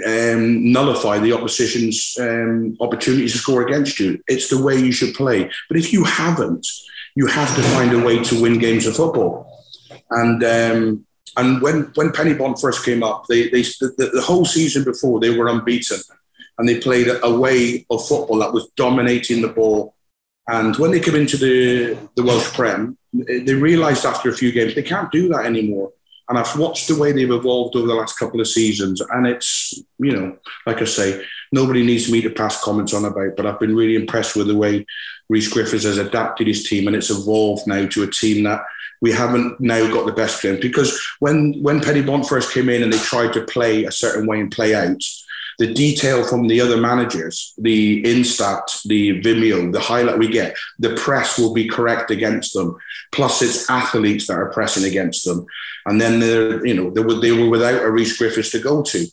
um, 0.05 0.71
nullify 0.71 1.19
the 1.19 1.33
opposition's 1.33 2.17
um, 2.19 2.75
opportunities 2.79 3.33
to 3.33 3.37
score 3.37 3.61
against 3.67 3.99
you. 3.99 4.21
It's 4.27 4.49
the 4.49 4.61
way 4.61 4.77
you 4.77 4.91
should 4.91 5.13
play. 5.13 5.49
But 5.67 5.77
if 5.77 5.93
you 5.93 6.03
haven't, 6.03 6.65
you 7.15 7.27
have 7.27 7.55
to 7.55 7.61
find 7.61 7.93
a 7.93 8.03
way 8.03 8.23
to 8.23 8.41
win 8.41 8.59
games 8.59 8.85
of 8.85 8.95
football. 8.95 9.65
And 10.09 10.43
um, 10.43 11.06
and 11.37 11.61
when 11.61 11.83
when 11.95 12.09
Penybont 12.09 12.59
first 12.59 12.83
came 12.83 13.03
up, 13.03 13.25
they, 13.27 13.49
they 13.49 13.61
the, 13.61 14.09
the 14.13 14.21
whole 14.21 14.43
season 14.43 14.83
before 14.83 15.19
they 15.19 15.37
were 15.37 15.47
unbeaten, 15.47 15.99
and 16.57 16.67
they 16.67 16.79
played 16.79 17.07
a 17.23 17.31
way 17.31 17.85
of 17.89 18.05
football 18.07 18.39
that 18.39 18.53
was 18.53 18.67
dominating 18.75 19.41
the 19.41 19.47
ball. 19.47 19.93
And 20.49 20.75
when 20.77 20.91
they 20.91 20.99
came 20.99 21.15
into 21.15 21.37
the 21.37 21.97
the 22.15 22.23
Welsh 22.23 22.51
Prem, 22.53 22.97
they 23.13 23.53
realised 23.53 24.05
after 24.05 24.29
a 24.29 24.33
few 24.35 24.51
games 24.51 24.73
they 24.73 24.83
can't 24.83 25.11
do 25.11 25.29
that 25.29 25.45
anymore. 25.45 25.91
And 26.29 26.37
I've 26.37 26.57
watched 26.59 26.89
the 26.89 26.99
way 26.99 27.13
they've 27.13 27.31
evolved 27.31 27.75
over 27.77 27.87
the 27.87 27.93
last 27.93 28.19
couple 28.19 28.41
of 28.41 28.49
seasons. 28.49 28.99
And 28.99 29.25
it's, 29.25 29.81
you 29.97 30.11
know, 30.11 30.37
like 30.65 30.81
I 30.81 30.85
say, 30.85 31.23
nobody 31.53 31.85
needs 31.85 32.11
me 32.11 32.21
to 32.21 32.29
pass 32.29 32.61
comments 32.61 32.93
on 32.93 33.05
about, 33.05 33.37
but 33.37 33.45
I've 33.45 33.61
been 33.61 33.75
really 33.75 33.95
impressed 33.95 34.35
with 34.35 34.47
the 34.47 34.57
way 34.57 34.85
Rhys 35.29 35.47
Griffiths 35.47 35.85
has 35.85 35.97
adapted 35.97 36.47
his 36.47 36.67
team 36.67 36.87
and 36.87 36.97
it's 36.97 37.09
evolved 37.09 37.65
now 37.65 37.85
to 37.87 38.03
a 38.03 38.11
team 38.11 38.43
that 38.43 38.61
we 39.01 39.11
haven't 39.11 39.59
now 39.59 39.91
got 39.93 40.05
the 40.05 40.11
best 40.11 40.43
in. 40.45 40.59
Because 40.59 40.99
when, 41.19 41.61
when 41.61 41.79
Penybont 41.79 42.27
first 42.27 42.53
came 42.53 42.69
in 42.69 42.83
and 42.83 42.91
they 42.91 42.97
tried 42.97 43.33
to 43.33 43.45
play 43.45 43.85
a 43.85 43.91
certain 43.91 44.27
way 44.27 44.39
and 44.39 44.51
play 44.51 44.73
out, 44.75 45.01
the 45.57 45.73
detail 45.73 46.23
from 46.23 46.47
the 46.47 46.61
other 46.61 46.77
managers, 46.77 47.53
the 47.57 48.03
Instat, 48.03 48.83
the 48.83 49.21
Vimeo, 49.21 49.71
the 49.71 49.79
highlight 49.79 50.19
we 50.19 50.27
get, 50.27 50.55
the 50.77 50.95
press 50.95 51.39
will 51.39 51.53
be 51.53 51.67
correct 51.67 52.11
against 52.11 52.53
them. 52.53 52.77
Plus, 53.11 53.41
it's 53.41 53.69
athletes 53.69 54.27
that 54.27 54.37
are 54.37 54.51
pressing 54.51 54.83
against 54.83 55.25
them, 55.25 55.45
and 55.87 55.99
then 55.99 56.19
they're 56.19 56.65
you 56.65 56.75
know 56.75 56.91
they 56.91 57.01
were 57.01 57.15
they 57.15 57.31
were 57.31 57.49
without 57.49 57.81
a 57.81 57.89
Rhys 57.89 58.17
Griffiths 58.17 58.51
to 58.51 58.59
go 58.59 58.83
to, 58.83 59.07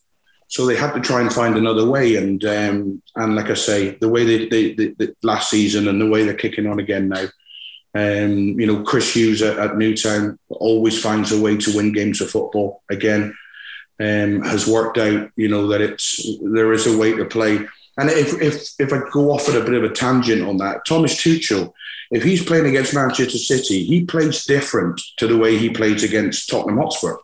so 0.48 0.66
they 0.66 0.76
had 0.76 0.92
to 0.92 1.00
try 1.00 1.22
and 1.22 1.32
find 1.32 1.56
another 1.56 1.88
way. 1.88 2.16
And 2.16 2.44
um, 2.44 3.02
and 3.16 3.36
like 3.36 3.48
I 3.48 3.54
say, 3.54 3.96
the 3.96 4.08
way 4.08 4.24
they, 4.24 4.48
they, 4.48 4.74
they, 4.74 4.88
they 4.88 5.08
last 5.22 5.48
season 5.50 5.88
and 5.88 6.00
the 6.00 6.10
way 6.10 6.24
they're 6.24 6.34
kicking 6.34 6.66
on 6.66 6.78
again 6.78 7.08
now. 7.08 7.24
Um, 7.94 8.58
you 8.60 8.66
know, 8.66 8.82
Chris 8.82 9.14
Hughes 9.14 9.40
at, 9.42 9.58
at 9.58 9.76
Newtown 9.76 10.38
always 10.48 11.00
finds 11.00 11.30
a 11.30 11.40
way 11.40 11.56
to 11.56 11.76
win 11.76 11.92
games 11.92 12.20
of 12.20 12.30
football. 12.30 12.82
Again, 12.90 13.34
um, 14.00 14.42
has 14.42 14.66
worked 14.66 14.98
out, 14.98 15.30
you 15.36 15.48
know, 15.48 15.68
that 15.68 15.80
it's 15.80 16.26
there 16.42 16.72
is 16.72 16.86
a 16.86 16.98
way 16.98 17.12
to 17.12 17.24
play. 17.24 17.56
And 17.96 18.10
if, 18.10 18.40
if, 18.42 18.68
if 18.80 18.92
I 18.92 19.08
go 19.12 19.30
off 19.30 19.48
at 19.48 19.54
a 19.54 19.64
bit 19.64 19.74
of 19.74 19.84
a 19.84 19.94
tangent 19.94 20.42
on 20.42 20.56
that, 20.58 20.84
Thomas 20.84 21.14
Tuchel, 21.14 21.72
if 22.10 22.24
he's 22.24 22.44
playing 22.44 22.66
against 22.66 22.94
Manchester 22.94 23.38
City, 23.38 23.84
he 23.84 24.04
plays 24.04 24.44
different 24.44 25.00
to 25.18 25.28
the 25.28 25.38
way 25.38 25.56
he 25.56 25.70
plays 25.70 26.02
against 26.02 26.48
Tottenham 26.50 26.78
Hotspur. 26.78 27.16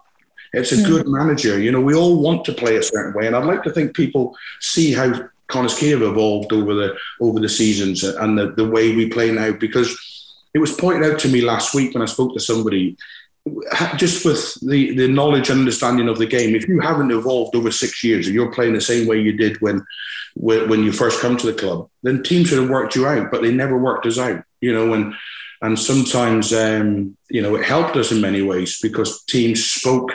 It's 0.53 0.73
a 0.73 0.77
mm. 0.77 0.87
good 0.87 1.09
manager. 1.09 1.59
You 1.59 1.73
know, 1.73 1.81
we 1.81 1.95
all 1.95 2.21
want 2.21 2.45
to 2.45 2.53
play 2.53 2.77
a 2.77 2.83
certain 2.83 3.15
way. 3.15 3.27
And 3.27 3.35
I'd 3.35 3.45
like 3.45 3.63
to 3.65 3.73
think 3.73 3.95
people 3.95 4.37
see 4.61 4.93
how 4.93 5.13
Quay 5.49 5.91
have 5.91 6.03
evolved 6.03 6.53
over 6.53 6.75
the 6.75 6.97
over 7.21 7.41
the 7.41 7.49
seasons 7.49 8.05
and 8.05 8.39
the, 8.39 8.53
the 8.53 8.69
way 8.69 8.95
we 8.95 9.09
play 9.09 9.33
now 9.33 9.51
because 9.51 9.97
it 10.55 10.59
was 10.59 10.75
pointed 10.75 11.11
out 11.11 11.19
to 11.21 11.29
me 11.29 11.41
last 11.41 11.75
week 11.75 11.95
when 11.95 12.03
I 12.03 12.07
spoke 12.07 12.35
to 12.35 12.41
somebody 12.41 12.97
just 13.97 14.25
with 14.25 14.61
the, 14.61 14.95
the 14.95 15.09
knowledge 15.09 15.51
and 15.51 15.61
understanding 15.61 16.09
of 16.09 16.19
the 16.19 16.27
game, 16.27 16.55
if 16.55 16.69
you 16.69 16.81
haven't 16.81 17.11
evolved 17.11 17.55
over 17.55 17.71
six 17.71 18.05
years 18.05 18.27
and 18.27 18.35
you're 18.35 18.53
playing 18.53 18.75
the 18.75 18.81
same 18.81 19.07
way 19.07 19.21
you 19.21 19.33
did 19.33 19.61
when 19.61 19.85
when 20.37 20.85
you 20.85 20.93
first 20.93 21.21
come 21.21 21.37
to 21.37 21.47
the 21.47 21.59
club, 21.59 21.89
then 22.05 22.23
teams 22.23 22.49
should 22.49 22.61
have 22.61 22.71
worked 22.71 22.95
you 22.95 23.07
out, 23.07 23.33
but 23.33 23.43
they 23.43 23.53
never 23.53 23.77
worked 23.77 24.07
us 24.07 24.19
out, 24.19 24.45
you 24.61 24.73
know, 24.73 24.93
and 24.95 25.15
and 25.63 25.79
sometimes 25.79 26.53
um, 26.53 27.17
you 27.29 27.43
know 27.43 27.57
it 27.57 27.65
helped 27.65 27.97
us 27.97 28.13
in 28.13 28.21
many 28.21 28.43
ways 28.43 28.79
because 28.81 29.25
teams 29.25 29.65
spoke 29.65 30.13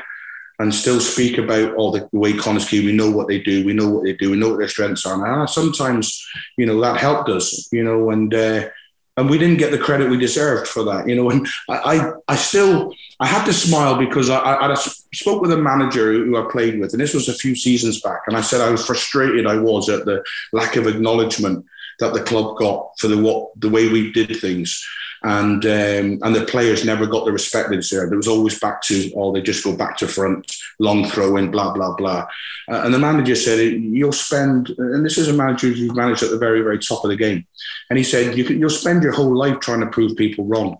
and 0.59 0.73
still 0.73 1.01
speak 1.01 1.37
about 1.37 1.75
all 1.75 1.91
the, 1.91 2.07
the 2.13 2.19
way 2.19 2.31
Quay, 2.31 2.85
we 2.85 2.93
know 2.93 3.11
what 3.11 3.27
they 3.27 3.39
do, 3.39 3.65
we 3.65 3.73
know 3.73 3.89
what 3.89 4.05
they 4.05 4.13
do, 4.13 4.31
we 4.31 4.37
know 4.37 4.49
what 4.49 4.59
their 4.59 4.69
strengths 4.69 5.05
are. 5.05 5.41
And 5.41 5.49
sometimes, 5.49 6.25
you 6.57 6.65
know, 6.65 6.79
that 6.79 6.97
helped 6.97 7.27
us, 7.27 7.67
you 7.73 7.83
know, 7.83 8.09
and 8.11 8.33
uh, 8.33 8.69
and 9.17 9.29
we 9.29 9.37
didn't 9.37 9.57
get 9.57 9.71
the 9.71 9.77
credit 9.77 10.09
we 10.09 10.17
deserved 10.17 10.67
for 10.67 10.83
that, 10.83 11.07
you 11.07 11.15
know. 11.15 11.29
And 11.29 11.47
I, 11.69 11.75
I, 11.75 12.11
I 12.27 12.35
still, 12.35 12.93
I 13.19 13.27
had 13.27 13.45
to 13.45 13.53
smile 13.53 13.97
because 13.97 14.29
I, 14.29 14.39
I, 14.39 14.71
I, 14.71 14.75
spoke 14.75 15.41
with 15.41 15.51
a 15.53 15.57
manager 15.57 16.11
who 16.11 16.37
I 16.37 16.51
played 16.51 16.79
with, 16.79 16.91
and 16.91 17.01
this 17.01 17.13
was 17.13 17.29
a 17.29 17.33
few 17.33 17.55
seasons 17.55 18.01
back, 18.01 18.21
and 18.27 18.35
I 18.35 18.41
said 18.41 18.61
I 18.61 18.69
was 18.69 18.85
frustrated. 18.85 19.47
I 19.47 19.57
was 19.57 19.89
at 19.89 20.05
the 20.05 20.23
lack 20.51 20.75
of 20.75 20.87
acknowledgement 20.87 21.65
that 21.99 22.13
the 22.13 22.23
club 22.23 22.57
got 22.57 22.91
for 22.99 23.07
the 23.07 23.17
what 23.17 23.51
the 23.59 23.69
way 23.69 23.87
we 23.87 24.11
did 24.11 24.35
things 24.35 24.85
and 25.25 25.65
um, 25.65 26.19
and 26.21 26.35
the 26.35 26.45
players 26.45 26.85
never 26.85 27.07
got 27.07 27.25
the 27.25 27.31
respect 27.31 27.69
they 27.69 27.75
deserved. 27.75 28.13
It 28.13 28.17
was 28.17 28.27
always 28.27 28.59
back 28.59 28.81
to, 28.83 29.11
oh, 29.15 29.33
they 29.33 29.41
just 29.41 29.63
go 29.63 29.75
back 29.75 29.97
to 29.97 30.07
front, 30.07 30.55
long 30.79 31.05
throw 31.05 31.37
in, 31.37 31.49
blah 31.49 31.73
blah 31.73 31.95
blah. 31.95 32.27
Uh, 32.69 32.81
and 32.83 32.93
the 32.93 32.99
manager 32.99 33.35
said, 33.35 33.59
you'll 33.59 34.11
spend, 34.11 34.69
and 34.77 35.05
this 35.05 35.17
is 35.17 35.27
a 35.27 35.33
manager 35.33 35.67
who's 35.67 35.93
managed 35.93 36.23
at 36.23 36.31
the 36.31 36.37
very 36.37 36.61
very 36.61 36.79
top 36.79 37.03
of 37.03 37.09
the 37.09 37.15
game, 37.15 37.45
and 37.89 37.97
he 37.97 38.03
said, 38.03 38.37
you 38.37 38.43
can, 38.43 38.59
you'll 38.59 38.69
spend 38.69 39.03
your 39.03 39.13
whole 39.13 39.35
life 39.35 39.59
trying 39.59 39.81
to 39.81 39.87
prove 39.87 40.15
people 40.15 40.45
wrong. 40.45 40.77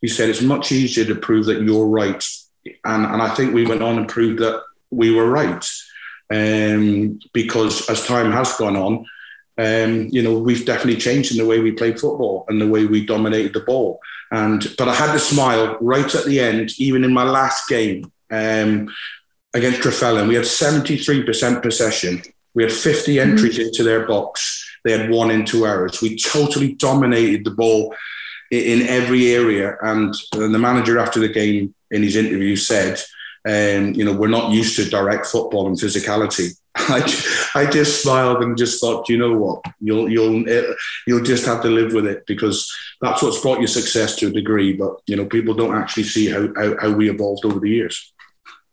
He 0.00 0.08
said 0.08 0.28
it's 0.28 0.42
much 0.42 0.72
easier 0.72 1.04
to 1.04 1.14
prove 1.14 1.46
that 1.46 1.62
you're 1.62 1.86
right 1.86 2.24
and 2.64 3.06
and 3.06 3.22
I 3.22 3.34
think 3.34 3.54
we 3.54 3.66
went 3.66 3.82
on 3.82 3.98
and 3.98 4.08
proved 4.08 4.40
that 4.40 4.62
we 4.90 5.14
were 5.14 5.28
right. 5.28 5.68
Um, 6.30 7.18
because 7.34 7.88
as 7.90 8.06
time 8.06 8.32
has 8.32 8.56
gone 8.56 8.76
on, 8.76 9.04
um, 9.58 10.08
you 10.10 10.22
know, 10.22 10.38
we've 10.38 10.64
definitely 10.64 10.96
changed 10.96 11.30
in 11.30 11.36
the 11.36 11.46
way 11.46 11.60
we 11.60 11.72
played 11.72 12.00
football 12.00 12.46
and 12.48 12.58
the 12.58 12.68
way 12.68 12.86
we 12.86 13.04
dominated 13.04 13.52
the 13.52 13.60
ball. 13.60 14.00
And 14.30 14.66
but 14.78 14.88
I 14.88 14.94
had 14.94 15.12
to 15.12 15.18
smile 15.18 15.76
right 15.80 16.14
at 16.14 16.24
the 16.24 16.40
end, 16.40 16.70
even 16.78 17.04
in 17.04 17.12
my 17.12 17.24
last 17.24 17.68
game 17.68 18.10
um, 18.30 18.88
against 19.54 19.80
Trefelin. 19.80 20.28
We 20.28 20.34
had 20.34 20.44
73% 20.44 21.62
possession. 21.62 22.22
We 22.54 22.62
had 22.62 22.72
50 22.72 23.16
mm-hmm. 23.16 23.30
entries 23.30 23.58
mm-hmm. 23.58 23.68
into 23.68 23.82
their 23.82 24.06
box. 24.06 24.68
They 24.84 24.96
had 24.96 25.10
one 25.10 25.30
into 25.30 25.64
ours. 25.64 26.02
We 26.02 26.16
totally 26.16 26.74
dominated 26.74 27.44
the 27.44 27.50
ball 27.52 27.94
in, 28.50 28.80
in 28.80 28.88
every 28.88 29.30
area. 29.30 29.76
And, 29.80 30.14
and 30.34 30.54
the 30.54 30.58
manager 30.58 30.98
after 30.98 31.20
the 31.20 31.28
game 31.28 31.74
in 31.90 32.02
his 32.02 32.16
interview 32.16 32.56
said, 32.56 33.00
um, 33.44 33.92
you 33.94 34.04
know, 34.04 34.12
we're 34.12 34.28
not 34.28 34.52
used 34.52 34.76
to 34.76 34.88
direct 34.88 35.26
football 35.26 35.66
and 35.66 35.76
physicality. 35.76 36.56
I, 36.74 37.00
I 37.54 37.66
just 37.66 38.02
smiled 38.02 38.42
and 38.42 38.56
just 38.56 38.80
thought, 38.80 39.08
you 39.08 39.18
know 39.18 39.36
what, 39.36 39.62
you'll 39.80 40.08
you'll 40.08 40.44
you'll 41.06 41.22
just 41.22 41.44
have 41.44 41.60
to 41.62 41.68
live 41.68 41.92
with 41.92 42.06
it 42.06 42.24
because 42.26 42.72
that's 43.00 43.22
what's 43.22 43.40
brought 43.40 43.60
you 43.60 43.66
success 43.66 44.16
to 44.16 44.28
a 44.28 44.30
degree. 44.30 44.72
But 44.72 44.96
you 45.06 45.16
know, 45.16 45.26
people 45.26 45.54
don't 45.54 45.74
actually 45.74 46.04
see 46.04 46.30
how 46.30 46.48
how, 46.54 46.76
how 46.80 46.90
we 46.92 47.10
evolved 47.10 47.44
over 47.44 47.60
the 47.60 47.68
years. 47.68 48.11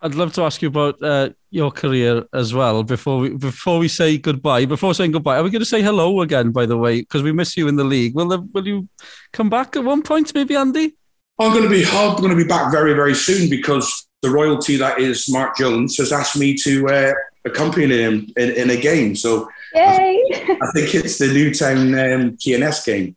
I'd 0.02 0.16
love 0.16 0.32
to 0.34 0.44
ask 0.44 0.62
you 0.62 0.70
about 0.70 1.02
uh, 1.04 1.30
your 1.52 1.72
career 1.72 2.24
as 2.34 2.54
well 2.54 2.84
before 2.84 3.20
we 3.20 3.30
before 3.30 3.80
we 3.80 3.90
say 3.90 4.18
goodbye. 4.18 4.66
Before 4.66 4.94
saying 4.94 5.12
goodbye, 5.12 5.38
are 5.38 5.44
we 5.44 5.50
going 5.50 5.62
to 5.62 5.66
say 5.66 5.82
hello 5.82 6.22
again? 6.22 6.52
By 6.52 6.66
the 6.66 6.78
way, 6.78 7.02
because 7.02 7.22
we 7.22 7.34
miss 7.34 7.58
you 7.58 7.68
in 7.68 7.76
the 7.76 7.84
league. 7.84 8.16
Will 8.16 8.30
there, 8.30 8.40
will 8.40 8.66
you 8.66 8.88
come 9.34 9.50
back 9.50 9.76
at 9.76 9.84
one 9.84 10.02
point, 10.02 10.34
maybe, 10.34 10.56
Andy? 10.56 10.96
I'm 11.40 11.52
going 11.52 11.64
to 11.64 11.70
be 11.70 11.86
I'm 11.86 12.16
going 12.18 12.30
to 12.30 12.36
be 12.36 12.48
back 12.48 12.72
very 12.72 12.94
very 12.94 13.16
soon 13.16 13.50
because 13.50 14.08
the 14.22 14.30
royalty 14.30 14.78
that 14.78 15.00
is 15.00 15.30
Mark 15.30 15.58
Jones 15.58 15.98
has 15.98 16.12
asked 16.12 16.38
me 16.38 16.56
to 16.56 16.88
uh, 16.88 17.14
accompany 17.46 18.02
him 18.02 18.28
in, 18.38 18.52
in, 18.52 18.70
a 18.70 18.76
game. 18.76 19.16
So 19.16 19.50
Yay. 19.74 20.22
I, 20.34 20.58
I, 20.62 20.72
think 20.74 20.94
it's 20.94 21.18
the 21.18 21.28
Newtown 21.28 21.94
um, 21.94 22.38
TNS 22.38 22.86
game. 22.86 23.16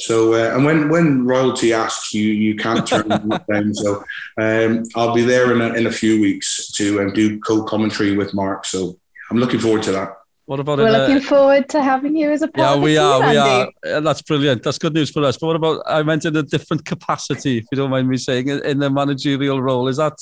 So 0.00 0.34
uh, 0.34 0.54
and 0.54 0.64
when 0.64 0.88
when 0.88 1.26
royalty 1.26 1.72
asks 1.72 2.14
you, 2.14 2.28
you 2.28 2.56
can't 2.56 2.86
turn 2.86 3.08
down. 3.08 3.74
So 3.74 4.02
um, 4.38 4.84
I'll 4.96 5.14
be 5.14 5.22
there 5.22 5.52
in 5.52 5.60
a, 5.60 5.74
in 5.74 5.86
a 5.86 5.92
few 5.92 6.20
weeks 6.20 6.70
to 6.72 7.02
um, 7.02 7.12
do 7.12 7.38
co-commentary 7.40 8.16
with 8.16 8.32
Mark. 8.32 8.64
So 8.64 8.98
I'm 9.30 9.38
looking 9.38 9.60
forward 9.60 9.82
to 9.84 9.92
that. 9.92 10.16
What 10.46 10.58
about 10.58 10.78
We're 10.78 10.90
looking 10.90 11.18
uh, 11.18 11.28
forward 11.28 11.68
to 11.68 11.82
having 11.82 12.16
you 12.16 12.32
as 12.32 12.42
a 12.42 12.48
part. 12.48 12.76
Yeah, 12.76 12.82
we 12.82 12.96
are. 12.96 13.20
we 13.20 13.36
are. 13.36 13.68
That's 14.00 14.20
brilliant. 14.22 14.64
That's 14.64 14.78
good 14.78 14.94
news 14.94 15.10
for 15.10 15.22
us. 15.22 15.36
But 15.36 15.46
what 15.46 15.56
about? 15.56 15.82
I 15.86 16.02
meant 16.02 16.24
in 16.24 16.34
a 16.34 16.42
different 16.42 16.84
capacity, 16.84 17.58
if 17.58 17.66
you 17.70 17.76
don't 17.76 17.90
mind 17.90 18.08
me 18.08 18.16
saying, 18.16 18.48
in 18.48 18.80
the 18.80 18.90
managerial 18.90 19.62
role. 19.62 19.86
Is 19.86 19.98
that? 19.98 20.14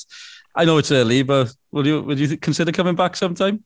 I 0.55 0.67
know 0.67 0.77
it's 0.77 0.93
early, 0.93 1.23
but 1.23 1.51
would 1.73 1.87
you 1.87 2.03
would 2.03 2.19
you 2.19 2.37
consider 2.37 2.73
coming 2.73 2.95
back 2.95 3.17
sometime? 3.17 3.65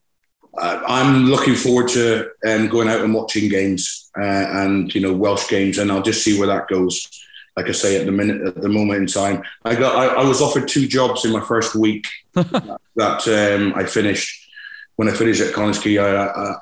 I'm 0.58 1.26
looking 1.26 1.54
forward 1.54 1.88
to 1.90 2.30
um, 2.46 2.68
going 2.68 2.88
out 2.88 3.00
and 3.00 3.14
watching 3.14 3.48
games 3.48 4.10
uh, 4.18 4.22
and 4.22 4.94
you 4.94 5.00
know 5.00 5.12
Welsh 5.12 5.48
games, 5.48 5.78
and 5.78 5.90
I'll 5.90 6.02
just 6.02 6.22
see 6.22 6.38
where 6.38 6.48
that 6.48 6.68
goes. 6.68 7.08
Like 7.56 7.68
I 7.68 7.72
say, 7.72 7.98
at 7.98 8.06
the 8.06 8.12
minute, 8.12 8.46
at 8.46 8.60
the 8.60 8.68
moment 8.68 9.00
in 9.00 9.06
time, 9.06 9.42
I 9.64 9.74
got 9.74 9.96
I, 9.96 10.22
I 10.22 10.24
was 10.24 10.40
offered 10.40 10.68
two 10.68 10.86
jobs 10.86 11.24
in 11.24 11.32
my 11.32 11.40
first 11.40 11.74
week 11.74 12.06
that 12.34 13.56
um, 13.56 13.72
I 13.74 13.84
finished 13.84 14.50
when 14.96 15.08
I 15.08 15.12
finished 15.12 15.40
at 15.40 15.54
Quay, 15.54 15.98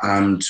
and 0.03 0.43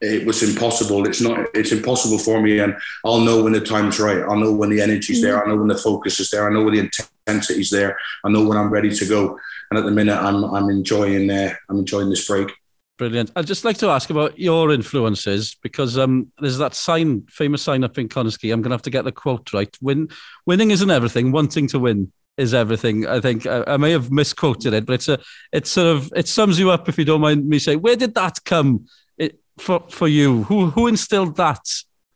it 0.00 0.26
was 0.26 0.42
impossible. 0.42 1.06
It's 1.06 1.20
not. 1.20 1.46
It's 1.54 1.72
impossible 1.72 2.18
for 2.18 2.40
me, 2.40 2.58
and 2.58 2.76
I'll 3.04 3.20
know 3.20 3.42
when 3.42 3.52
the 3.52 3.60
time's 3.60 3.98
right. 4.00 4.20
I'll 4.20 4.36
know 4.36 4.52
when 4.52 4.70
the 4.70 4.80
energy's 4.80 5.22
there. 5.22 5.42
I 5.42 5.48
know 5.48 5.56
when 5.56 5.68
the 5.68 5.78
focus 5.78 6.20
is 6.20 6.30
there. 6.30 6.48
I 6.48 6.52
know 6.52 6.62
when 6.62 6.74
the 6.74 6.90
intensity's 7.26 7.70
there. 7.70 7.98
I 8.24 8.30
know 8.30 8.46
when 8.46 8.58
I'm 8.58 8.70
ready 8.70 8.90
to 8.90 9.06
go. 9.06 9.38
And 9.70 9.78
at 9.78 9.84
the 9.84 9.90
minute, 9.90 10.16
I'm 10.16 10.44
I'm 10.44 10.68
enjoying. 10.70 11.30
Uh, 11.30 11.54
I'm 11.68 11.78
enjoying 11.78 12.10
this 12.10 12.26
break. 12.26 12.50
Brilliant. 12.98 13.30
I'd 13.36 13.46
just 13.46 13.64
like 13.64 13.76
to 13.78 13.88
ask 13.88 14.08
about 14.08 14.38
your 14.38 14.72
influences 14.72 15.54
because 15.62 15.98
um, 15.98 16.32
there's 16.38 16.56
that 16.58 16.74
sign, 16.74 17.26
famous 17.28 17.62
sign 17.62 17.84
up 17.84 17.98
in 17.98 18.08
Connah's 18.08 18.38
I'm 18.42 18.62
going 18.62 18.70
to 18.70 18.70
have 18.70 18.82
to 18.82 18.90
get 18.90 19.04
the 19.04 19.12
quote 19.12 19.52
right. 19.52 19.74
Win, 19.82 20.08
winning 20.46 20.70
isn't 20.70 20.90
everything. 20.90 21.30
Wanting 21.30 21.68
to 21.68 21.78
win 21.78 22.10
is 22.38 22.54
everything. 22.54 23.06
I 23.06 23.20
think 23.20 23.46
I, 23.46 23.64
I, 23.66 23.76
may 23.76 23.90
have 23.90 24.10
misquoted 24.10 24.72
it, 24.72 24.86
but 24.86 24.94
it's 24.94 25.08
a, 25.08 25.18
it's 25.52 25.70
sort 25.70 25.94
of, 25.94 26.10
it 26.16 26.26
sums 26.26 26.58
you 26.58 26.70
up 26.70 26.88
if 26.88 26.96
you 26.96 27.04
don't 27.04 27.20
mind 27.20 27.46
me 27.46 27.58
saying. 27.58 27.82
Where 27.82 27.96
did 27.96 28.14
that 28.14 28.42
come 28.44 28.86
it, 29.18 29.40
for 29.58 29.84
for 29.90 30.08
you? 30.08 30.44
Who 30.44 30.70
who 30.70 30.86
instilled 30.86 31.36
that 31.36 31.66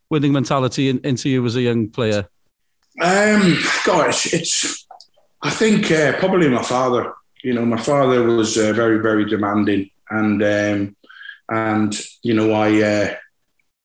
winning 0.09 0.33
mentality 0.33 0.89
in, 0.89 1.01
into 1.05 1.29
you 1.29 1.45
as 1.45 1.57
a 1.57 1.63
young 1.63 1.91
player? 1.91 2.27
Um, 3.01 3.63
gosh, 3.85 4.33
it's. 4.33 4.87
I 5.43 5.51
think 5.51 5.91
uh, 5.91 6.19
probably 6.19 6.49
my 6.49 6.63
father. 6.63 7.15
You 7.43 7.55
know, 7.55 7.65
my 7.65 7.81
father 7.81 8.23
was 8.23 8.59
uh, 8.59 8.73
very 8.75 8.99
very 8.99 9.25
demanding 9.25 9.91
and 10.11 10.43
um, 10.43 10.97
and 11.51 12.01
you 12.23 12.35
know 12.35 12.53
I 12.53 12.83
uh, 12.83 13.15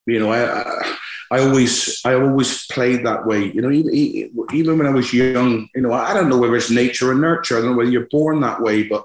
you 0.06 0.20
know 0.20 0.32
I, 0.32 0.96
I 1.32 1.40
always 1.40 2.02
I 2.06 2.14
always 2.14 2.66
played 2.68 3.06
that 3.06 3.26
way. 3.26 3.52
You 3.52 3.62
know, 3.62 3.72
even, 3.72 4.46
even 4.54 4.78
when 4.78 4.88
I 4.88 4.92
was 4.92 5.14
young, 5.14 5.68
you 5.74 5.82
know, 5.82 5.92
I 5.92 6.14
don't 6.14 6.30
know 6.30 6.38
whether 6.38 6.56
it's 6.56 6.70
nature 6.70 7.12
or 7.12 7.16
nurture. 7.16 7.58
I 7.58 7.62
don't 7.62 7.72
know 7.72 7.78
whether 7.78 7.90
you're 7.90 8.08
born 8.12 8.42
that 8.42 8.62
way, 8.62 8.84
but 8.84 9.04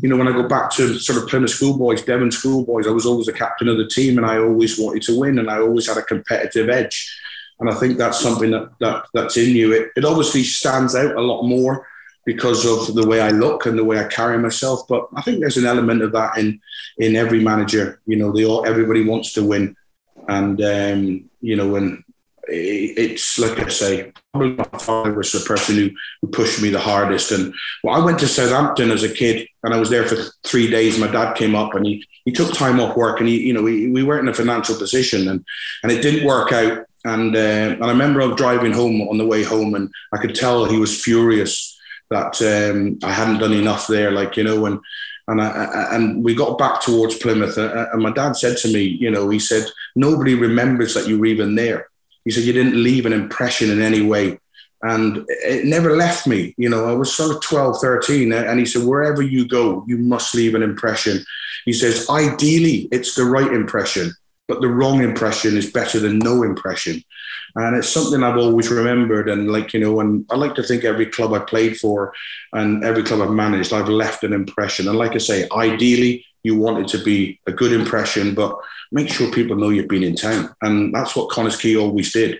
you 0.00 0.08
know, 0.08 0.16
when 0.16 0.28
I 0.28 0.32
go 0.32 0.48
back 0.48 0.70
to 0.72 0.98
sort 0.98 1.22
of 1.22 1.28
Plymouth 1.28 1.50
schoolboys, 1.50 2.02
Devon 2.02 2.30
schoolboys, 2.30 2.86
I 2.86 2.90
was 2.90 3.06
always 3.06 3.26
the 3.26 3.32
captain 3.32 3.68
of 3.68 3.76
the 3.76 3.88
team, 3.88 4.16
and 4.16 4.26
I 4.26 4.38
always 4.38 4.78
wanted 4.78 5.02
to 5.02 5.18
win, 5.18 5.38
and 5.38 5.50
I 5.50 5.58
always 5.58 5.86
had 5.86 5.98
a 5.98 6.02
competitive 6.02 6.70
edge. 6.70 7.16
And 7.60 7.68
I 7.68 7.74
think 7.74 7.98
that's 7.98 8.18
something 8.18 8.52
that, 8.52 8.70
that 8.80 9.04
that's 9.12 9.36
in 9.36 9.54
you. 9.54 9.72
It, 9.72 9.90
it 9.94 10.04
obviously 10.06 10.44
stands 10.44 10.94
out 10.94 11.14
a 11.14 11.20
lot 11.20 11.42
more 11.42 11.86
because 12.24 12.66
of 12.66 12.94
the 12.94 13.06
way 13.06 13.20
I 13.20 13.30
look 13.30 13.66
and 13.66 13.78
the 13.78 13.84
way 13.84 13.98
I 13.98 14.04
carry 14.04 14.38
myself. 14.38 14.86
But 14.88 15.08
I 15.14 15.22
think 15.22 15.40
there's 15.40 15.56
an 15.56 15.66
element 15.66 16.02
of 16.02 16.12
that 16.12 16.36
in 16.38 16.60
in 16.98 17.16
every 17.16 17.40
manager. 17.42 18.00
You 18.06 18.16
know, 18.16 18.32
they 18.32 18.44
all 18.44 18.66
everybody 18.66 19.04
wants 19.04 19.32
to 19.34 19.44
win, 19.44 19.76
and 20.28 20.60
um, 20.62 21.30
you 21.40 21.56
know, 21.56 21.68
when 21.68 22.04
it's 22.52 23.38
like 23.38 23.58
I 23.60 23.68
say, 23.68 24.12
probably 24.32 24.54
my 24.54 24.64
father 24.78 25.12
was 25.12 25.32
the 25.32 25.40
person 25.40 25.76
who, 25.76 25.90
who 26.20 26.28
pushed 26.28 26.60
me 26.60 26.70
the 26.70 26.80
hardest. 26.80 27.30
And 27.30 27.54
well, 27.84 27.94
I 27.94 28.04
went 28.04 28.18
to 28.20 28.28
Southampton 28.28 28.90
as 28.90 29.02
a 29.02 29.12
kid, 29.12 29.46
and 29.62 29.72
I 29.72 29.78
was 29.78 29.90
there 29.90 30.06
for 30.06 30.16
three 30.44 30.68
days. 30.68 30.98
My 30.98 31.06
dad 31.06 31.34
came 31.34 31.54
up, 31.54 31.74
and 31.74 31.86
he 31.86 32.04
he 32.24 32.32
took 32.32 32.52
time 32.52 32.80
off 32.80 32.96
work, 32.96 33.20
and 33.20 33.28
he 33.28 33.40
you 33.40 33.52
know 33.52 33.62
we, 33.62 33.90
we 33.90 34.02
weren't 34.02 34.22
in 34.22 34.28
a 34.28 34.34
financial 34.34 34.76
position, 34.76 35.28
and 35.28 35.44
and 35.82 35.92
it 35.92 36.02
didn't 36.02 36.26
work 36.26 36.52
out. 36.52 36.86
And 37.04 37.34
uh, 37.34 37.38
and 37.38 37.84
I 37.84 37.88
remember 37.88 38.34
driving 38.34 38.72
home 38.72 39.00
on 39.08 39.16
the 39.16 39.26
way 39.26 39.42
home, 39.42 39.74
and 39.74 39.90
I 40.12 40.18
could 40.18 40.34
tell 40.34 40.64
he 40.64 40.78
was 40.78 41.02
furious 41.02 41.69
that 42.10 42.40
um, 42.42 42.98
I 43.02 43.12
hadn't 43.12 43.38
done 43.38 43.52
enough 43.52 43.86
there, 43.86 44.10
like 44.10 44.36
you 44.36 44.44
know, 44.44 44.66
and 44.66 44.80
and 45.28 45.40
I, 45.40 45.94
and 45.94 46.24
we 46.24 46.34
got 46.34 46.58
back 46.58 46.82
towards 46.82 47.16
Plymouth, 47.16 47.56
uh, 47.56 47.62
uh, 47.62 47.86
and 47.92 48.02
my 48.02 48.10
dad 48.10 48.32
said 48.32 48.56
to 48.58 48.72
me, 48.72 48.82
you 48.82 49.10
know, 49.10 49.28
he 49.28 49.38
said 49.38 49.64
nobody 49.94 50.34
remembers 50.34 50.92
that 50.94 51.06
you 51.06 51.20
were 51.20 51.26
even 51.26 51.54
there. 51.54 51.88
He 52.24 52.32
said 52.32 52.42
you 52.42 52.52
didn't 52.52 52.82
leave 52.82 53.06
an 53.06 53.12
impression 53.12 53.70
in 53.70 53.80
any 53.80 54.02
way, 54.02 54.40
and 54.82 55.24
it 55.28 55.66
never 55.66 55.96
left 55.96 56.26
me. 56.26 56.54
You 56.58 56.68
know, 56.68 56.86
I 56.86 56.94
was 56.94 57.14
sort 57.14 57.34
of 57.34 57.42
12, 57.42 57.80
13, 57.80 58.32
and 58.32 58.58
he 58.58 58.66
said 58.66 58.84
wherever 58.84 59.22
you 59.22 59.46
go, 59.46 59.84
you 59.86 59.98
must 59.98 60.34
leave 60.34 60.56
an 60.56 60.62
impression. 60.62 61.24
He 61.64 61.72
says 61.72 62.08
ideally 62.10 62.88
it's 62.90 63.14
the 63.14 63.24
right 63.24 63.52
impression, 63.52 64.12
but 64.48 64.60
the 64.60 64.68
wrong 64.68 65.02
impression 65.02 65.56
is 65.56 65.70
better 65.70 66.00
than 66.00 66.18
no 66.18 66.42
impression. 66.42 67.04
And 67.56 67.76
it's 67.76 67.88
something 67.88 68.22
I've 68.22 68.36
always 68.36 68.70
remembered. 68.70 69.28
And 69.28 69.50
like, 69.50 69.72
you 69.74 69.80
know, 69.80 70.00
and 70.00 70.24
I 70.30 70.36
like 70.36 70.54
to 70.56 70.62
think 70.62 70.84
every 70.84 71.06
club 71.06 71.32
I 71.32 71.40
played 71.40 71.76
for 71.78 72.12
and 72.52 72.84
every 72.84 73.02
club 73.02 73.20
I've 73.20 73.30
managed, 73.30 73.72
I've 73.72 73.88
left 73.88 74.24
an 74.24 74.32
impression. 74.32 74.88
And 74.88 74.98
like 74.98 75.14
I 75.14 75.18
say, 75.18 75.48
ideally, 75.52 76.24
you 76.42 76.56
want 76.56 76.78
it 76.78 76.88
to 76.88 77.04
be 77.04 77.38
a 77.46 77.52
good 77.52 77.72
impression, 77.72 78.34
but 78.34 78.58
make 78.92 79.08
sure 79.08 79.30
people 79.30 79.56
know 79.56 79.70
you've 79.70 79.88
been 79.88 80.02
in 80.02 80.16
town. 80.16 80.54
And 80.62 80.94
that's 80.94 81.14
what 81.14 81.30
Connah's 81.30 81.60
Quay 81.60 81.76
always 81.76 82.12
did. 82.12 82.38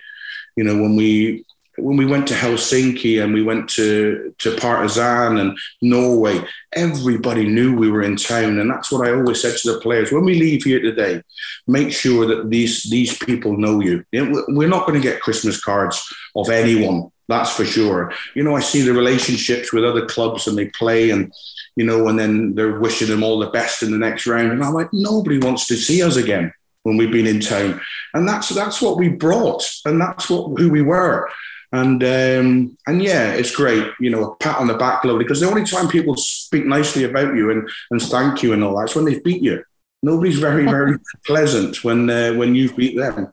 You 0.55 0.63
know, 0.63 0.81
when 0.81 0.95
we 0.95 1.45
when 1.81 1.97
we 1.97 2.05
went 2.05 2.27
to 2.27 2.33
Helsinki 2.33 3.23
and 3.23 3.33
we 3.33 3.43
went 3.43 3.69
to, 3.71 4.33
to 4.39 4.55
Partizan 4.55 5.37
and 5.37 5.57
Norway, 5.81 6.41
everybody 6.73 7.47
knew 7.47 7.75
we 7.75 7.89
were 7.89 8.03
in 8.03 8.15
town. 8.15 8.59
And 8.59 8.69
that's 8.69 8.91
what 8.91 9.07
I 9.07 9.13
always 9.13 9.41
said 9.41 9.57
to 9.57 9.73
the 9.73 9.79
players 9.79 10.11
when 10.11 10.23
we 10.23 10.39
leave 10.39 10.63
here 10.63 10.81
today, 10.81 11.21
make 11.67 11.91
sure 11.91 12.25
that 12.27 12.49
these, 12.49 12.83
these 12.83 13.17
people 13.17 13.57
know 13.57 13.79
you. 13.81 14.05
We're 14.13 14.67
not 14.67 14.87
going 14.87 15.01
to 15.01 15.07
get 15.07 15.21
Christmas 15.21 15.59
cards 15.59 16.01
of 16.35 16.49
anyone, 16.49 17.11
that's 17.31 17.55
for 17.55 17.65
sure. 17.65 18.13
You 18.35 18.43
know, 18.43 18.55
I 18.55 18.59
see 18.59 18.81
the 18.81 18.93
relationships 18.93 19.71
with 19.71 19.85
other 19.85 20.05
clubs 20.05 20.47
and 20.47 20.57
they 20.57 20.67
play 20.67 21.11
and, 21.11 21.31
you 21.75 21.85
know, 21.85 22.07
and 22.09 22.19
then 22.19 22.55
they're 22.55 22.79
wishing 22.79 23.07
them 23.07 23.23
all 23.23 23.39
the 23.39 23.49
best 23.49 23.83
in 23.83 23.91
the 23.91 23.97
next 23.97 24.27
round. 24.27 24.51
And 24.51 24.63
I'm 24.63 24.73
like, 24.73 24.89
nobody 24.91 25.39
wants 25.39 25.65
to 25.67 25.77
see 25.77 26.03
us 26.03 26.17
again 26.17 26.53
when 26.83 26.97
we've 26.97 27.11
been 27.11 27.27
in 27.27 27.39
town. 27.39 27.79
And 28.13 28.27
that's 28.27 28.49
that's 28.49 28.81
what 28.81 28.97
we 28.97 29.09
brought 29.09 29.63
and 29.85 29.99
that's 29.99 30.29
what 30.29 30.59
who 30.59 30.69
we 30.69 30.81
were. 30.81 31.29
And 31.73 32.03
um, 32.03 32.77
and 32.85 33.01
yeah, 33.01 33.31
it's 33.31 33.55
great, 33.55 33.87
you 33.99 34.09
know, 34.09 34.31
a 34.31 34.35
pat 34.37 34.57
on 34.57 34.67
the 34.67 34.73
back, 34.73 35.05
lovely. 35.05 35.23
Because 35.23 35.39
the 35.39 35.47
only 35.47 35.63
time 35.63 35.87
people 35.87 36.17
speak 36.17 36.65
nicely 36.65 37.05
about 37.05 37.33
you 37.33 37.49
and, 37.49 37.69
and 37.91 38.01
thank 38.01 38.43
you 38.43 38.51
and 38.51 38.63
all 38.63 38.77
that's 38.77 38.95
when 38.95 39.05
they've 39.05 39.23
beat 39.23 39.41
you. 39.41 39.63
Nobody's 40.03 40.39
very 40.39 40.65
very 40.65 40.97
pleasant 41.25 41.83
when 41.83 42.09
uh, 42.09 42.33
when 42.33 42.55
you've 42.55 42.75
beat 42.75 42.97
them. 42.97 43.19
A 43.19 43.31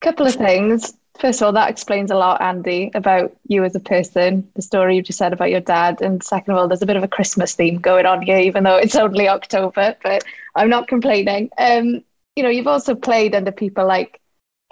couple 0.00 0.26
of 0.26 0.34
things. 0.34 0.94
first 1.18 1.42
of 1.42 1.46
all, 1.46 1.52
that 1.52 1.68
explains 1.68 2.10
a 2.10 2.16
lot, 2.16 2.40
Andy, 2.40 2.90
about 2.94 3.36
you 3.48 3.64
as 3.64 3.74
a 3.74 3.80
person, 3.80 4.50
the 4.54 4.62
story 4.62 4.96
you 4.96 5.02
just 5.02 5.18
said 5.18 5.34
about 5.34 5.50
your 5.50 5.60
dad. 5.60 6.00
And 6.00 6.22
second 6.22 6.52
of 6.52 6.58
all, 6.58 6.68
there's 6.68 6.82
a 6.82 6.86
bit 6.86 6.96
of 6.96 7.02
a 7.04 7.08
Christmas 7.08 7.54
theme 7.54 7.80
going 7.80 8.06
on 8.06 8.22
here, 8.22 8.38
even 8.38 8.64
though 8.64 8.76
it's 8.76 8.96
only 8.96 9.28
October, 9.28 9.94
but 10.02 10.24
I'm 10.54 10.70
not 10.70 10.88
complaining. 10.88 11.50
Um, 11.58 12.02
you 12.34 12.42
know, 12.42 12.48
you've 12.48 12.66
also 12.66 12.94
played 12.94 13.34
under 13.34 13.52
people 13.52 13.86
like 13.86 14.20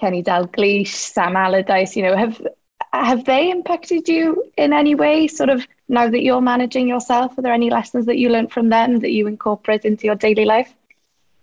Kenny 0.03 0.21
Dalglish, 0.21 0.89
Sam 0.89 1.37
Allardyce, 1.37 1.95
you 1.95 2.03
know, 2.03 2.17
have 2.17 2.45
have 2.93 3.25
they 3.25 3.53
impacted 3.53 4.09
you 4.09 4.51
in 4.59 4.73
any 4.73 4.97
way, 4.97 5.29
sort 5.29 5.49
of 5.49 5.65
now 5.89 6.11
that 6.11 6.25
you're 6.25 6.41
managing 6.41 6.89
yourself? 6.89 7.39
Are 7.39 7.43
there 7.43 7.53
any 7.53 7.71
lessons 7.71 8.07
that 8.07 8.19
you 8.19 8.29
learned 8.29 8.51
from 8.51 8.69
them 8.69 8.99
that 8.99 9.13
you 9.13 9.29
incorporate 9.29 9.85
into 9.85 10.07
your 10.07 10.17
daily 10.17 10.45
life? 10.45 10.75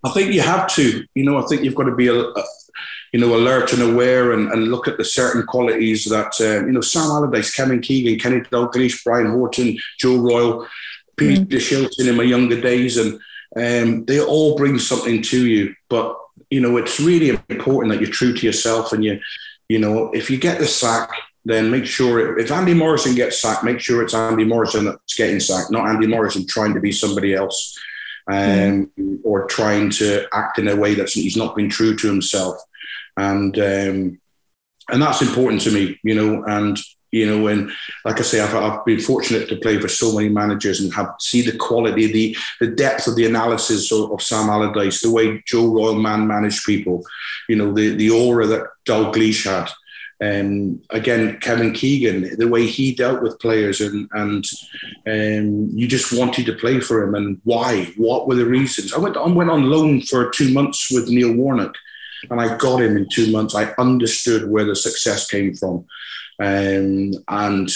I 0.03 0.09
think 0.09 0.33
you 0.33 0.41
have 0.41 0.67
to. 0.75 1.05
You 1.15 1.23
know, 1.23 1.37
I 1.37 1.43
think 1.47 1.63
you've 1.63 1.73
got 1.73 1.85
to 1.85 1.95
be 1.95 2.07
a, 2.07 2.19
a 2.19 2.43
you 3.13 3.21
know, 3.21 3.33
alert 3.33 3.71
and 3.71 3.81
aware 3.81 4.33
and, 4.33 4.51
and 4.51 4.67
look 4.67 4.89
at 4.89 4.97
the 4.97 5.05
certain 5.05 5.43
qualities 5.43 6.03
that, 6.05 6.33
uh, 6.41 6.65
you 6.65 6.73
know, 6.73 6.81
Sam 6.81 7.09
Allardyce, 7.11 7.55
Kevin 7.55 7.79
Keegan, 7.79 8.19
Kenny 8.19 8.41
Dalglish, 8.41 9.05
Brian 9.05 9.31
Horton, 9.31 9.77
Joe 9.99 10.17
Royle, 10.17 10.67
Peter 11.15 11.45
mm. 11.45 11.47
Shilton 11.47 12.09
in 12.09 12.17
my 12.17 12.23
younger 12.23 12.59
days. 12.59 12.97
And 12.97 13.13
um, 13.55 14.03
they 14.03 14.19
all 14.19 14.57
bring 14.57 14.77
something 14.79 15.21
to 15.23 15.47
you. 15.47 15.73
But, 15.87 16.17
you 16.49 16.59
know, 16.61 16.77
it's 16.77 16.99
really 16.99 17.39
important 17.49 17.93
that 17.93 18.01
you're 18.01 18.11
true 18.11 18.33
to 18.33 18.45
yourself 18.45 18.93
and 18.93 19.03
you, 19.03 19.19
you 19.67 19.79
know, 19.79 20.11
if 20.11 20.29
you 20.29 20.37
get 20.37 20.59
the 20.59 20.65
sack, 20.65 21.09
then 21.45 21.71
make 21.71 21.85
sure 21.85 22.37
if 22.37 22.51
Andy 22.51 22.73
Morrison 22.73 23.15
gets 23.15 23.39
sacked, 23.39 23.63
make 23.63 23.79
sure 23.79 24.03
it's 24.03 24.13
Andy 24.13 24.43
Morrison 24.43 24.85
that's 24.85 25.15
getting 25.15 25.39
sacked, 25.39 25.71
not 25.71 25.87
Andy 25.87 26.07
Morrison 26.07 26.45
trying 26.47 26.73
to 26.73 26.79
be 26.79 26.91
somebody 26.91 27.33
else 27.33 27.77
um, 28.27 28.91
mm. 28.99 29.19
or 29.23 29.45
trying 29.45 29.89
to 29.91 30.25
act 30.33 30.59
in 30.59 30.67
a 30.67 30.75
way 30.75 30.95
that 30.95 31.09
he's 31.09 31.37
not 31.37 31.55
been 31.55 31.69
true 31.69 31.95
to 31.95 32.07
himself 32.07 32.57
and 33.19 33.57
um, 33.59 34.19
and 34.91 35.01
that's 35.01 35.21
important 35.21 35.61
to 35.61 35.71
me, 35.71 35.99
you 36.03 36.15
know. 36.15 36.43
And 36.45 36.79
you 37.11 37.25
know, 37.25 37.47
and 37.47 37.71
like 38.05 38.19
I 38.19 38.23
say, 38.23 38.39
I've, 38.39 38.55
I've 38.55 38.85
been 38.85 38.99
fortunate 38.99 39.49
to 39.49 39.57
play 39.57 39.79
for 39.79 39.87
so 39.87 40.15
many 40.15 40.29
managers 40.29 40.79
and 40.79 40.93
have 40.93 41.15
see 41.19 41.41
the 41.41 41.57
quality, 41.57 42.11
the 42.11 42.37
the 42.59 42.67
depth 42.67 43.07
of 43.07 43.15
the 43.15 43.25
analysis 43.25 43.91
of, 43.91 44.11
of 44.11 44.21
Sam 44.21 44.49
Allardyce, 44.49 45.01
the 45.01 45.11
way 45.11 45.43
Joe 45.47 45.67
Royle 45.67 45.95
man 45.95 46.27
managed 46.27 46.65
people, 46.65 47.03
you 47.47 47.55
know, 47.55 47.73
the 47.73 47.95
the 47.95 48.09
aura 48.11 48.45
that 48.47 48.67
Dalglish 48.85 49.45
had. 49.45 49.69
Um, 50.21 50.81
again, 50.89 51.39
Kevin 51.39 51.71
Keegan, 51.71 52.37
the 52.37 52.49
way 52.49 52.65
he 52.65 52.93
dealt 52.93 53.23
with 53.23 53.39
players, 53.39 53.79
and 53.79 54.09
and 54.11 54.43
um, 55.07 55.69
you 55.73 55.87
just 55.87 56.11
wanted 56.11 56.45
to 56.45 56.55
play 56.55 56.79
for 56.81 57.01
him, 57.01 57.15
and 57.15 57.39
why? 57.45 57.85
What 57.95 58.27
were 58.27 58.35
the 58.35 58.45
reasons? 58.45 58.93
I 58.93 58.99
went 58.99 59.17
I 59.17 59.27
went 59.27 59.49
on 59.49 59.69
loan 59.69 60.01
for 60.01 60.29
two 60.29 60.53
months 60.53 60.91
with 60.91 61.07
Neil 61.07 61.33
Warnock, 61.33 61.73
and 62.29 62.41
I 62.41 62.57
got 62.57 62.81
him 62.81 62.97
in 62.97 63.07
two 63.09 63.31
months. 63.31 63.55
I 63.55 63.73
understood 63.77 64.49
where 64.49 64.65
the 64.65 64.75
success 64.75 65.29
came 65.29 65.55
from. 65.55 65.85
Um, 66.39 67.11
and 67.27 67.69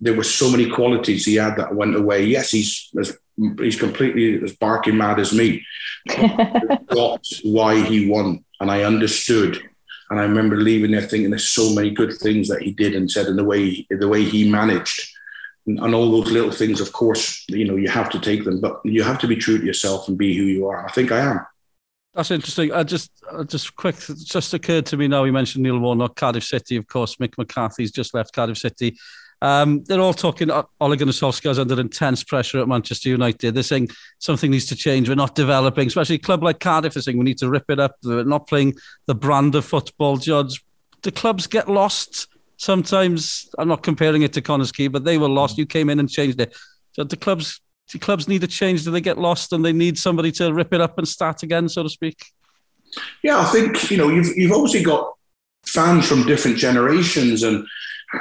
there 0.00 0.14
were 0.14 0.24
so 0.24 0.50
many 0.50 0.70
qualities 0.70 1.24
he 1.24 1.36
had 1.36 1.56
that 1.56 1.74
went 1.74 1.96
away. 1.96 2.24
Yes, 2.24 2.50
he's 2.50 2.90
as, 2.98 3.16
he's 3.58 3.78
completely 3.78 4.42
as 4.42 4.56
barking 4.56 4.96
mad 4.96 5.18
as 5.20 5.32
me. 5.32 5.64
got 6.88 7.24
why 7.42 7.82
he 7.82 8.08
won, 8.08 8.44
and 8.60 8.70
I 8.70 8.84
understood. 8.84 9.60
And 10.10 10.18
I 10.18 10.24
remember 10.24 10.56
leaving 10.56 10.90
there 10.90 11.02
thinking 11.02 11.30
there's 11.30 11.48
so 11.48 11.74
many 11.74 11.90
good 11.90 12.12
things 12.14 12.48
that 12.48 12.62
he 12.62 12.72
did 12.72 12.94
and 12.94 13.10
said, 13.10 13.26
and 13.26 13.38
the 13.38 13.44
way 13.44 13.86
the 13.90 14.08
way 14.08 14.24
he 14.24 14.50
managed, 14.50 15.08
and, 15.66 15.78
and 15.78 15.94
all 15.94 16.10
those 16.10 16.32
little 16.32 16.50
things. 16.50 16.80
Of 16.80 16.92
course, 16.92 17.44
you 17.48 17.66
know 17.66 17.76
you 17.76 17.88
have 17.88 18.10
to 18.10 18.20
take 18.20 18.44
them, 18.44 18.60
but 18.60 18.80
you 18.84 19.02
have 19.02 19.18
to 19.20 19.28
be 19.28 19.36
true 19.36 19.58
to 19.58 19.64
yourself 19.64 20.08
and 20.08 20.18
be 20.18 20.36
who 20.36 20.44
you 20.44 20.66
are. 20.66 20.84
I 20.84 20.90
think 20.92 21.12
I 21.12 21.20
am. 21.20 21.46
That's 22.14 22.30
interesting. 22.32 22.72
I 22.72 22.82
just, 22.82 23.10
just 23.46 23.76
quick, 23.76 23.96
just 23.96 24.52
occurred 24.52 24.86
to 24.86 24.96
me 24.96 25.06
now. 25.06 25.24
You 25.24 25.32
mentioned 25.32 25.62
Neil 25.62 25.78
Warnock, 25.78 26.16
Cardiff 26.16 26.44
City, 26.44 26.76
of 26.76 26.88
course. 26.88 27.16
Mick 27.16 27.38
McCarthy's 27.38 27.92
just 27.92 28.14
left 28.14 28.34
Cardiff 28.34 28.58
City. 28.58 28.98
Um, 29.42 29.84
they're 29.84 30.00
all 30.00 30.12
talking. 30.12 30.50
Ole 30.50 30.96
Gunnar 30.96 31.12
Solskjaer's 31.12 31.58
under 31.58 31.80
intense 31.80 32.24
pressure 32.24 32.58
at 32.58 32.68
Manchester 32.68 33.08
United. 33.08 33.54
They're 33.54 33.62
saying 33.62 33.90
something 34.18 34.50
needs 34.50 34.66
to 34.66 34.76
change. 34.76 35.08
We're 35.08 35.14
not 35.14 35.34
developing, 35.34 35.86
especially 35.86 36.16
a 36.16 36.18
club 36.18 36.42
like 36.42 36.60
Cardiff. 36.60 36.94
They're 36.94 37.02
saying 37.02 37.16
we 37.16 37.24
need 37.24 37.38
to 37.38 37.48
rip 37.48 37.70
it 37.70 37.80
up. 37.80 37.96
They're 38.02 38.24
not 38.24 38.48
playing 38.48 38.74
the 39.06 39.14
brand 39.14 39.54
of 39.54 39.64
football. 39.64 40.16
Judge, 40.16 40.62
the 41.02 41.12
clubs 41.12 41.46
get 41.46 41.68
lost 41.68 42.26
sometimes. 42.56 43.48
I'm 43.56 43.68
not 43.68 43.82
comparing 43.82 44.22
it 44.22 44.32
to 44.34 44.42
Connah's 44.42 44.72
Quay, 44.72 44.88
but 44.88 45.04
they 45.04 45.16
were 45.16 45.28
lost. 45.28 45.56
You 45.56 45.64
came 45.64 45.88
in 45.88 46.00
and 46.00 46.10
changed 46.10 46.40
it. 46.40 46.54
So 46.92 47.04
the 47.04 47.16
clubs 47.16 47.60
clubs 47.98 48.28
need 48.28 48.44
a 48.44 48.46
change? 48.46 48.84
Do 48.84 48.90
they 48.90 49.00
get 49.00 49.18
lost 49.18 49.52
and 49.52 49.64
they 49.64 49.72
need 49.72 49.98
somebody 49.98 50.30
to 50.32 50.52
rip 50.52 50.72
it 50.72 50.80
up 50.80 50.98
and 50.98 51.06
start 51.06 51.42
again, 51.42 51.68
so 51.68 51.82
to 51.82 51.88
speak? 51.88 52.24
Yeah, 53.22 53.38
I 53.38 53.44
think 53.46 53.90
you 53.90 53.96
know 53.96 54.08
you've 54.08 54.36
you've 54.36 54.52
obviously 54.52 54.82
got 54.82 55.14
fans 55.66 56.08
from 56.08 56.26
different 56.26 56.56
generations, 56.56 57.42
and 57.42 57.66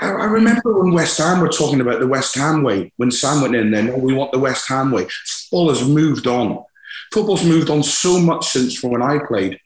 I, 0.01 0.07
I 0.07 0.25
remember 0.25 0.79
when 0.79 0.93
West 0.93 1.17
Ham 1.17 1.39
were 1.39 1.49
talking 1.49 1.81
about 1.81 1.99
the 1.99 2.07
West 2.07 2.35
Ham 2.35 2.63
way 2.63 2.91
when 2.97 3.11
Sam 3.11 3.41
went 3.41 3.55
in 3.55 3.71
there. 3.71 3.83
No, 3.83 3.97
we 3.97 4.13
want 4.13 4.31
the 4.31 4.39
West 4.39 4.67
Ham 4.69 4.91
way. 4.91 5.07
Football 5.25 5.69
has 5.69 5.87
moved 5.87 6.27
on. 6.27 6.63
Football's 7.11 7.45
moved 7.45 7.69
on 7.69 7.81
so 7.81 8.19
much 8.19 8.47
since 8.47 8.83
when 8.83 9.01
I 9.01 9.19
played. 9.27 9.59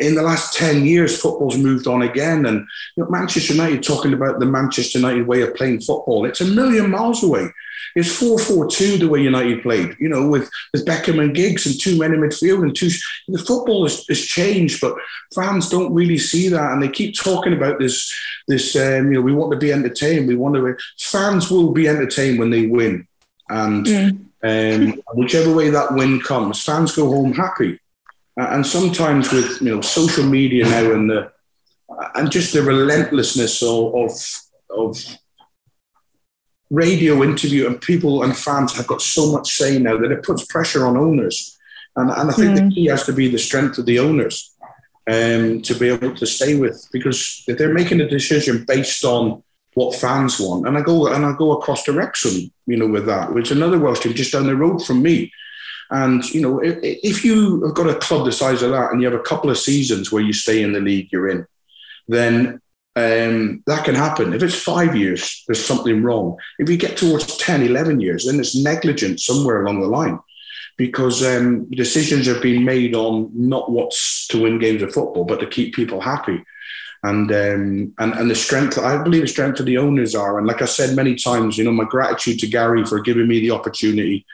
In 0.00 0.14
the 0.14 0.22
last 0.22 0.56
10 0.56 0.84
years, 0.84 1.20
football's 1.20 1.56
moved 1.56 1.86
on 1.86 2.02
again. 2.02 2.46
And 2.46 2.66
you 2.96 3.04
know, 3.04 3.10
Manchester 3.10 3.54
United 3.54 3.82
talking 3.82 4.12
about 4.12 4.40
the 4.40 4.46
Manchester 4.46 4.98
United 4.98 5.26
way 5.26 5.42
of 5.42 5.54
playing 5.54 5.80
football, 5.80 6.24
it's 6.24 6.40
a 6.40 6.46
million 6.46 6.90
miles 6.90 7.22
away. 7.22 7.48
It's 7.94 8.16
4 8.16 8.38
4 8.38 8.68
2 8.68 8.98
the 8.98 9.08
way 9.08 9.22
United 9.22 9.62
played, 9.62 9.96
you 10.00 10.08
know, 10.08 10.26
with, 10.26 10.50
with 10.72 10.84
Beckham 10.84 11.22
and 11.22 11.34
Giggs 11.34 11.64
and 11.66 11.80
two 11.80 11.98
men 11.98 12.12
in 12.12 12.20
midfield 12.20 12.62
and 12.62 12.74
two. 12.74 12.90
The 13.28 13.38
football 13.38 13.84
has, 13.84 14.04
has 14.08 14.20
changed, 14.20 14.80
but 14.80 14.96
fans 15.34 15.68
don't 15.68 15.94
really 15.94 16.18
see 16.18 16.48
that. 16.48 16.72
And 16.72 16.82
they 16.82 16.88
keep 16.88 17.16
talking 17.16 17.52
about 17.52 17.78
this, 17.78 18.12
this 18.48 18.74
um, 18.74 19.12
you 19.12 19.18
know, 19.18 19.20
we 19.20 19.32
want 19.32 19.52
to 19.52 19.58
be 19.58 19.72
entertained. 19.72 20.26
We 20.26 20.34
want 20.34 20.56
to, 20.56 20.76
fans 20.98 21.50
will 21.50 21.72
be 21.72 21.88
entertained 21.88 22.38
when 22.40 22.50
they 22.50 22.66
win. 22.66 23.06
And 23.48 23.86
mm. 23.86 24.20
um, 24.42 25.02
whichever 25.14 25.54
way 25.54 25.70
that 25.70 25.94
win 25.94 26.20
comes, 26.20 26.62
fans 26.62 26.96
go 26.96 27.06
home 27.06 27.32
happy. 27.32 27.78
And 28.36 28.66
sometimes 28.66 29.32
with, 29.32 29.60
you 29.60 29.74
know, 29.74 29.80
social 29.80 30.24
media 30.24 30.64
now 30.64 30.92
and 30.92 31.08
the, 31.08 31.32
and 32.16 32.30
just 32.30 32.52
the 32.52 32.62
relentlessness 32.62 33.62
of, 33.62 33.94
of, 33.94 34.10
of 34.70 35.18
radio 36.70 37.22
interview 37.22 37.66
and 37.66 37.80
people 37.80 38.24
and 38.24 38.36
fans 38.36 38.76
have 38.76 38.86
got 38.86 39.00
so 39.00 39.30
much 39.30 39.52
say 39.52 39.78
now 39.78 39.96
that 39.96 40.10
it 40.10 40.24
puts 40.24 40.46
pressure 40.46 40.86
on 40.86 40.96
owners. 40.96 41.56
And, 41.96 42.10
and 42.10 42.30
I 42.30 42.34
think 42.34 42.50
mm. 42.50 42.56
the 42.56 42.62
hmm. 42.62 42.68
key 42.70 42.86
has 42.86 43.04
to 43.06 43.12
be 43.12 43.28
the 43.28 43.38
strength 43.38 43.78
of 43.78 43.86
the 43.86 44.00
owners 44.00 44.54
um, 45.06 45.62
to 45.62 45.74
be 45.74 45.88
able 45.88 46.14
to 46.14 46.26
stay 46.26 46.56
with 46.56 46.88
because 46.92 47.44
if 47.46 47.58
they're 47.58 47.72
making 47.72 48.00
a 48.00 48.08
decision 48.08 48.64
based 48.66 49.04
on 49.04 49.42
what 49.74 49.94
fans 49.94 50.40
want, 50.40 50.66
and 50.66 50.78
I 50.78 50.82
go 50.82 51.08
and 51.08 51.26
I 51.26 51.32
go 51.36 51.52
across 51.52 51.82
to 51.84 51.92
Wrexham, 51.92 52.52
you 52.66 52.76
know, 52.76 52.86
with 52.86 53.06
that, 53.06 53.32
which 53.32 53.50
is 53.50 53.56
another 53.56 53.78
Welsh 53.78 54.00
team 54.00 54.14
just 54.14 54.32
down 54.32 54.46
the 54.46 54.56
road 54.56 54.84
from 54.84 55.02
me. 55.02 55.32
And 55.94 56.28
you 56.34 56.40
know, 56.40 56.60
if, 56.60 57.24
you 57.24 57.64
have 57.64 57.76
got 57.76 57.88
a 57.88 57.94
club 57.94 58.24
the 58.24 58.32
size 58.32 58.62
of 58.62 58.72
that, 58.72 58.90
and 58.90 59.00
you 59.00 59.08
have 59.08 59.18
a 59.18 59.22
couple 59.22 59.48
of 59.48 59.56
seasons 59.56 60.10
where 60.10 60.24
you 60.24 60.32
stay 60.32 60.60
in 60.60 60.72
the 60.72 60.80
league 60.80 61.08
you're 61.12 61.28
in, 61.28 61.46
then 62.08 62.60
um, 62.96 63.62
that 63.68 63.84
can 63.84 63.94
happen. 63.94 64.32
If 64.32 64.42
it's 64.42 64.60
five 64.60 64.96
years, 64.96 65.44
there's 65.46 65.64
something 65.64 66.02
wrong. 66.02 66.36
If 66.58 66.68
you 66.68 66.76
get 66.76 66.96
towards 66.96 67.36
10, 67.36 67.62
11 67.62 68.00
years, 68.00 68.26
then 68.26 68.40
it's 68.40 68.56
negligent 68.56 69.20
somewhere 69.20 69.62
along 69.62 69.82
the 69.82 69.86
line 69.86 70.18
because 70.76 71.24
um, 71.24 71.70
decisions 71.70 72.26
have 72.26 72.42
been 72.42 72.64
made 72.64 72.96
on 72.96 73.30
not 73.32 73.70
what's 73.70 74.26
to 74.28 74.42
win 74.42 74.58
games 74.58 74.82
of 74.82 74.92
football, 74.92 75.24
but 75.24 75.38
to 75.38 75.46
keep 75.46 75.76
people 75.76 76.00
happy. 76.00 76.44
And, 77.04 77.30
um, 77.30 77.94
and 77.98 78.14
and 78.14 78.28
the 78.28 78.34
strength, 78.34 78.78
I 78.78 79.00
believe 79.00 79.22
the 79.22 79.28
strength 79.28 79.60
of 79.60 79.66
the 79.66 79.78
owners 79.78 80.16
are. 80.16 80.38
And 80.38 80.46
like 80.48 80.60
I 80.60 80.64
said 80.64 80.96
many 80.96 81.14
times, 81.14 81.56
you 81.56 81.62
know, 81.62 81.70
my 81.70 81.84
gratitude 81.84 82.40
to 82.40 82.48
Gary 82.48 82.84
for 82.84 82.98
giving 82.98 83.28
me 83.28 83.38
the 83.38 83.52
opportunity 83.52 84.26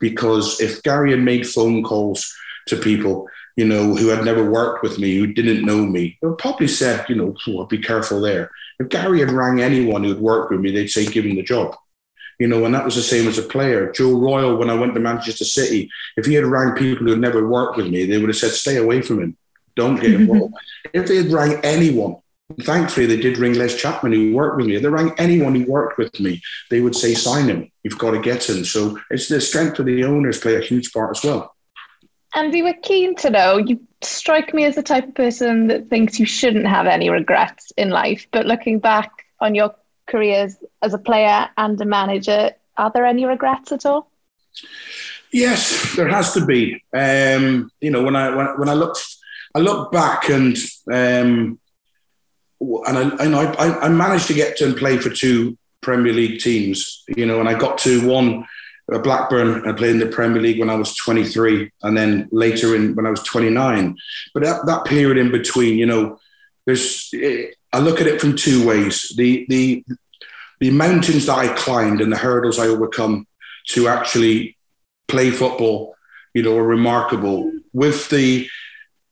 because 0.00 0.60
if 0.60 0.82
Gary 0.82 1.10
had 1.10 1.20
made 1.20 1.48
phone 1.48 1.82
calls 1.82 2.34
to 2.66 2.76
people, 2.76 3.28
you 3.56 3.64
know, 3.64 3.94
who 3.94 4.08
had 4.08 4.24
never 4.24 4.48
worked 4.48 4.82
with 4.82 4.98
me, 4.98 5.16
who 5.16 5.26
didn't 5.26 5.66
know 5.66 5.84
me, 5.84 6.16
they 6.20 6.28
would 6.28 6.38
probably 6.38 6.68
said, 6.68 7.04
you 7.08 7.16
know, 7.16 7.34
oh, 7.48 7.66
be 7.66 7.78
careful 7.78 8.20
there. 8.20 8.50
If 8.78 8.88
Gary 8.88 9.18
had 9.20 9.32
rang 9.32 9.60
anyone 9.60 10.04
who 10.04 10.10
had 10.10 10.20
worked 10.20 10.52
with 10.52 10.60
me, 10.60 10.70
they'd 10.70 10.88
say, 10.88 11.06
give 11.06 11.24
him 11.24 11.34
the 11.34 11.42
job. 11.42 11.74
You 12.38 12.46
know, 12.46 12.64
and 12.64 12.74
that 12.74 12.84
was 12.84 12.94
the 12.94 13.02
same 13.02 13.26
as 13.26 13.36
a 13.36 13.42
player. 13.42 13.90
Joe 13.90 14.16
Royle, 14.16 14.56
when 14.56 14.70
I 14.70 14.74
went 14.74 14.94
to 14.94 15.00
Manchester 15.00 15.44
City, 15.44 15.90
if 16.16 16.24
he 16.24 16.34
had 16.34 16.44
rang 16.44 16.76
people 16.76 17.04
who 17.04 17.10
had 17.10 17.20
never 17.20 17.48
worked 17.48 17.76
with 17.76 17.88
me, 17.88 18.04
they 18.04 18.18
would 18.18 18.28
have 18.28 18.36
said, 18.36 18.52
stay 18.52 18.76
away 18.76 19.02
from 19.02 19.20
him. 19.20 19.36
Don't 19.74 20.00
get 20.00 20.14
involved. 20.14 20.54
if 20.92 21.08
they 21.08 21.16
had 21.16 21.32
rang 21.32 21.54
anyone, 21.64 22.16
thankfully 22.62 23.06
they 23.06 23.16
did 23.16 23.38
ring 23.38 23.54
Les 23.54 23.76
Chapman 23.76 24.12
who 24.12 24.34
worked 24.34 24.56
with 24.56 24.66
me. 24.66 24.78
They 24.78 24.88
rang 24.88 25.12
anyone 25.18 25.54
who 25.54 25.70
worked 25.70 25.98
with 25.98 26.18
me, 26.18 26.40
they 26.70 26.80
would 26.80 26.94
say, 26.94 27.14
sign 27.14 27.48
him. 27.48 27.70
You've 27.82 27.98
got 27.98 28.12
to 28.12 28.20
get 28.20 28.48
him. 28.48 28.64
So 28.64 28.98
it's 29.10 29.28
the 29.28 29.40
strength 29.40 29.78
of 29.78 29.86
the 29.86 30.04
owners 30.04 30.40
play 30.40 30.56
a 30.56 30.60
huge 30.60 30.92
part 30.92 31.16
as 31.16 31.24
well. 31.24 31.54
Andy, 32.34 32.62
we're 32.62 32.74
keen 32.74 33.14
to 33.16 33.30
know. 33.30 33.56
You 33.56 33.80
strike 34.02 34.52
me 34.52 34.64
as 34.64 34.74
the 34.74 34.82
type 34.82 35.08
of 35.08 35.14
person 35.14 35.68
that 35.68 35.88
thinks 35.88 36.20
you 36.20 36.26
shouldn't 36.26 36.66
have 36.66 36.86
any 36.86 37.10
regrets 37.10 37.72
in 37.76 37.90
life. 37.90 38.26
But 38.30 38.46
looking 38.46 38.78
back 38.78 39.10
on 39.40 39.54
your 39.54 39.74
careers 40.06 40.56
as 40.82 40.94
a 40.94 40.98
player 40.98 41.48
and 41.56 41.80
a 41.80 41.84
manager, 41.84 42.52
are 42.76 42.90
there 42.92 43.06
any 43.06 43.24
regrets 43.24 43.72
at 43.72 43.86
all? 43.86 44.10
Yes, 45.32 45.94
there 45.96 46.08
has 46.08 46.32
to 46.34 46.44
be. 46.44 46.82
Um, 46.94 47.70
you 47.80 47.90
know, 47.90 48.02
when 48.02 48.16
I 48.16 48.34
when, 48.34 48.46
when 48.58 48.68
I 48.68 48.74
look 48.74 48.96
I 49.54 49.60
look 49.60 49.90
back 49.90 50.28
and 50.28 50.56
um, 50.92 51.58
and 52.60 53.34
I, 53.36 53.52
I, 53.52 53.86
I 53.86 53.88
managed 53.88 54.26
to 54.28 54.34
get 54.34 54.56
to 54.58 54.66
and 54.66 54.76
play 54.76 54.98
for 54.98 55.10
two 55.10 55.56
Premier 55.80 56.12
League 56.12 56.40
teams, 56.40 57.04
you 57.16 57.24
know, 57.24 57.40
and 57.40 57.48
I 57.48 57.58
got 57.58 57.78
to 57.78 58.06
one 58.06 58.46
uh, 58.92 58.98
Blackburn. 58.98 59.68
I 59.68 59.72
played 59.72 59.92
in 59.92 59.98
the 59.98 60.06
Premier 60.06 60.42
League 60.42 60.58
when 60.58 60.70
I 60.70 60.74
was 60.74 60.94
23, 60.96 61.70
and 61.82 61.96
then 61.96 62.28
later 62.32 62.74
in 62.74 62.94
when 62.94 63.06
I 63.06 63.10
was 63.10 63.22
29. 63.22 63.96
But 64.34 64.42
that, 64.42 64.66
that 64.66 64.84
period 64.84 65.18
in 65.18 65.30
between, 65.30 65.78
you 65.78 65.86
know, 65.86 66.18
there's 66.66 67.10
eh, 67.14 67.46
I 67.72 67.80
look 67.80 68.00
at 68.00 68.06
it 68.06 68.20
from 68.20 68.36
two 68.36 68.66
ways. 68.66 69.12
The 69.16 69.46
the 69.48 69.84
the 70.60 70.70
mountains 70.70 71.26
that 71.26 71.38
I 71.38 71.54
climbed 71.54 72.00
and 72.00 72.12
the 72.12 72.16
hurdles 72.16 72.58
I 72.58 72.66
overcome 72.66 73.26
to 73.68 73.88
actually 73.88 74.56
play 75.06 75.30
football, 75.30 75.94
you 76.34 76.42
know, 76.42 76.56
are 76.56 76.64
remarkable. 76.66 77.52
With 77.72 78.08
the 78.08 78.48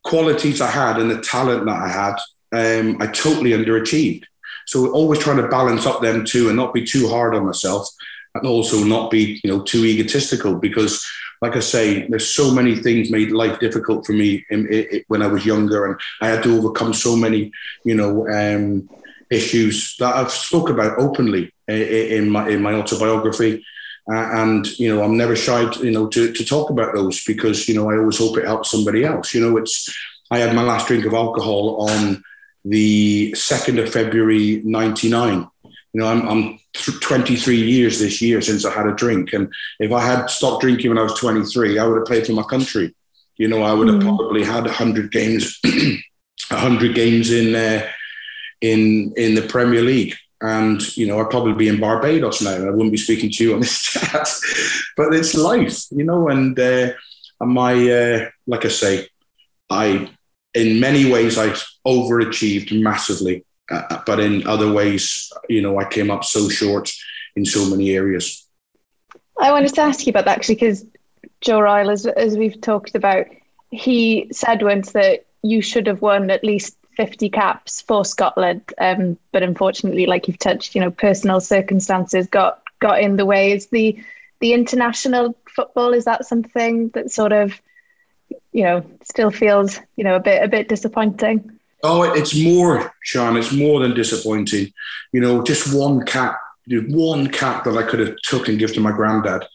qualities 0.03 0.61
I 0.61 0.71
had 0.71 0.99
and 0.99 1.11
the 1.11 1.21
talent 1.21 1.67
that 1.67 1.77
I 1.77 1.89
had, 1.89 2.17
um, 2.57 3.01
I 3.01 3.07
totally 3.07 3.51
underachieved. 3.51 4.25
So 4.67 4.91
always 4.93 5.21
trying 5.21 5.37
to 5.37 5.49
balance 5.49 5.87
up 5.87 6.01
them 6.01 6.25
two 6.25 6.49
and 6.49 6.57
not 6.57 6.75
be 6.75 6.85
too 6.85 7.09
hard 7.09 7.35
on 7.35 7.47
myself 7.47 7.89
and 8.35 8.47
also 8.47 8.83
not 8.85 9.11
be, 9.11 9.41
you 9.45 9.51
know, 9.51 9.63
too 9.63 9.85
egotistical 9.85 10.57
because 10.57 11.05
like 11.43 11.57
I 11.57 11.61
say, 11.61 12.07
there's 12.09 12.29
so 12.29 12.53
many 12.53 12.77
things 12.77 13.11
made 13.11 13.31
life 13.31 13.61
difficult 13.61 14.07
for 14.07 14.13
me 14.13 14.45
in, 14.51 14.67
in, 14.73 15.05
when 15.09 15.23
I 15.23 15.27
was 15.27 15.45
younger, 15.45 15.85
and 15.87 16.01
I 16.23 16.29
had 16.29 16.43
to 16.45 16.57
overcome 16.57 16.95
so 16.95 17.15
many, 17.15 17.53
you 17.85 17.95
know, 17.95 18.27
um, 18.29 18.89
issues 19.31 19.97
that 19.99 20.15
I've 20.15 20.31
spoke 20.31 20.71
about 20.71 20.99
openly 20.99 21.53
in 21.69 22.31
my 22.31 22.49
in 22.49 22.63
my 22.63 22.73
autobiography. 22.73 23.65
Uh, 24.11 24.29
and 24.41 24.79
you 24.79 24.95
know, 24.95 25.03
I'm 25.03 25.17
never 25.17 25.35
shy, 25.35 25.69
to, 25.69 25.85
you 25.85 25.91
know, 25.91 26.07
to, 26.09 26.33
to 26.33 26.45
talk 26.45 26.71
about 26.71 26.95
those 26.95 27.25
because 27.25 27.69
you 27.69 27.75
know 27.75 27.91
I 27.91 27.99
always 27.99 28.19
hope 28.19 28.39
it 28.39 28.47
helps 28.47 28.71
somebody 28.71 29.05
else. 29.05 29.35
You 29.35 29.43
know, 29.43 29.57
it's 29.57 29.95
I 30.31 30.39
had 30.39 30.55
my 30.55 30.63
last 30.63 30.87
drink 30.87 31.05
of 31.05 31.13
alcohol 31.13 31.89
on 31.91 32.23
the 32.67 33.35
second 33.35 33.79
of 33.79 33.93
February 33.93 34.63
'99. 34.65 35.49
You 35.65 36.03
know, 36.03 36.09
I'm, 36.09 36.29
I'm 36.29 36.59
23 37.01 37.57
years 37.57 38.01
this 38.01 38.21
year 38.21 38.43
since 38.43 38.67
I 38.67 38.71
had 38.71 38.87
a 38.87 38.95
drink, 38.95 39.33
and 39.33 39.53
if 39.81 39.93
I 39.93 40.05
had 40.05 40.27
stopped 40.27 40.61
drinking 40.61 40.91
when 40.91 40.99
I 40.99 41.03
was 41.03 41.15
23, 41.15 41.79
I 41.79 41.87
would 41.87 41.97
have 41.97 42.07
played 42.07 42.27
for 42.27 42.33
my 42.33 42.43
country. 42.43 42.95
You 43.39 43.49
know, 43.49 43.63
I 43.63 43.73
would 43.73 43.89
have 43.89 44.03
mm. 44.03 44.03
probably 44.03 44.45
had 44.45 44.65
100 44.65 45.11
games, 45.11 45.59
100 46.49 46.95
games 46.95 47.31
in 47.31 47.55
uh, 47.55 47.89
in 48.61 49.15
in 49.17 49.35
the 49.35 49.43
Premier 49.43 49.83
League. 49.83 50.15
And 50.43 50.97
you 50.97 51.07
know, 51.07 51.19
I'd 51.19 51.31
probably 51.31 51.55
be 51.55 51.69
in 51.69 51.81
Barbados 51.81 52.43
now. 52.43 52.57
I 52.57 52.71
wouldn't 52.71 52.93
be 52.93 52.99
speaking 52.99 53.31
to 53.31 53.45
you 53.45 53.55
on 53.55 53.61
this 53.65 53.83
chat, 53.83 54.29
but 54.97 55.15
it's 55.15 55.35
life, 55.35 55.85
you 55.91 56.05
know. 56.05 56.29
And 56.29 56.59
uh, 56.59 56.93
and 57.41 57.53
my, 57.53 57.91
uh, 57.91 58.31
like 58.47 58.65
I 58.65 58.69
say, 58.69 59.09
I, 59.69 60.11
in 60.57 60.81
many 60.81 61.11
ways, 61.11 61.39
I 61.39 61.55
overachieved 61.87 62.81
massively, 62.83 63.45
uh, 63.71 64.01
but 64.07 64.19
in 64.19 64.47
other 64.47 64.73
ways, 64.73 65.31
you 65.49 65.61
know, 65.61 65.79
I 65.79 65.85
came 65.85 66.11
up 66.11 66.25
so 66.25 66.49
short 66.49 66.91
in 67.37 67.45
so 67.45 67.69
many 67.69 67.91
areas. 67.93 68.47
I 69.39 69.53
wanted 69.53 69.75
to 69.75 69.83
ask 69.83 70.07
you 70.07 70.11
about 70.11 70.25
that 70.25 70.39
actually, 70.39 70.55
because 70.55 70.85
Joe 71.43 71.61
Royle, 71.61 71.91
as, 71.91 72.07
as 72.07 72.37
we've 72.37 72.61
talked 72.61 72.95
about, 72.95 73.27
he 73.71 74.29
said 74.33 74.63
once 74.63 74.93
that 74.93 75.27
you 75.43 75.61
should 75.61 75.87
have 75.87 76.01
won 76.01 76.31
at 76.31 76.43
least 76.43 76.77
50 76.97 77.29
caps 77.29 77.83
for 77.83 78.05
Scotland. 78.05 78.63
Um, 78.79 79.19
but 79.33 79.43
unfortunately, 79.43 80.07
like 80.07 80.27
you've 80.27 80.39
touched, 80.39 80.75
you 80.75 80.81
know, 80.81 80.91
personal 80.91 81.41
circumstances 81.41 82.27
got 82.27 82.63
got 82.81 83.01
in 83.01 83.17
the 83.17 83.27
way. 83.27 83.53
Is 83.53 83.67
the 83.67 84.03
the 84.41 84.55
international 84.55 85.37
football 85.49 85.93
is 85.93 86.05
that 86.05 86.27
something 86.27 86.89
that 86.91 87.11
sort 87.11 87.33
of, 87.33 87.61
you 88.57 88.65
know, 88.65 88.85
still 89.03 89.31
feels, 89.31 89.81
you 89.97 90.05
know, 90.05 90.17
a 90.17 90.21
bit 90.21 90.43
a 90.43 90.49
bit 90.49 90.69
disappointing? 90.69 91.59
Oh, 91.83 92.03
it's 92.03 92.35
more, 92.35 92.93
Sean. 93.03 93.37
It's 93.37 93.53
more 93.53 93.81
than 93.81 93.95
disappointing. 93.95 94.73
You 95.13 95.21
know, 95.21 95.43
just 95.43 95.75
one 95.75 96.05
cap, 96.05 96.41
one 96.69 97.29
cap 97.29 97.65
that 97.65 97.77
I 97.77 97.83
could 97.83 98.01
have 98.01 98.17
took 98.23 98.49
and 98.49 98.59
give 98.59 98.73
to 98.75 98.81
my 98.81 98.93
granddad 98.93 99.47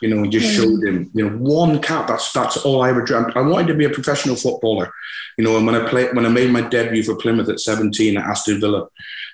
you 0.00 0.08
know, 0.08 0.22
and 0.22 0.32
just 0.32 0.46
mm. 0.46 0.56
showed 0.56 0.84
him, 0.84 1.10
you 1.14 1.28
know, 1.28 1.36
one 1.36 1.80
cap. 1.80 2.08
That's 2.08 2.32
that's 2.32 2.56
all 2.58 2.82
I 2.82 2.90
ever 2.90 3.02
dreamt. 3.02 3.36
I 3.36 3.42
wanted 3.42 3.68
to 3.68 3.74
be 3.74 3.84
a 3.84 3.90
professional 3.90 4.36
footballer, 4.36 4.92
you 5.36 5.44
know. 5.44 5.56
And 5.56 5.66
when 5.66 5.74
I 5.74 5.88
played, 5.88 6.14
when 6.14 6.26
I 6.26 6.30
made 6.30 6.50
my 6.50 6.62
debut 6.62 7.02
for 7.02 7.16
Plymouth 7.16 7.48
at 7.48 7.60
17 7.60 8.16
at 8.16 8.24
Aston 8.24 8.60
Villa, 8.60 8.88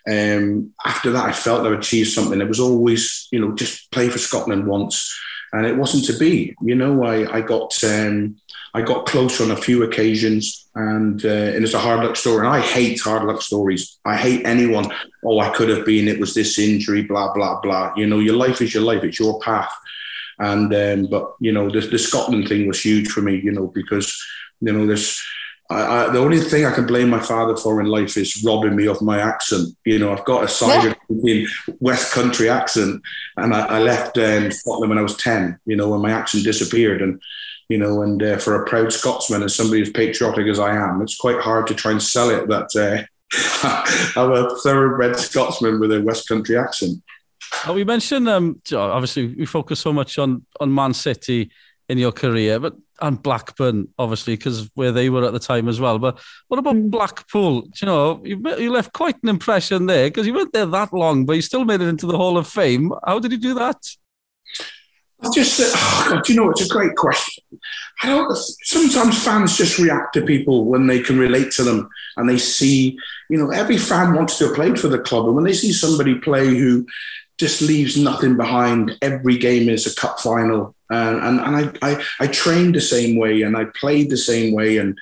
um, 0.09 0.73
after 0.85 1.11
that, 1.13 1.25
I 1.25 1.33
felt 1.33 1.67
I 1.67 1.75
achieved 1.75 2.11
something. 2.11 2.41
It 2.41 2.49
was 2.49 2.61
always, 2.61 3.29
you 3.31 3.41
know, 3.41 3.55
just 3.55 3.91
play 3.93 4.09
for 4.09 4.19
Scotland 4.19 4.67
once, 4.67 5.17
and 5.53 5.67
it 5.67 5.77
wasn't 5.77 6.05
to 6.07 6.19
be. 6.19 6.55
You 6.61 6.75
know, 6.75 7.05
I 7.05 7.37
I 7.37 7.41
got 7.43 7.73
um, 7.85 8.37
I 8.77 8.83
got 8.83 9.07
close 9.07 9.41
on 9.41 9.53
a 9.53 9.57
few 9.57 9.85
occasions, 9.85 10.69
and 10.75 11.25
uh, 11.25 11.55
and 11.55 11.65
it's 11.65 11.73
a 11.73 11.79
hard 11.79 12.05
luck 12.05 12.15
story. 12.15 12.47
And 12.47 12.55
I 12.55 12.61
hate 12.61 13.01
hard 13.01 13.25
luck 13.25 13.41
stories. 13.41 13.99
I 14.05 14.17
hate 14.19 14.45
anyone. 14.45 14.93
Oh, 15.25 15.41
I 15.41 15.49
could 15.49 15.71
have 15.71 15.87
been. 15.87 16.09
It 16.09 16.21
was 16.21 16.35
this 16.35 16.59
injury. 16.59 17.03
Blah 17.03 17.33
blah 17.33 17.59
blah. 17.63 17.95
You 17.97 18.07
know, 18.07 18.19
your 18.19 18.37
life 18.37 18.61
is 18.61 18.75
your 18.75 18.83
life. 18.83 19.03
It's 19.03 19.19
your 19.19 19.41
path. 19.41 19.73
And 20.39 20.75
um, 20.75 21.07
but 21.11 21.37
you 21.41 21.53
know, 21.53 21.71
the, 21.71 21.81
the 21.81 21.99
Scotland 21.99 22.49
thing 22.49 22.67
was 22.67 22.83
huge 22.83 23.09
for 23.09 23.23
me, 23.23 23.37
you 23.37 23.51
know, 23.51 23.69
because 23.69 24.15
you 24.61 24.73
know 24.75 24.87
this. 24.87 25.25
I, 25.71 25.81
I, 25.81 26.11
the 26.11 26.19
only 26.19 26.39
thing 26.39 26.67
I 26.67 26.75
can 26.75 26.87
blame 26.87 27.09
my 27.09 27.19
father 27.19 27.57
for 27.57 27.81
in 27.81 27.87
life 27.87 28.19
is 28.19 28.45
robbing 28.45 28.77
me 28.77 28.87
of 28.87 29.01
my 29.01 29.19
accent. 29.21 29.75
You 29.87 29.99
know, 29.99 30.13
I've 30.13 30.27
got 30.27 30.45
a 30.45 30.49
side 30.49 30.95
yeah. 31.09 31.47
West 31.81 32.13
Country 32.13 32.51
accent, 32.51 33.01
and 33.39 33.55
I, 33.55 33.61
I 33.61 33.79
left 33.81 34.19
um, 34.19 34.53
Scotland 34.53 34.91
when 34.91 34.99
I 34.99 35.03
was 35.03 35.17
ten. 35.17 35.59
You 35.65 35.77
know, 35.77 35.89
when 35.89 36.03
my 36.03 36.13
accent 36.13 36.45
disappeared, 36.45 37.01
and 37.01 37.23
you 37.69 37.79
know, 37.79 38.03
and 38.03 38.23
uh, 38.23 38.39
for 38.39 38.63
a 38.63 38.67
proud 38.67 38.93
Scotsman 38.93 39.43
and 39.43 39.51
somebody 39.51 39.83
as 39.83 39.91
patriotic 39.91 40.47
as 40.47 40.59
I 40.59 40.77
am, 40.77 41.03
it's 41.03 41.17
quite 41.17 41.41
hard 41.41 41.67
to 41.69 41.75
try 41.75 41.91
and 41.91 42.03
sell 42.03 42.31
it 42.31 42.49
that 42.49 42.71
uh, 42.77 43.03
I'm 44.21 44.33
a 44.33 44.57
thoroughbred 44.61 45.17
Scotsman 45.17 45.81
with 45.81 45.93
a 45.93 46.01
West 46.01 46.29
Country 46.29 46.57
accent. 46.57 47.03
Oh, 47.67 47.75
we 47.75 47.85
mentioned 47.85 48.29
um, 48.29 48.61
obviously 48.73 49.35
we 49.35 49.47
focus 49.47 49.81
so 49.81 49.93
much 49.93 50.19
on 50.19 50.45
on 50.61 50.75
Man 50.75 50.95
City 50.95 51.51
in 51.89 51.99
your 51.99 52.13
career, 52.13 52.59
but 52.59 52.75
and 53.01 53.23
Blackburn 53.23 53.89
obviously 53.99 54.37
because 54.37 54.71
where 54.75 54.93
they 54.93 55.11
were 55.11 55.25
at 55.25 55.33
the 55.33 55.39
time 55.39 55.69
as 55.69 55.81
well. 55.81 55.99
But 55.99 56.19
what 56.49 56.59
about 56.59 56.77
mm. 56.77 56.91
Blackpool? 56.91 57.63
Do 57.63 57.71
you 57.81 57.87
know, 57.87 58.23
you, 58.25 58.57
you 58.59 58.73
left 58.73 58.93
quite 58.93 59.17
an 59.23 59.29
impression 59.29 59.87
there 59.87 60.09
because 60.09 60.27
you 60.27 60.35
weren't 60.35 60.53
there 60.53 60.67
that 60.67 60.93
long, 60.93 61.27
but 61.27 61.35
you 61.35 61.43
still 61.43 61.65
made 61.65 61.81
it 61.81 61.89
into 61.89 62.07
the 62.07 62.17
Hall 62.17 62.39
of 62.39 62.47
Fame. 62.47 62.93
How 63.05 63.19
did 63.19 63.33
you 63.33 63.39
do 63.39 63.55
that? 63.55 63.77
Just, 65.35 65.61
oh 65.63 66.07
God, 66.11 66.29
you 66.29 66.37
know, 66.37 66.51
it's 66.51 66.65
a 66.65 66.69
great 66.69 66.97
question. 66.97 67.45
I 68.03 68.09
don't. 68.09 68.37
Sometimes 68.37 69.23
fans 69.23 69.57
just 69.57 69.79
react 69.79 70.15
to 70.15 70.23
people 70.23 70.65
when 70.65 70.87
they 70.87 71.01
can 71.01 71.19
relate 71.19 71.51
to 71.53 71.63
them 71.63 71.89
and 72.17 72.29
they 72.29 72.39
see, 72.39 72.99
you 73.29 73.39
know, 73.39 73.51
every 73.51 73.79
fan 73.79 74.15
wants 74.15 74.39
to 74.39 74.47
have 74.47 74.55
played 74.55 74.79
for 74.79 74.89
the 74.89 74.99
club, 74.99 75.27
and 75.27 75.35
when 75.35 75.45
they 75.45 75.53
see 75.53 75.73
somebody 75.73 76.15
play 76.17 76.47
who 76.47 76.87
just 77.39 77.61
leaves 77.61 77.97
nothing 77.97 78.37
behind. 78.37 78.97
Every 79.03 79.37
game 79.39 79.69
is 79.69 79.87
a 79.87 79.95
cup 79.95 80.21
final, 80.21 80.75
uh, 80.91 81.19
and 81.23 81.41
and 81.41 81.57
I, 81.57 81.91
I, 81.91 82.05
I 82.21 82.27
trained 82.29 82.75
the 82.75 82.81
same 82.81 83.17
way 83.17 83.43
and 83.43 83.57
I 83.57 83.65
played 83.65 84.11
the 84.11 84.17
same 84.17 84.55
way, 84.55 84.79
and 84.79 84.99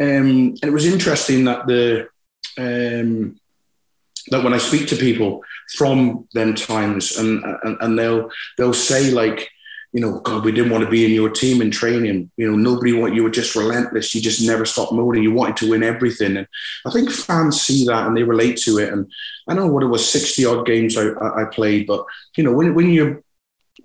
um, 0.00 0.54
and 0.60 0.64
it 0.64 0.72
was 0.72 0.86
interesting 0.86 1.44
that 1.44 1.66
the 1.66 2.08
um, 2.58 3.38
that 4.28 4.42
when 4.42 4.54
I 4.54 4.58
speak 4.58 4.88
to 4.88 4.96
people 4.96 5.42
from 5.76 6.28
them 6.32 6.54
times, 6.54 7.16
and 7.18 7.44
and, 7.44 7.76
and 7.80 7.98
they'll 7.98 8.30
they'll 8.56 8.72
say 8.72 9.10
like 9.10 9.50
you 9.96 10.02
know, 10.02 10.20
God, 10.20 10.44
we 10.44 10.52
didn't 10.52 10.70
want 10.70 10.84
to 10.84 10.90
be 10.90 11.06
in 11.06 11.12
your 11.12 11.30
team 11.30 11.62
in 11.62 11.70
training. 11.70 12.30
You 12.36 12.50
know, 12.50 12.56
nobody 12.58 12.92
want 12.92 13.14
you 13.14 13.22
were 13.22 13.30
just 13.30 13.56
relentless. 13.56 14.14
You 14.14 14.20
just 14.20 14.46
never 14.46 14.66
stopped 14.66 14.92
moaning. 14.92 15.22
You 15.22 15.32
wanted 15.32 15.56
to 15.56 15.70
win 15.70 15.82
everything. 15.82 16.36
And 16.36 16.46
I 16.84 16.90
think 16.90 17.10
fans 17.10 17.62
see 17.62 17.86
that 17.86 18.06
and 18.06 18.14
they 18.14 18.22
relate 18.22 18.58
to 18.58 18.76
it. 18.76 18.92
And 18.92 19.10
I 19.48 19.54
know 19.54 19.68
what 19.68 19.82
it 19.82 19.86
was, 19.86 20.06
60 20.06 20.44
odd 20.44 20.66
games 20.66 20.98
I, 20.98 21.12
I 21.12 21.46
played, 21.50 21.86
but 21.86 22.04
you 22.36 22.44
know, 22.44 22.52
when, 22.52 22.74
when 22.74 22.90
you're 22.90 23.22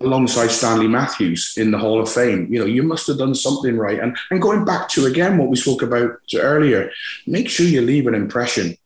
alongside 0.02 0.48
Stanley 0.48 0.86
Matthews 0.86 1.54
in 1.56 1.70
the 1.70 1.78
Hall 1.78 1.98
of 1.98 2.12
Fame, 2.12 2.46
you 2.52 2.58
know, 2.58 2.66
you 2.66 2.82
must 2.82 3.06
have 3.06 3.16
done 3.16 3.34
something 3.34 3.78
right. 3.78 3.98
And, 3.98 4.14
and 4.30 4.42
going 4.42 4.66
back 4.66 4.90
to 4.90 5.06
again 5.06 5.38
what 5.38 5.48
we 5.48 5.56
spoke 5.56 5.80
about 5.80 6.10
earlier, 6.34 6.90
make 7.26 7.48
sure 7.48 7.64
you 7.64 7.80
leave 7.80 8.06
an 8.06 8.14
impression, 8.14 8.76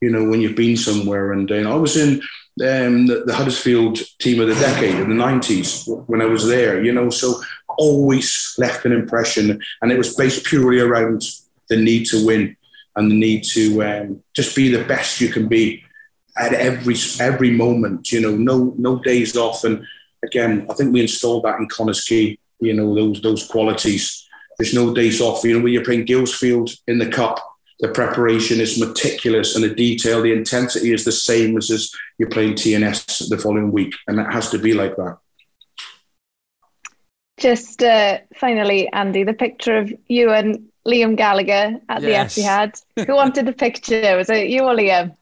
you 0.00 0.08
know, 0.08 0.24
when 0.24 0.40
you've 0.40 0.56
been 0.56 0.78
somewhere. 0.78 1.32
And, 1.32 1.50
and 1.50 1.68
I 1.68 1.74
was 1.74 1.98
in 1.98 2.22
um, 2.60 3.06
the, 3.06 3.24
the, 3.26 3.34
Huddersfield 3.34 3.98
team 4.18 4.40
of 4.40 4.48
the 4.48 4.54
decade 4.54 4.96
in 4.96 5.08
the 5.08 5.24
90s 5.24 5.86
when 6.08 6.20
I 6.20 6.26
was 6.26 6.46
there, 6.46 6.82
you 6.84 6.92
know, 6.92 7.08
so 7.08 7.40
always 7.78 8.54
left 8.58 8.84
an 8.84 8.92
impression. 8.92 9.60
And 9.80 9.92
it 9.92 9.96
was 9.96 10.14
based 10.14 10.44
purely 10.44 10.80
around 10.80 11.22
the 11.68 11.76
need 11.76 12.06
to 12.06 12.26
win 12.26 12.56
and 12.96 13.10
the 13.10 13.14
need 13.14 13.44
to 13.44 13.82
um, 13.82 14.22
just 14.34 14.54
be 14.54 14.68
the 14.68 14.84
best 14.84 15.20
you 15.20 15.28
can 15.28 15.48
be 15.48 15.82
at 16.36 16.52
every 16.52 16.96
every 17.18 17.50
moment, 17.50 18.12
you 18.12 18.20
know, 18.20 18.36
no 18.36 18.74
no 18.78 18.98
days 18.98 19.36
off. 19.36 19.64
And 19.64 19.86
again, 20.22 20.66
I 20.70 20.74
think 20.74 20.92
we 20.92 21.02
installed 21.02 21.44
that 21.44 21.58
in 21.58 21.68
Connah's 21.68 22.04
Quay, 22.04 22.38
you 22.60 22.74
know, 22.74 22.94
those 22.94 23.20
those 23.20 23.46
qualities. 23.46 24.26
There's 24.58 24.74
no 24.74 24.92
days 24.92 25.20
off. 25.20 25.44
You 25.44 25.56
know, 25.56 25.64
when 25.64 25.72
you're 25.72 25.84
playing 25.84 26.06
Guilsfield 26.06 26.76
in 26.86 26.98
the 26.98 27.08
cup, 27.08 27.38
the 27.80 27.88
preparation 27.88 28.60
is 28.60 28.78
meticulous 28.78 29.54
and 29.54 29.64
the 29.64 29.74
detail, 29.74 30.22
the 30.22 30.32
intensity 30.32 30.92
is 30.92 31.04
the 31.04 31.12
same 31.12 31.56
as, 31.56 31.70
as 31.70 31.90
you're 32.18 32.28
playing 32.28 32.54
TNS 32.54 33.28
the 33.28 33.38
following 33.38 33.72
week. 33.72 33.94
And 34.06 34.20
it 34.20 34.30
has 34.30 34.50
to 34.50 34.58
be 34.58 34.74
like 34.74 34.96
that. 34.96 35.18
Just 37.38 37.82
uh, 37.82 38.18
finally, 38.36 38.88
Andy, 38.92 39.24
the 39.24 39.32
picture 39.32 39.78
of 39.78 39.92
you 40.08 40.30
and 40.30 40.68
Liam 40.86 41.16
Gallagher 41.16 41.80
at 41.88 42.02
yes. 42.02 42.34
the 42.34 42.42
Etihad. 42.42 42.82
Who 43.06 43.14
wanted 43.14 43.46
the 43.46 43.52
picture? 43.52 44.16
Was 44.16 44.28
it 44.28 44.48
you 44.48 44.64
or 44.64 44.74
Liam? 44.74 45.16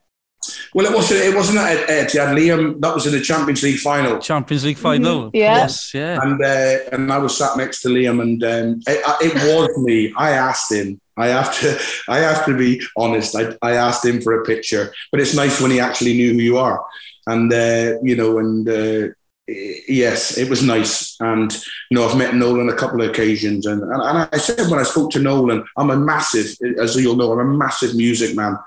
Well, 0.73 0.85
it 0.85 0.95
wasn't. 0.95 1.21
It 1.21 1.35
wasn't 1.35 1.59
at 1.59 1.87
Etihad. 1.87 2.35
Liam, 2.35 2.79
that 2.81 2.93
was 2.93 3.05
in 3.05 3.13
the 3.13 3.21
Champions 3.21 3.61
League 3.61 3.79
final. 3.79 4.19
Champions 4.19 4.65
League 4.65 4.77
final. 4.77 5.23
Mm-hmm. 5.25 5.35
Yeah. 5.35 5.55
Yes, 5.57 5.93
yeah. 5.93 6.19
And 6.21 6.41
uh, 6.41 6.77
and 6.91 7.11
I 7.11 7.17
was 7.17 7.37
sat 7.37 7.57
next 7.57 7.81
to 7.81 7.89
Liam, 7.89 8.21
and 8.21 8.43
um, 8.43 8.81
it, 8.87 9.01
it 9.21 9.33
was 9.33 9.77
me. 9.77 10.13
I 10.17 10.31
asked 10.31 10.71
him. 10.71 10.99
I 11.19 11.27
have 11.27 11.59
to. 11.59 11.79
I 12.07 12.19
have 12.19 12.45
to 12.45 12.57
be 12.57 12.81
honest. 12.97 13.35
I, 13.35 13.55
I 13.61 13.73
asked 13.73 14.05
him 14.05 14.21
for 14.21 14.41
a 14.41 14.45
picture, 14.45 14.93
but 15.11 15.21
it's 15.21 15.35
nice 15.35 15.61
when 15.61 15.71
he 15.71 15.79
actually 15.79 16.13
knew 16.13 16.33
who 16.33 16.39
you 16.39 16.57
are, 16.57 16.83
and 17.27 17.51
uh, 17.51 17.99
you 18.01 18.15
know, 18.15 18.39
and 18.39 18.67
uh, 18.67 19.13
yes, 19.47 20.37
it 20.37 20.49
was 20.49 20.63
nice. 20.63 21.15
And 21.19 21.51
you 21.89 21.95
know, 21.95 22.07
I've 22.07 22.17
met 22.17 22.35
Nolan 22.35 22.69
a 22.69 22.75
couple 22.75 23.01
of 23.01 23.09
occasions, 23.09 23.65
and, 23.65 23.81
and, 23.81 24.01
and 24.01 24.29
I 24.31 24.37
said 24.37 24.69
when 24.69 24.79
I 24.79 24.83
spoke 24.83 25.11
to 25.11 25.19
Nolan, 25.19 25.65
I'm 25.77 25.89
a 25.89 25.97
massive, 25.97 26.55
as 26.79 26.95
you'll 26.95 27.15
know, 27.15 27.31
I'm 27.31 27.39
a 27.39 27.57
massive 27.57 27.95
music 27.95 28.35
man, 28.35 28.53
um, 28.53 28.63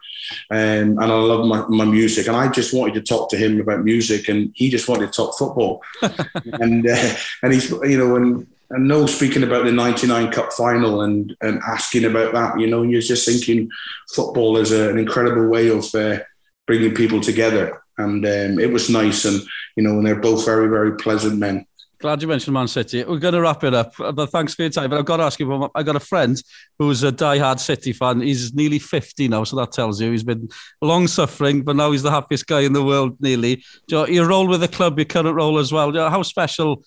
and 0.51 1.01
I 1.01 1.07
love 1.07 1.47
my, 1.47 1.67
my 1.69 1.85
music. 1.85 2.27
And 2.27 2.37
I 2.37 2.49
just 2.49 2.75
wanted 2.75 2.95
to 2.95 3.03
talk 3.03 3.31
to 3.31 3.37
him 3.37 3.61
about 3.61 3.85
music, 3.85 4.29
and 4.29 4.53
he 4.55 4.71
just 4.71 4.89
wanted 4.89 5.07
to 5.07 5.13
talk 5.13 5.39
football. 5.39 5.83
and 6.03 6.87
uh, 6.87 7.15
and 7.43 7.53
he's 7.53 7.71
you 7.71 7.99
know, 7.99 8.17
and 8.17 8.47
and 8.73 8.89
no 8.89 9.07
speaking 9.07 9.43
about 9.43 9.65
the 9.65 9.73
99 9.73 10.33
cup 10.33 10.53
final 10.53 11.03
and 11.03 11.37
and 11.41 11.61
asking 11.67 12.05
about 12.05 12.33
that 12.33 12.59
you 12.59 12.67
know 12.67 12.83
you're 12.83 13.01
just 13.01 13.27
thinking 13.27 13.71
football 14.15 14.57
is 14.57 14.73
a, 14.73 14.91
an 14.91 14.99
incredible 14.99 15.47
way 15.47 15.69
of 15.69 15.95
uh, 15.95 16.19
bringing 16.67 16.95
people 16.95 17.21
together 17.21 17.83
and 17.99 18.25
um, 18.25 18.59
it 18.59 18.73
was 18.73 18.91
nice 18.91 19.25
and 19.25 19.41
you 19.77 19.83
know 19.83 19.93
and 19.93 20.07
they're 20.07 20.17
both 20.17 20.45
very 20.45 20.69
very 20.69 20.97
pleasant 20.97 21.39
men 21.39 21.65
Glad 22.03 22.21
you 22.21 22.27
mentioned 22.27 22.53
Man 22.53 22.67
City. 22.67 23.05
We're 23.05 23.21
going 23.21 23.35
to 23.35 23.41
wrap 23.41 23.63
it 23.63 23.75
up, 23.75 23.95
but 23.97 24.27
thanks 24.31 24.55
for 24.55 24.63
your 24.63 24.73
time. 24.73 24.91
But 24.91 24.99
I've 24.99 25.05
got 25.05 25.19
to 25.19 25.23
ask 25.23 25.39
you, 25.39 25.71
I've 25.73 25.87
got 25.87 25.95
a 25.95 26.01
friend 26.01 26.37
who's 26.77 27.05
a 27.05 27.13
die-hard 27.13 27.61
City 27.61 27.93
fan. 27.93 28.21
He's 28.21 28.53
nearly 28.53 28.81
50 28.81 29.29
now, 29.29 29.45
so 29.45 29.55
that 29.55 29.71
tells 29.71 30.01
you 30.01 30.11
he's 30.11 30.25
been 30.25 30.49
long 30.81 31.07
suffering, 31.07 31.63
but 31.63 31.77
now 31.77 31.93
he's 31.93 32.03
the 32.03 32.11
happiest 32.11 32.49
guy 32.49 32.63
in 32.63 32.73
the 32.73 32.83
world, 32.83 33.17
nearly. 33.21 33.63
Your 33.87 34.27
role 34.27 34.49
with 34.49 34.63
the 34.63 34.67
club, 34.67 34.99
your 34.99 35.05
current 35.05 35.37
role 35.37 35.61
as 35.61 35.73
well. 35.73 35.93
How 35.93 36.25
special 36.25 36.83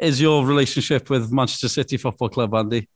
is 0.00 0.20
your 0.20 0.44
relationship 0.44 1.10
with 1.10 1.30
Manchester 1.30 1.68
City 1.68 1.96
Football 1.96 2.30
Club, 2.30 2.54
Andy? 2.54 2.88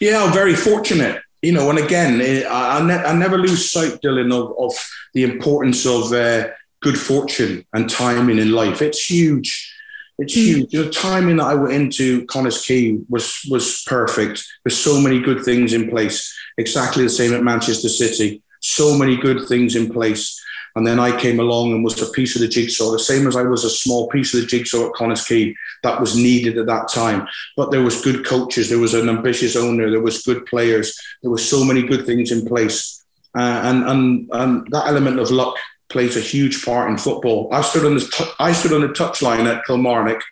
Yeah, 0.00 0.22
I'm 0.22 0.32
very 0.32 0.54
fortunate. 0.54 1.20
You 1.42 1.52
know, 1.52 1.68
and 1.68 1.78
again, 1.78 2.20
I, 2.46 2.78
I, 2.78 2.86
ne- 2.86 3.04
I 3.04 3.14
never 3.14 3.36
lose 3.36 3.70
sight, 3.70 4.00
Dylan, 4.02 4.32
of, 4.32 4.56
of 4.58 4.72
the 5.12 5.24
importance 5.24 5.84
of 5.86 6.12
uh, 6.12 6.48
good 6.80 6.98
fortune 6.98 7.66
and 7.74 7.88
timing 7.88 8.38
in 8.38 8.52
life. 8.52 8.80
It's 8.80 9.10
huge. 9.10 9.72
It's 10.18 10.34
huge. 10.34 10.70
The 10.70 10.90
timing 10.90 11.38
that 11.38 11.46
I 11.46 11.54
went 11.54 11.74
into 11.74 12.24
Connah's 12.26 12.64
Quay 12.64 12.98
was 13.08 13.40
was 13.50 13.82
perfect. 13.86 14.44
There's 14.62 14.78
so 14.78 15.00
many 15.00 15.20
good 15.20 15.44
things 15.44 15.72
in 15.72 15.90
place. 15.90 16.32
Exactly 16.56 17.02
the 17.02 17.10
same 17.10 17.34
at 17.34 17.42
Manchester 17.42 17.88
City. 17.88 18.43
So 18.64 18.96
many 18.96 19.18
good 19.18 19.46
things 19.46 19.76
in 19.76 19.90
place. 19.92 20.40
And 20.74 20.86
then 20.86 20.98
I 20.98 21.20
came 21.20 21.38
along 21.38 21.72
and 21.72 21.84
was 21.84 22.00
a 22.00 22.10
piece 22.10 22.34
of 22.34 22.40
the 22.40 22.48
jigsaw, 22.48 22.90
the 22.90 22.98
same 22.98 23.28
as 23.28 23.36
I 23.36 23.42
was 23.42 23.62
a 23.62 23.70
small 23.70 24.08
piece 24.08 24.32
of 24.32 24.40
the 24.40 24.46
jigsaw 24.46 24.86
at 24.86 24.94
Connah's 24.94 25.24
Quay 25.24 25.54
that 25.82 26.00
was 26.00 26.16
needed 26.16 26.56
at 26.56 26.66
that 26.66 26.88
time. 26.88 27.28
But 27.58 27.70
there 27.70 27.82
was 27.82 28.02
good 28.02 28.24
coaches, 28.24 28.70
there 28.70 28.78
was 28.78 28.94
an 28.94 29.10
ambitious 29.10 29.54
owner, 29.54 29.90
there 29.90 30.00
was 30.00 30.22
good 30.22 30.46
players, 30.46 30.98
there 31.22 31.30
were 31.30 31.38
so 31.38 31.62
many 31.62 31.82
good 31.82 32.06
things 32.06 32.32
in 32.32 32.46
place. 32.46 33.04
Uh, 33.36 33.60
and, 33.64 33.84
and, 33.84 34.28
and 34.32 34.66
that 34.72 34.86
element 34.86 35.20
of 35.20 35.30
luck 35.30 35.56
plays 35.90 36.16
a 36.16 36.20
huge 36.20 36.64
part 36.64 36.90
in 36.90 36.96
football. 36.96 37.50
I 37.52 37.60
stood 37.60 37.84
on 37.84 37.94
the, 37.94 38.00
t- 38.00 38.32
I 38.38 38.52
stood 38.52 38.72
on 38.72 38.80
the 38.80 38.88
touchline 38.88 39.44
at 39.44 39.64
Kilmarnock. 39.66 40.22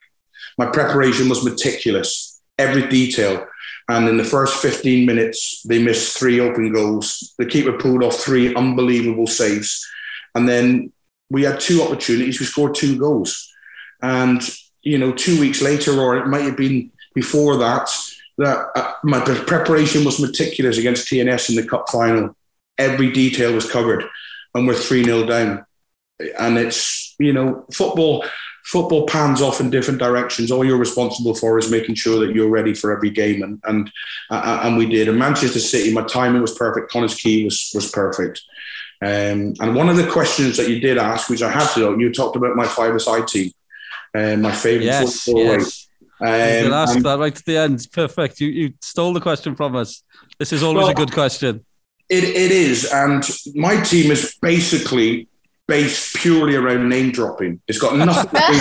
My 0.57 0.66
preparation 0.66 1.28
was 1.28 1.45
meticulous, 1.45 2.41
every 2.59 2.89
detail. 2.89 3.47
And 3.93 4.09
in 4.09 4.16
the 4.16 4.24
first 4.24 4.62
15 4.62 5.05
minutes, 5.05 5.62
they 5.64 5.82
missed 5.82 6.16
three 6.16 6.40
open 6.40 6.72
goals. 6.72 7.34
The 7.36 7.45
keeper 7.45 7.74
pulled 7.74 8.03
off 8.03 8.16
three 8.16 8.55
unbelievable 8.55 9.26
saves. 9.26 9.86
And 10.34 10.49
then 10.49 10.90
we 11.28 11.43
had 11.43 11.61
two 11.61 11.82
opportunities. 11.82 12.40
We 12.40 12.47
scored 12.47 12.74
two 12.74 12.99
goals. 12.99 13.53
And, 14.01 14.40
you 14.80 14.97
know, 14.97 15.12
two 15.12 15.38
weeks 15.38 15.61
later, 15.61 16.01
or 16.01 16.16
it 16.16 16.26
might 16.26 16.45
have 16.45 16.57
been 16.57 16.90
before 17.14 17.59
that, 17.59 17.90
that 18.38 18.68
uh, 18.74 18.95
my 19.05 19.20
preparation 19.20 20.07
was 20.07 20.18
meticulous 20.18 20.78
against 20.78 21.09
TNS 21.09 21.51
in 21.51 21.57
the 21.57 21.68
cup 21.68 21.90
final. 21.90 22.34
Every 22.78 23.12
detail 23.12 23.53
was 23.53 23.70
covered, 23.70 24.05
and 24.55 24.66
we're 24.66 24.74
3 24.74 25.05
0 25.05 25.26
down. 25.26 25.66
And 26.38 26.57
it's, 26.57 27.14
you 27.18 27.34
know, 27.34 27.66
football. 27.74 28.24
Football 28.65 29.07
pans 29.07 29.43
off 29.43 29.61
in 29.61 29.71
different 29.71 29.99
directions. 29.99 30.51
All 30.51 30.65
you're 30.65 30.79
responsible 30.79 31.35
for 31.35 31.59
is 31.59 31.71
making 31.71 31.97
sure 31.97 32.25
that 32.25 32.35
you're 32.35 32.49
ready 32.49 32.75
for 32.75 32.97
every 32.97 33.11
game, 33.11 33.43
and 33.43 33.61
and 33.65 33.91
uh, 34.31 34.61
and 34.63 34.77
we 34.77 34.87
did. 34.87 35.09
And 35.09 35.19
Manchester 35.19 35.59
City, 35.59 35.93
my 35.93 36.03
timing 36.03 36.43
was 36.43 36.55
perfect. 36.55 36.91
Connah's 36.93 37.15
Quay 37.15 37.45
was 37.45 37.73
was 37.75 37.91
perfect. 37.91 38.41
Um, 39.03 39.55
and 39.61 39.75
one 39.75 39.89
of 39.89 39.97
the 39.97 40.07
questions 40.07 40.57
that 40.59 40.69
you 40.69 40.79
did 40.79 40.97
ask, 40.97 41.29
which 41.29 41.43
I 41.43 41.51
have 41.51 41.75
to 41.75 41.81
know, 41.81 41.99
you 41.99 42.13
talked 42.13 42.37
about 42.37 42.55
my 42.55 42.67
five-a-side 42.67 43.27
team, 43.27 43.51
and 44.15 44.47
uh, 44.47 44.49
my 44.49 44.55
favourite 44.55 44.87
yes, 44.87 45.25
football 45.25 45.43
yes. 45.43 45.89
Um, 46.21 46.29
you 46.29 46.73
ask 46.73 46.97
that 47.01 47.19
right 47.19 47.37
at 47.37 47.45
the 47.45 47.57
end. 47.57 47.89
Perfect. 47.93 48.41
You 48.41 48.49
you 48.49 48.75
stole 48.81 49.13
the 49.13 49.21
question 49.21 49.57
from 49.57 49.75
us. 49.75 50.05
This 50.39 50.53
is 50.53 50.63
always 50.63 50.85
well, 50.85 50.93
a 50.93 50.95
good 50.95 51.13
question. 51.13 51.65
It, 52.09 52.23
it 52.23 52.53
is, 52.53 52.89
and 52.93 53.29
my 53.57 53.81
team 53.81 54.13
is 54.13 54.37
basically 54.41 55.29
based 55.69 56.17
purely 56.17 56.55
around 56.55 56.89
name 56.89 57.13
dropping. 57.13 57.61
It's 57.69 57.79
got 57.79 57.97
nothing. 58.07 58.31
To 58.31 58.47
do, 58.47 58.53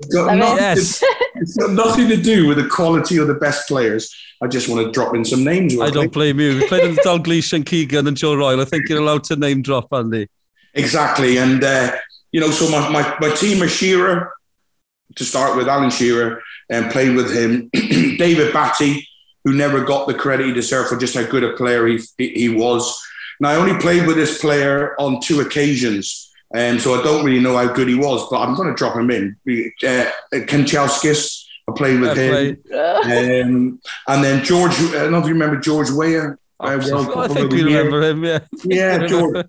it's, 0.00 0.14
got 0.14 0.36
nothing 0.36 0.56
yes. 0.56 1.04
it's 1.34 1.56
got 1.56 1.70
nothing 1.70 2.08
to 2.08 2.16
do 2.16 2.46
with 2.46 2.56
the 2.58 2.68
quality 2.68 3.18
of 3.18 3.26
the 3.26 3.34
best 3.34 3.68
players. 3.68 4.14
I 4.42 4.46
just 4.46 4.68
want 4.68 4.84
to 4.86 4.92
drop 4.92 5.14
in 5.14 5.24
some 5.24 5.44
names. 5.44 5.78
I 5.78 5.90
don't 5.90 6.12
blame 6.12 6.40
you. 6.40 6.56
We 6.58 6.66
played 6.66 6.88
with 6.88 6.98
Dalglish 7.04 7.52
and 7.52 7.64
Keegan 7.66 8.06
and 8.06 8.16
Joe 8.16 8.34
Royle. 8.34 8.60
I 8.60 8.64
think 8.64 8.88
you're 8.88 9.00
allowed 9.00 9.24
to 9.24 9.36
name 9.36 9.62
drop, 9.62 9.92
Andy. 9.92 10.28
Exactly. 10.74 11.36
And, 11.36 11.62
uh, 11.62 11.92
you 12.32 12.40
know, 12.40 12.50
so 12.50 12.70
my, 12.70 12.88
my, 12.88 13.16
my 13.20 13.34
team 13.34 13.62
is 13.62 13.72
Shearer, 13.72 14.32
to 15.16 15.24
start 15.24 15.56
with, 15.56 15.68
Alan 15.68 15.90
Shearer, 15.90 16.42
and 16.70 16.90
played 16.90 17.16
with 17.16 17.36
him. 17.36 17.68
David 17.72 18.52
Batty, 18.52 19.06
who 19.44 19.52
never 19.52 19.84
got 19.84 20.06
the 20.06 20.14
credit 20.14 20.46
he 20.46 20.52
deserved 20.52 20.88
for 20.88 20.96
just 20.96 21.14
how 21.14 21.24
good 21.24 21.44
a 21.44 21.56
player 21.56 21.86
he, 21.86 22.00
he 22.16 22.48
was. 22.48 22.98
Now, 23.40 23.50
I 23.50 23.56
only 23.56 23.78
played 23.80 24.06
with 24.06 24.16
this 24.16 24.38
player 24.40 24.94
on 25.00 25.20
two 25.20 25.40
occasions. 25.40 26.30
and 26.54 26.76
um, 26.76 26.80
so 26.80 26.94
I 26.94 27.02
don't 27.02 27.24
really 27.24 27.40
know 27.40 27.56
how 27.56 27.72
good 27.72 27.88
he 27.88 27.94
was, 27.94 28.28
but 28.30 28.40
I'm 28.40 28.54
going 28.54 28.68
to 28.68 28.74
drop 28.74 28.96
him 28.96 29.10
in. 29.10 29.36
Uh, 29.82 30.10
Kanchelskis, 30.32 31.44
I 31.68 31.72
played 31.74 32.00
with 32.00 32.16
him. 32.18 32.58
um, 32.74 33.80
and 34.08 34.24
then 34.24 34.44
George, 34.44 34.72
I 34.72 34.92
don't 34.92 35.12
know 35.12 35.18
if 35.18 35.26
you 35.26 35.32
remember 35.32 35.58
George 35.58 35.90
Weah. 35.90 36.36
Uh, 36.62 36.78
World 36.92 37.08
I 37.16 37.28
think 37.28 37.52
we 37.52 37.62
remember 37.62 38.02
him, 38.02 38.22
yeah. 38.22 38.40
Yeah, 38.64 39.06
George, 39.06 39.46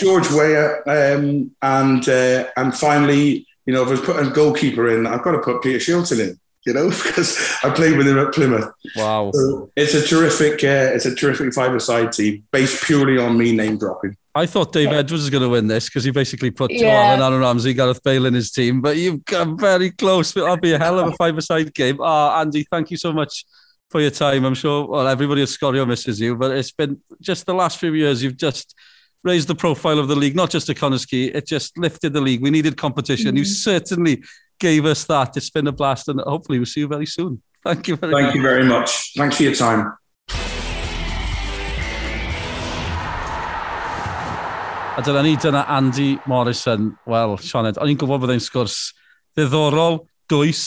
George. 0.00 0.26
Um, 0.28 1.50
and, 1.60 2.08
uh, 2.08 2.48
and 2.56 2.74
finally, 2.74 3.46
you 3.66 3.74
know, 3.74 3.82
if 3.82 3.88
I 3.88 3.90
was 3.90 4.00
putting 4.00 4.28
a 4.28 4.30
goalkeeper 4.30 4.88
in, 4.88 5.06
I've 5.06 5.22
got 5.22 5.32
to 5.32 5.40
put 5.40 5.62
Peter 5.62 5.78
Shilton 5.78 6.20
in 6.20 6.40
you 6.66 6.72
know, 6.72 6.88
because 7.04 7.38
I 7.62 7.70
played 7.70 7.96
with 7.96 8.08
him 8.08 8.18
at 8.18 8.32
Plymouth. 8.32 8.70
Wow! 8.96 9.30
So 9.32 9.70
it's 9.76 9.94
a 9.94 10.06
terrific, 10.06 10.64
uh, 10.64 10.94
it's 10.94 11.06
a 11.06 11.14
terrific 11.14 11.54
five-a-side 11.54 12.12
team 12.12 12.44
based 12.50 12.84
purely 12.84 13.18
on 13.18 13.38
me 13.38 13.52
name 13.52 13.78
dropping. 13.78 14.16
I 14.34 14.44
thought 14.44 14.72
Dave 14.72 14.88
Edwards 14.88 15.12
was 15.12 15.30
going 15.30 15.44
to 15.44 15.48
win 15.48 15.66
this 15.66 15.86
because 15.86 16.04
he 16.04 16.10
basically 16.10 16.50
put 16.50 16.70
yeah. 16.70 16.80
Joe 16.80 16.90
Allen 16.90 17.32
Aaron 17.32 17.40
Ramsey, 17.40 17.72
Gareth 17.72 18.02
Bale 18.02 18.26
in 18.26 18.34
his 18.34 18.50
team, 18.50 18.82
but 18.82 18.98
you've 18.98 19.24
got 19.24 19.58
very 19.58 19.90
close. 19.90 20.32
That'll 20.32 20.58
be 20.58 20.72
a 20.72 20.78
hell 20.78 20.98
of 20.98 21.08
a 21.08 21.16
five-a-side 21.16 21.72
game. 21.72 21.96
Oh, 22.00 22.38
Andy, 22.38 22.66
thank 22.70 22.90
you 22.90 22.98
so 22.98 23.14
much 23.14 23.46
for 23.88 24.02
your 24.02 24.10
time. 24.10 24.44
I'm 24.44 24.54
sure 24.54 24.86
well 24.86 25.08
everybody 25.08 25.42
at 25.42 25.48
Sgorio 25.48 25.88
misses 25.88 26.20
you, 26.20 26.36
but 26.36 26.50
it's 26.50 26.72
been 26.72 27.00
just 27.20 27.46
the 27.46 27.54
last 27.54 27.78
few 27.78 27.94
years. 27.94 28.22
You've 28.22 28.36
just 28.36 28.74
raised 29.24 29.48
the 29.48 29.54
profile 29.54 29.98
of 29.98 30.08
the 30.08 30.16
league, 30.16 30.36
not 30.36 30.50
just 30.50 30.68
a 30.68 30.74
Connah's 30.74 31.06
Quay. 31.06 31.24
It 31.24 31.46
just 31.46 31.78
lifted 31.78 32.12
the 32.12 32.20
league. 32.20 32.42
We 32.42 32.50
needed 32.50 32.76
competition. 32.76 33.28
Mm-hmm. 33.28 33.36
You 33.38 33.44
certainly 33.44 34.22
gave 34.58 34.84
us 34.86 35.04
that. 35.04 35.36
It's 35.36 35.50
been 35.50 35.66
a 35.66 35.72
blast, 35.72 36.08
and 36.08 36.20
hopefully 36.20 36.58
we'll 36.58 36.66
see 36.66 36.80
you 36.80 36.88
very 36.88 37.06
soon. 37.06 37.42
Thank 37.64 37.88
you 37.88 37.96
very 37.96 38.12
Thank 38.12 38.26
much. 38.26 38.34
you 38.34 38.42
very 38.42 38.64
much. 38.64 39.12
Thanks 39.16 39.36
for 39.36 39.42
your 39.42 39.54
time. 39.54 39.92
A 44.96 45.02
dyna 45.02 45.22
ni, 45.22 45.36
dyna 45.36 45.66
Andy 45.68 46.18
Morrison. 46.26 46.96
Wel, 47.04 47.36
Sioned, 47.36 47.76
o'n 47.76 47.90
i'n 47.92 47.98
gwybod 48.00 48.22
bod 48.22 48.32
e'n 48.32 48.40
sgwrs 48.40 48.76
ddiddorol, 49.36 49.98
dwys, 50.30 50.62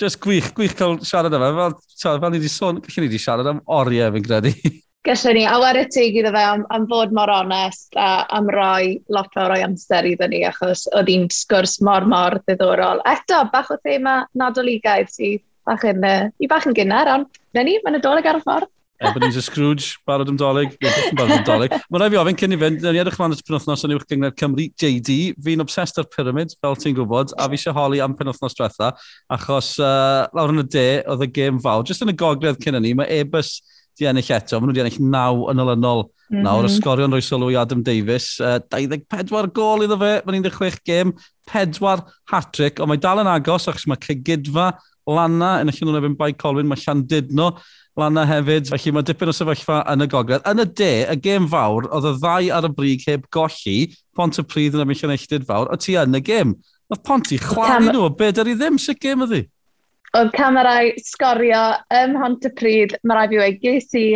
just 0.00 0.16
gwych, 0.24 0.54
gwych 0.56 0.72
cael 0.78 0.96
siarad 1.04 1.34
yma. 1.36 1.50
Fel, 1.58 1.74
fel 2.22 2.30
ni 2.32 2.38
wedi 2.40 2.48
sôn, 2.48 2.80
gallwn 2.80 3.04
ni 3.04 3.10
wedi 3.10 3.20
siarad 3.20 3.50
am 3.50 3.60
oriau, 3.68 4.14
fi'n 4.16 4.24
credu. 4.24 4.54
Gallwn 5.08 5.38
ni 5.38 5.46
a 5.48 5.56
y 5.56 5.84
teg 5.88 6.16
iddo 6.20 6.30
fe 6.34 6.40
am, 6.44 6.66
am 6.68 6.82
fod 6.88 7.12
mor 7.16 7.30
onest 7.32 7.94
a 7.96 8.26
am 8.36 8.50
roi 8.52 9.00
lot 9.08 9.30
fawr 9.32 9.54
o'i 9.54 9.62
amser 9.64 10.04
iddo 10.04 10.26
ni 10.28 10.42
achos 10.44 10.82
oedd 10.92 11.08
hi'n 11.08 11.24
sgwrs 11.32 11.78
mor 11.80 12.04
mor 12.04 12.36
ddiddorol. 12.42 13.00
Eto, 13.08 13.38
bach 13.52 13.70
o 13.72 13.78
thema 13.80 14.26
nadoligaidd 14.36 15.08
sydd 15.08 15.40
bach 15.64 15.86
yn, 15.88 16.04
uh, 16.04 16.28
i 16.36 16.50
bach 16.52 16.68
yn 16.68 16.76
gynnar, 16.76 17.08
ond 17.14 17.40
na 17.56 17.64
ni, 17.64 17.78
mae'n 17.80 17.96
adolyg 17.96 18.28
ar 18.28 18.42
y 18.42 18.44
ffordd. 18.44 18.68
Ebenezer 19.08 19.40
Scrooge, 19.40 19.94
barod 20.04 20.28
am 20.28 20.36
dolyg. 20.36 20.76
barod 21.16 21.32
am 21.38 21.44
dolyg. 21.48 21.72
Mae'n 21.88 22.02
rhaid 22.02 22.12
fi 22.12 22.20
ofyn 22.20 22.40
cyn 22.42 22.52
i 22.58 22.60
fynd, 22.60 22.84
ni 22.84 23.00
edrych 23.00 23.16
mlaen 23.16 23.32
at 23.38 23.42
penwthnos 23.48 23.86
yn 23.88 23.96
uwch 23.96 24.04
gyngor 24.12 24.36
Cymru, 24.36 24.68
JD. 24.76 25.16
Fi'n 25.46 25.64
obsessed 25.64 25.96
ar 26.02 26.12
pyramid, 26.12 26.52
fel 26.60 26.76
ti'n 26.76 27.00
gwybod, 27.00 27.32
a 27.40 27.48
fi 27.48 27.56
eisiau 27.56 27.78
holi 27.78 28.04
am 28.04 28.12
penwthnos 28.18 28.58
diwetha, 28.58 28.92
achos 29.32 29.78
uh, 29.80 30.28
lawr 30.36 30.52
yn 30.52 30.66
y 30.66 30.68
de, 30.76 30.88
oedd 31.08 31.24
y 31.24 31.32
gêm 31.40 31.64
fawr. 31.64 31.88
Just 31.88 32.04
yn 32.04 32.12
y 32.12 32.18
gogledd 32.20 32.60
cyn 32.60 32.76
ni, 32.84 32.92
mae 33.00 33.22
Ebus 33.22 33.62
di 34.00 34.08
ennill 34.10 34.32
eto. 34.36 34.58
Maen 34.58 34.70
nhw 34.70 34.78
di 34.78 34.84
ennill 34.84 35.10
naw 35.12 35.44
yn 35.52 35.62
olynol. 35.64 36.06
Mm 36.08 36.36
-hmm. 36.36 36.46
Nawr, 36.46 36.68
ysgorion 36.68 37.12
roi 37.14 37.22
sylw 37.24 37.50
i 37.52 37.58
Adam 37.60 37.82
Davies. 37.86 38.32
Uh, 38.40 38.58
24 38.72 39.50
gol 39.56 39.84
iddo 39.86 39.98
fe, 40.00 40.14
mae'n 40.26 40.46
16 40.46 40.80
gêm, 40.86 41.12
4 41.50 42.06
hat-trick, 42.32 42.80
ond 42.80 42.92
mae 42.92 43.02
dal 43.02 43.22
yn 43.22 43.30
agos 43.30 43.68
achos 43.68 43.86
mae 43.90 44.00
cegidfa 44.00 44.72
Lana 45.10 45.58
yn 45.62 45.70
y 45.72 45.74
llun 45.74 45.90
o'n 45.90 45.98
efo'n 46.00 46.16
Bai 46.18 46.32
Colwyn, 46.38 46.68
mae 46.70 46.78
Llandudno 46.78 47.50
Lana 47.98 48.24
hefyd, 48.28 48.68
felly 48.70 48.92
mae 48.94 49.06
dipyn 49.06 49.32
o 49.32 49.34
sefyllfa 49.34 49.80
yn 49.90 50.04
y 50.04 50.08
gogledd. 50.10 50.44
Yn 50.48 50.62
y 50.62 50.66
de, 50.78 50.90
y 51.10 51.16
gêm 51.24 51.48
fawr, 51.50 51.88
oedd 51.90 52.06
y 52.12 52.12
ddau 52.20 52.50
ar 52.56 52.68
y 52.68 52.72
brig 52.76 53.06
heb 53.08 53.26
golli, 53.34 53.78
Pont 54.16 54.38
y 54.38 54.44
Pryd 54.46 54.76
yn 54.78 54.84
y 54.84 54.90
millionelltid 54.92 55.46
fawr, 55.48 55.72
o 55.72 55.78
ti 55.80 55.96
yn 55.98 56.14
y 56.16 56.22
gêm. 56.24 56.54
Oedd 56.90 57.02
Pont 57.02 57.26
Ponti 57.26 57.40
chwalu 57.42 57.90
nhw, 57.90 58.12
be 58.18 58.30
dyr 58.34 58.52
i 58.52 58.54
ddim, 58.58 58.78
sy'n 58.80 58.98
gêm 59.02 59.26
ydi? 59.26 59.42
oedd 60.18 60.32
camerau 60.34 60.90
sgorio 61.06 61.62
ym 61.94 62.16
Mhont 62.16 62.46
y 62.48 62.50
Pryd. 62.58 62.96
mae 63.04 63.16
rai 63.16 63.28
fi 63.30 63.38
wedi 63.38 63.60
ges 63.62 63.94
i, 63.94 64.06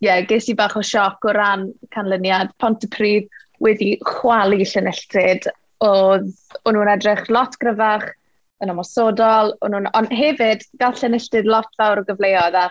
yeah, 0.00 0.22
ges 0.28 0.48
i 0.48 0.54
bach 0.56 0.76
o 0.76 0.82
sioc 0.82 1.24
o 1.28 1.34
ran 1.36 1.66
canlyniad. 1.92 2.52
Pont 2.58 2.84
y 2.84 2.88
Pryd 2.88 3.28
wedi 3.60 3.94
chwalu 4.08 4.64
llynelltyd, 4.64 5.48
oedd 5.84 6.30
nhw'n 6.64 6.92
edrych 6.94 7.28
lot 7.28 7.58
gryfach, 7.60 8.08
yn 8.64 8.72
ymosodol, 8.72 9.52
nhw'n, 9.68 9.90
ond 9.92 10.14
hefyd 10.16 10.64
gael 10.80 10.96
llynelltyd 11.00 11.48
lot 11.50 11.68
fawr 11.76 12.00
o 12.00 12.06
gyfleoedd 12.08 12.56
a 12.56 12.68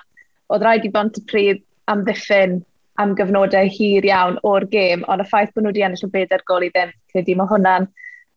oedd 0.50 0.66
rhaid 0.66 0.88
i 0.88 0.94
Pont 0.94 1.20
y 1.22 1.26
Pryd 1.30 1.62
am 1.94 2.02
ddiffyn 2.08 2.62
am 3.02 3.14
gyfnodau 3.18 3.70
hir 3.74 4.06
iawn 4.06 4.40
o'r 4.46 4.66
gêm, 4.74 5.06
ond 5.10 5.22
y 5.22 5.30
ffaith 5.30 5.54
bod 5.54 5.66
nhw 5.66 5.74
wedi 5.74 5.86
ennill 5.86 6.08
o 6.08 6.12
bedair 6.14 6.42
gol 6.50 6.66
i 6.66 6.74
ddim, 6.74 6.94
credu 7.14 7.38
mae 7.38 7.50
hwnna'n 7.50 7.88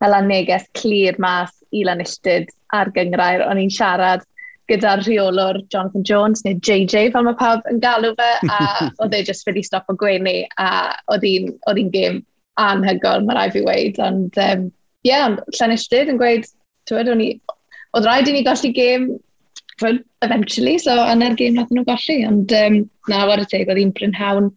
fel 0.01 0.21
neges 0.29 0.69
clir 0.77 1.17
mas 1.23 1.53
i 1.73 1.85
lanilltyd 1.89 2.53
ar 2.75 2.91
gyngrair, 2.95 3.45
o'n 3.47 3.61
i'n 3.63 3.73
siarad 3.73 4.25
gyda'r 4.71 5.05
rheolwr 5.07 5.61
Jonathan 5.71 6.05
Jones, 6.07 6.43
neu 6.45 6.57
JJ 6.59 7.13
fel 7.15 7.27
mae 7.27 7.39
pawb 7.39 7.67
yn 7.71 7.79
galw 7.83 8.15
fe, 8.19 8.31
a 8.51 8.63
oedd 9.05 9.15
e 9.15 9.23
just 9.29 9.47
wedi 9.47 9.63
stop 9.67 9.93
o 9.93 9.97
gwenu, 9.99 10.41
a 10.59 10.71
oedd 11.15 11.27
hi'n 11.27 11.93
gêm 11.95 12.23
anhygol, 12.61 13.27
mae 13.27 13.39
rai 13.39 13.51
fi 13.55 13.63
weid, 13.67 14.01
ond 14.03 14.41
ie, 14.41 14.49
um, 14.57 14.67
yeah, 15.07 15.29
ond 15.29 15.59
Llanistyd 15.59 16.11
yn 16.11 16.19
gweud, 16.21 16.49
tywed, 16.89 17.13
oedd 17.13 18.09
rhaid 18.09 18.31
i 18.31 18.35
ni 18.35 18.43
golli 18.47 18.73
gêm 18.75 19.11
eventually, 20.25 20.79
so 20.81 20.95
yna'r 21.05 21.37
gêm 21.39 21.59
nath 21.59 21.71
nhw 21.75 21.85
golli, 21.87 22.23
ond 22.27 22.55
um, 22.57 22.81
na, 23.13 23.27
war 23.29 23.43
y 23.43 23.47
teg, 23.51 23.69
oedd 23.69 23.83
hi'n 23.83 23.95
brynhawn 23.95 24.51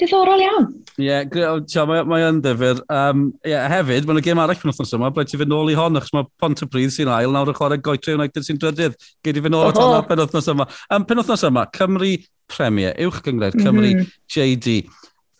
Diddorol 0.00 0.42
iawn. 0.42 0.64
Ie, 0.98 1.06
yeah, 1.06 1.84
mae, 1.86 2.02
mae 2.10 2.24
yn 2.26 2.40
ddifur. 2.42 2.80
Um, 2.90 3.28
yeah, 3.46 3.68
hefyd, 3.70 4.08
mae'n 4.08 4.18
y 4.18 4.24
gêm 4.26 4.40
arall 4.42 4.58
yn 4.58 4.72
wythnos 4.72 4.94
yma, 4.96 5.10
bled 5.14 5.30
ti 5.30 5.38
fynd 5.38 5.52
nôl 5.52 5.70
i 5.70 5.76
hon, 5.78 5.98
achos 6.00 6.10
mae 6.14 6.26
Pont 6.26 6.58
y 6.58 6.66
Pontypridd 6.66 6.94
sy'n 6.94 7.10
ail, 7.14 7.30
nawr 7.34 7.52
y 7.52 7.54
chwarae 7.54 7.78
Goetre 7.82 8.16
United 8.18 8.46
sy'n 8.46 8.58
drydydd. 8.62 8.96
Gei 9.22 9.34
di 9.36 9.42
fynd 9.44 9.54
nôl 9.54 9.68
at 9.68 9.78
hwnna 9.78 10.00
pen 10.08 10.22
wythnos 10.24 10.50
yma. 10.50 10.66
Um, 10.90 11.06
pen 11.06 11.22
wythnos 11.22 11.44
yma, 11.46 11.66
Cymru 11.78 12.10
Premier, 12.50 12.94
uwch 13.06 13.20
gyngred, 13.26 13.58
Cymru 13.60 13.92
mm 13.92 14.00
-hmm. 14.00 14.16
JD. 14.34 14.74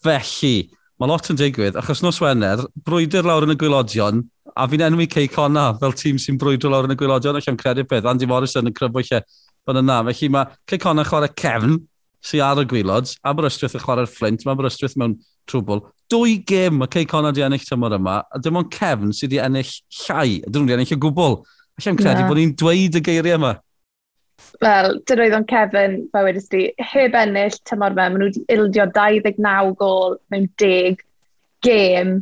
Felly, 0.06 0.54
mae 1.02 1.10
lot 1.10 1.30
yn 1.34 1.40
digwydd, 1.40 1.80
achos 1.80 2.04
nos 2.06 2.20
Wener, 2.22 2.62
brwydr 2.86 3.26
lawr 3.26 3.48
yn 3.48 3.56
y 3.56 3.58
gwylodion, 3.58 4.22
a 4.54 4.68
fi'n 4.70 4.86
enwi 4.86 5.08
Cey 5.10 5.26
Conna 5.30 5.72
fel 5.80 5.96
tîm 5.98 6.20
sy'n 6.22 6.38
brwydro 6.38 6.70
lawr 6.70 6.86
yn 6.86 6.94
y 6.94 6.98
gwylodion, 7.00 7.40
ac 7.40 7.50
am 7.50 7.58
credu 7.58 7.86
beth, 7.90 8.06
Andy 8.06 8.30
Morrison 8.30 8.70
yn 8.70 8.76
cryfwyll 8.76 9.18
e, 9.18 9.20
bod 9.66 9.82
yna. 9.82 9.98
Felly 10.12 10.30
mae 10.30 10.54
Cey 10.70 10.78
Conna 10.78 11.06
chwarae 11.08 11.34
Cefn, 11.34 11.80
sy'n 12.24 12.44
ar 12.44 12.62
y 12.62 12.66
gwilods, 12.68 13.18
Aberystwyth 13.26 13.76
yn 13.76 13.82
chwarae'r 13.84 14.10
fflint, 14.10 14.44
mae 14.44 14.54
Aberystwyth 14.54 14.96
mewn 15.00 15.18
trwbl. 15.50 15.82
Dwy 16.12 16.38
gym 16.48 16.80
mae 16.80 16.90
Cey 16.92 17.08
Conor 17.08 17.34
di 17.36 17.44
ennill 17.44 17.66
tymor 17.68 17.96
yma, 17.98 18.22
a 18.24 18.40
dim 18.40 18.60
ond 18.60 18.72
Cefn 18.72 19.12
sydd 19.12 19.34
wedi 19.34 19.42
ennill 19.44 19.74
llai, 20.00 20.40
a 20.40 20.48
dyn 20.48 20.64
nhw 20.64 20.72
wedi 20.72 20.78
ennill 20.78 20.96
y 20.96 21.00
gwbl. 21.04 21.38
Alla 21.74 21.92
i'n 21.92 22.00
credu 22.00 22.22
yeah. 22.22 22.28
bod 22.30 22.40
ni'n 22.40 22.56
dweud 22.60 22.98
y 23.00 23.04
geiriau 23.04 23.40
yma. 23.40 23.54
Wel, 24.62 24.92
dyn 25.08 25.24
oedd 25.24 25.38
o'n 25.38 25.48
Kevin, 25.50 25.96
fe 26.14 26.26
wedys 26.26 26.50
di, 26.52 26.66
heb 26.92 27.16
ennill 27.18 27.58
tymor 27.68 27.96
yma, 27.96 28.08
maen 28.08 28.22
nhw 28.22 28.30
wedi 28.30 28.44
ildio 28.56 28.86
29 28.96 29.74
gol 29.80 30.20
mewn 30.32 30.48
10 30.62 31.02
gêm. 31.66 32.20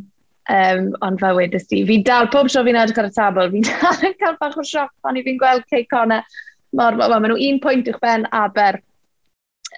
Um, 0.51 0.89
ond 1.05 1.21
fe 1.23 1.29
wedys 1.37 1.69
di, 1.69 1.85
fi 1.87 2.01
dal, 2.03 2.27
pob 2.31 2.49
tro 2.51 2.65
fi'n 2.67 2.75
edrych 2.75 2.97
ar 2.99 3.07
y 3.07 3.11
tabl, 3.15 3.45
fi'n 3.53 3.63
dal 3.69 4.09
yn 4.09 4.17
cael 4.19 4.35
bach 4.41 4.57
o 4.59 4.65
sioc 4.67 4.91
pan 5.05 5.15
i 5.15 5.23
fi'n 5.23 5.39
gweld 5.39 5.63
Cey 5.71 5.87
Conor. 5.87 6.25
Mor, 6.75 6.97
mor, 6.99 7.13
maen 7.13 7.31
nhw 7.31 7.45
un 7.47 7.61
pwynt 7.63 7.87
i'ch 7.87 8.01
ben 8.03 8.25
aber 8.35 8.81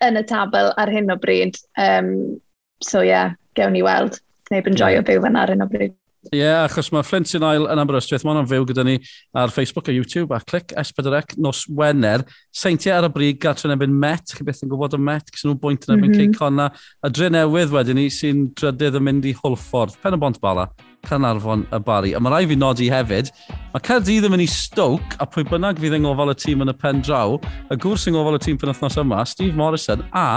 yn 0.04 0.20
y 0.20 0.24
tabl 0.28 0.72
ar 0.82 0.92
hyn 0.92 1.14
o 1.14 1.20
bryd. 1.20 1.60
Um, 1.80 2.40
so 2.84 3.04
ie, 3.04 3.12
yeah, 3.14 3.36
gewn 3.56 3.76
ni 3.76 3.84
weld. 3.86 4.20
Neb 4.52 4.68
yn 4.70 4.78
joio 4.78 5.06
byw 5.06 5.24
fan 5.24 5.40
ar 5.40 5.54
hyn 5.54 5.64
o 5.66 5.70
bryd. 5.70 5.96
Ie, 6.32 6.40
yeah, 6.40 6.64
achos 6.66 6.88
mae 6.90 7.06
Flint 7.06 7.30
sy'n 7.30 7.44
Ail 7.46 7.68
yn 7.70 7.82
Aberystwyth, 7.84 8.24
mae 8.26 8.34
hwnna'n 8.34 8.48
fyw 8.50 8.64
gyda 8.72 8.86
ni 8.88 8.96
ar 9.38 9.52
Facebook 9.54 9.92
a 9.92 9.94
YouTube 9.94 10.34
a 10.34 10.40
clic 10.42 10.74
S4C 10.82 11.38
nos 11.38 11.66
Wener. 11.70 12.24
Seintiau 12.50 12.98
ar 12.98 13.06
y 13.06 13.12
brig 13.14 13.38
gartre 13.44 13.70
yn 13.70 13.76
ebyn 13.76 13.94
Met, 13.94 14.34
chi 14.34 14.46
beth 14.48 14.64
yn 14.66 14.72
gwybod 14.72 14.98
y 14.98 15.02
Met, 15.06 15.30
gyda 15.30 15.52
nhw'n 15.52 15.62
bwynt 15.62 15.86
yn 15.86 15.94
ebyn 16.00 16.10
mm 16.10 16.18
-hmm. 16.18 16.34
Ceicona. 16.34 16.72
A 17.06 17.14
dre 17.14 17.30
newydd 17.30 17.76
wedyn 17.76 18.02
ni 18.02 18.08
sy'n 18.10 18.48
drydydd 18.58 18.98
yn 18.98 19.06
mynd 19.06 19.30
i 19.30 19.36
Hwlffordd, 19.38 20.00
pen 20.02 20.18
y 20.18 20.22
bont 20.26 20.42
bala. 20.42 20.72
Carnarfon 21.08 21.66
y 21.70 21.80
Bari. 21.86 22.14
A 22.16 22.22
mae 22.24 22.34
rai 22.34 22.44
fi 22.50 22.58
nodi 22.60 22.92
hefyd, 22.92 23.32
mae 23.74 23.86
Cardydd 23.86 24.28
yn 24.28 24.36
mynd 24.36 24.46
i 24.46 24.52
Stoke 24.52 25.20
a 25.22 25.28
pwy 25.30 25.48
bynnag 25.50 25.82
fydd 25.82 25.98
yng 26.00 26.08
ngofal 26.08 26.34
y 26.34 26.38
tîm 26.42 26.66
yn 26.66 26.74
y 26.74 26.78
pen 26.82 27.02
draw, 27.06 27.40
y 27.70 27.80
gŵr 27.82 28.02
sy'n 28.02 28.18
ngofal 28.18 28.40
y 28.40 28.46
tîm 28.46 28.62
pen 28.62 28.74
wythnos 28.74 29.00
yma, 29.02 29.26
Steve 29.30 29.58
Morrison 29.60 30.06
a 30.14 30.28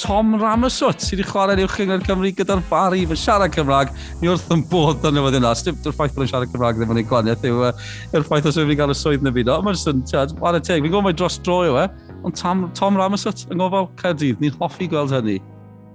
Tom 0.00 0.34
Ramoswt 0.40 1.04
sydd 1.04 1.20
wedi 1.20 1.26
chwarae 1.28 1.54
yn 1.54 1.62
uwch 1.62 1.76
yngor 1.84 2.00
Cymru 2.06 2.30
gyda'r 2.34 2.62
bari. 2.70 3.04
Mae'n 3.06 3.20
siarad 3.20 3.52
Cymraeg. 3.54 3.92
Ni 4.22 4.30
wrth 4.32 4.48
yn 4.54 4.64
bod 4.70 5.04
yn 5.06 5.14
newid 5.18 5.36
yna. 5.38 5.52
Stip 5.58 5.78
dwi'r 5.84 5.94
ffaith 5.94 6.16
bod 6.16 6.24
yn 6.24 6.32
siarad 6.32 6.50
Cymraeg 6.50 6.80
ddim 6.80 6.94
yn 6.94 7.02
ei 7.02 7.06
gwaniaeth 7.06 7.46
yw 7.46 7.68
yw'r 7.68 8.26
ffaith 8.26 8.48
os 8.50 8.58
yw'n 8.58 8.74
cael 8.80 8.94
y 8.94 8.98
swydd 8.98 9.22
na 9.22 9.34
byd. 9.36 9.52
Mae'n 9.68 9.78
sy'n 9.78 10.02
tiad, 10.08 10.34
wan 10.42 10.58
y 10.58 10.64
teg. 10.64 10.80
Fi'n 10.80 10.90
gwybod 10.90 11.06
mae 11.10 11.18
dros 11.20 11.38
dro 11.44 11.60
yw 11.68 11.78
e, 11.84 11.86
ond 12.24 12.40
Tom, 12.40 12.66
Tom 12.78 12.98
Ramoswt 12.98 13.46
yng 13.50 13.60
ngofal 13.60 13.90
Caerdydd. 14.00 14.42
Ni'n 14.42 14.56
hoffi 14.58 14.90
gweld 14.90 15.14
hynny 15.14 15.38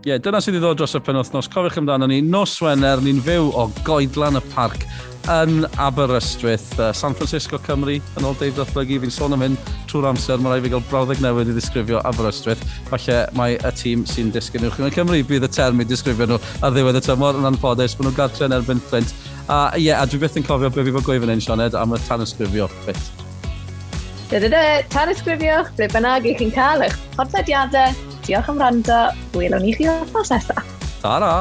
ie, 0.08 0.14
yeah, 0.14 0.22
dyna 0.24 0.40
sydd 0.40 0.56
wedi 0.56 0.64
ddod 0.64 0.78
dros 0.80 0.96
y 0.96 1.00
penwthnos. 1.04 1.50
Cofiwch 1.52 1.82
amdano 1.82 2.08
ni, 2.08 2.22
nos 2.24 2.54
Wener, 2.64 3.02
ni'n 3.04 3.18
fyw 3.26 3.50
o 3.60 3.66
goedlan 3.84 4.40
y 4.40 4.42
parc 4.54 4.86
yn 5.34 5.66
Aberystwyth, 5.84 6.70
uh, 6.80 6.94
San 6.96 7.12
Francisco, 7.18 7.60
Cymru, 7.66 7.98
yn 8.00 8.28
ôl 8.30 8.38
Dave 8.40 8.56
Ddothlygu. 8.56 9.02
Fi'n 9.04 9.12
sôn 9.12 9.36
am 9.36 9.44
hyn 9.44 9.60
trwy'r 9.92 10.08
amser, 10.14 10.40
mae 10.40 10.54
rai 10.54 10.64
fi 10.64 10.72
gael 10.72 10.86
brawddeg 10.88 11.20
newydd 11.26 11.52
i 11.52 11.58
ddisgrifio 11.58 12.00
Aberystwyth. 12.08 12.64
Falle 12.88 13.20
mae 13.36 13.60
y 13.60 13.76
tîm 13.82 14.08
sy'n 14.08 14.32
disgyn 14.32 14.70
uwch 14.70 14.80
yn 14.80 14.96
Cymru 14.96 15.20
bydd 15.28 15.50
y 15.50 15.54
term 15.60 15.84
i 15.84 15.90
disgrifio 15.92 16.32
nhw 16.32 16.40
ar 16.64 16.72
ddiwedd 16.72 17.02
y 17.02 17.06
tymor 17.10 17.44
yn 17.44 17.52
anffodus. 17.52 18.00
Mae 18.00 18.08
nhw'n 18.08 18.20
gartre 18.24 18.48
yn 18.48 18.60
erbyn 18.62 18.84
Flint. 18.88 19.12
A 19.52 19.66
ie, 19.76 19.90
yeah, 19.90 20.00
a 20.00 20.08
dwi 20.08 20.24
byth 20.24 20.40
yn 20.40 20.48
cofio 20.48 20.72
be 20.72 20.88
fi 20.88 20.96
fod 21.02 21.12
gwyf 21.12 21.28
yn 21.28 21.36
un, 21.36 21.44
Sioned 21.44 21.76
am 21.76 22.00
y 22.00 22.06
tanysgrifio 22.08 22.72
beth. 22.88 23.17
Da 24.28 24.42
da 24.44 24.48
da, 24.52 24.62
tan 24.92 25.08
ysgrifiwch 25.08 25.70
ble 25.78 25.86
bynnag 25.94 26.26
i 26.28 26.34
chi'n 26.36 26.50
cael 26.52 26.82
eich 26.84 26.98
podlediadau. 27.14 27.94
Diolch 28.26 28.50
am 28.52 28.60
rando. 28.60 28.98
Welwn 29.38 29.64
ni 29.64 29.72
chi 29.78 29.88
o'r 29.88 30.12
nesaf. 30.12 30.76
Ta-ra! 31.00 31.32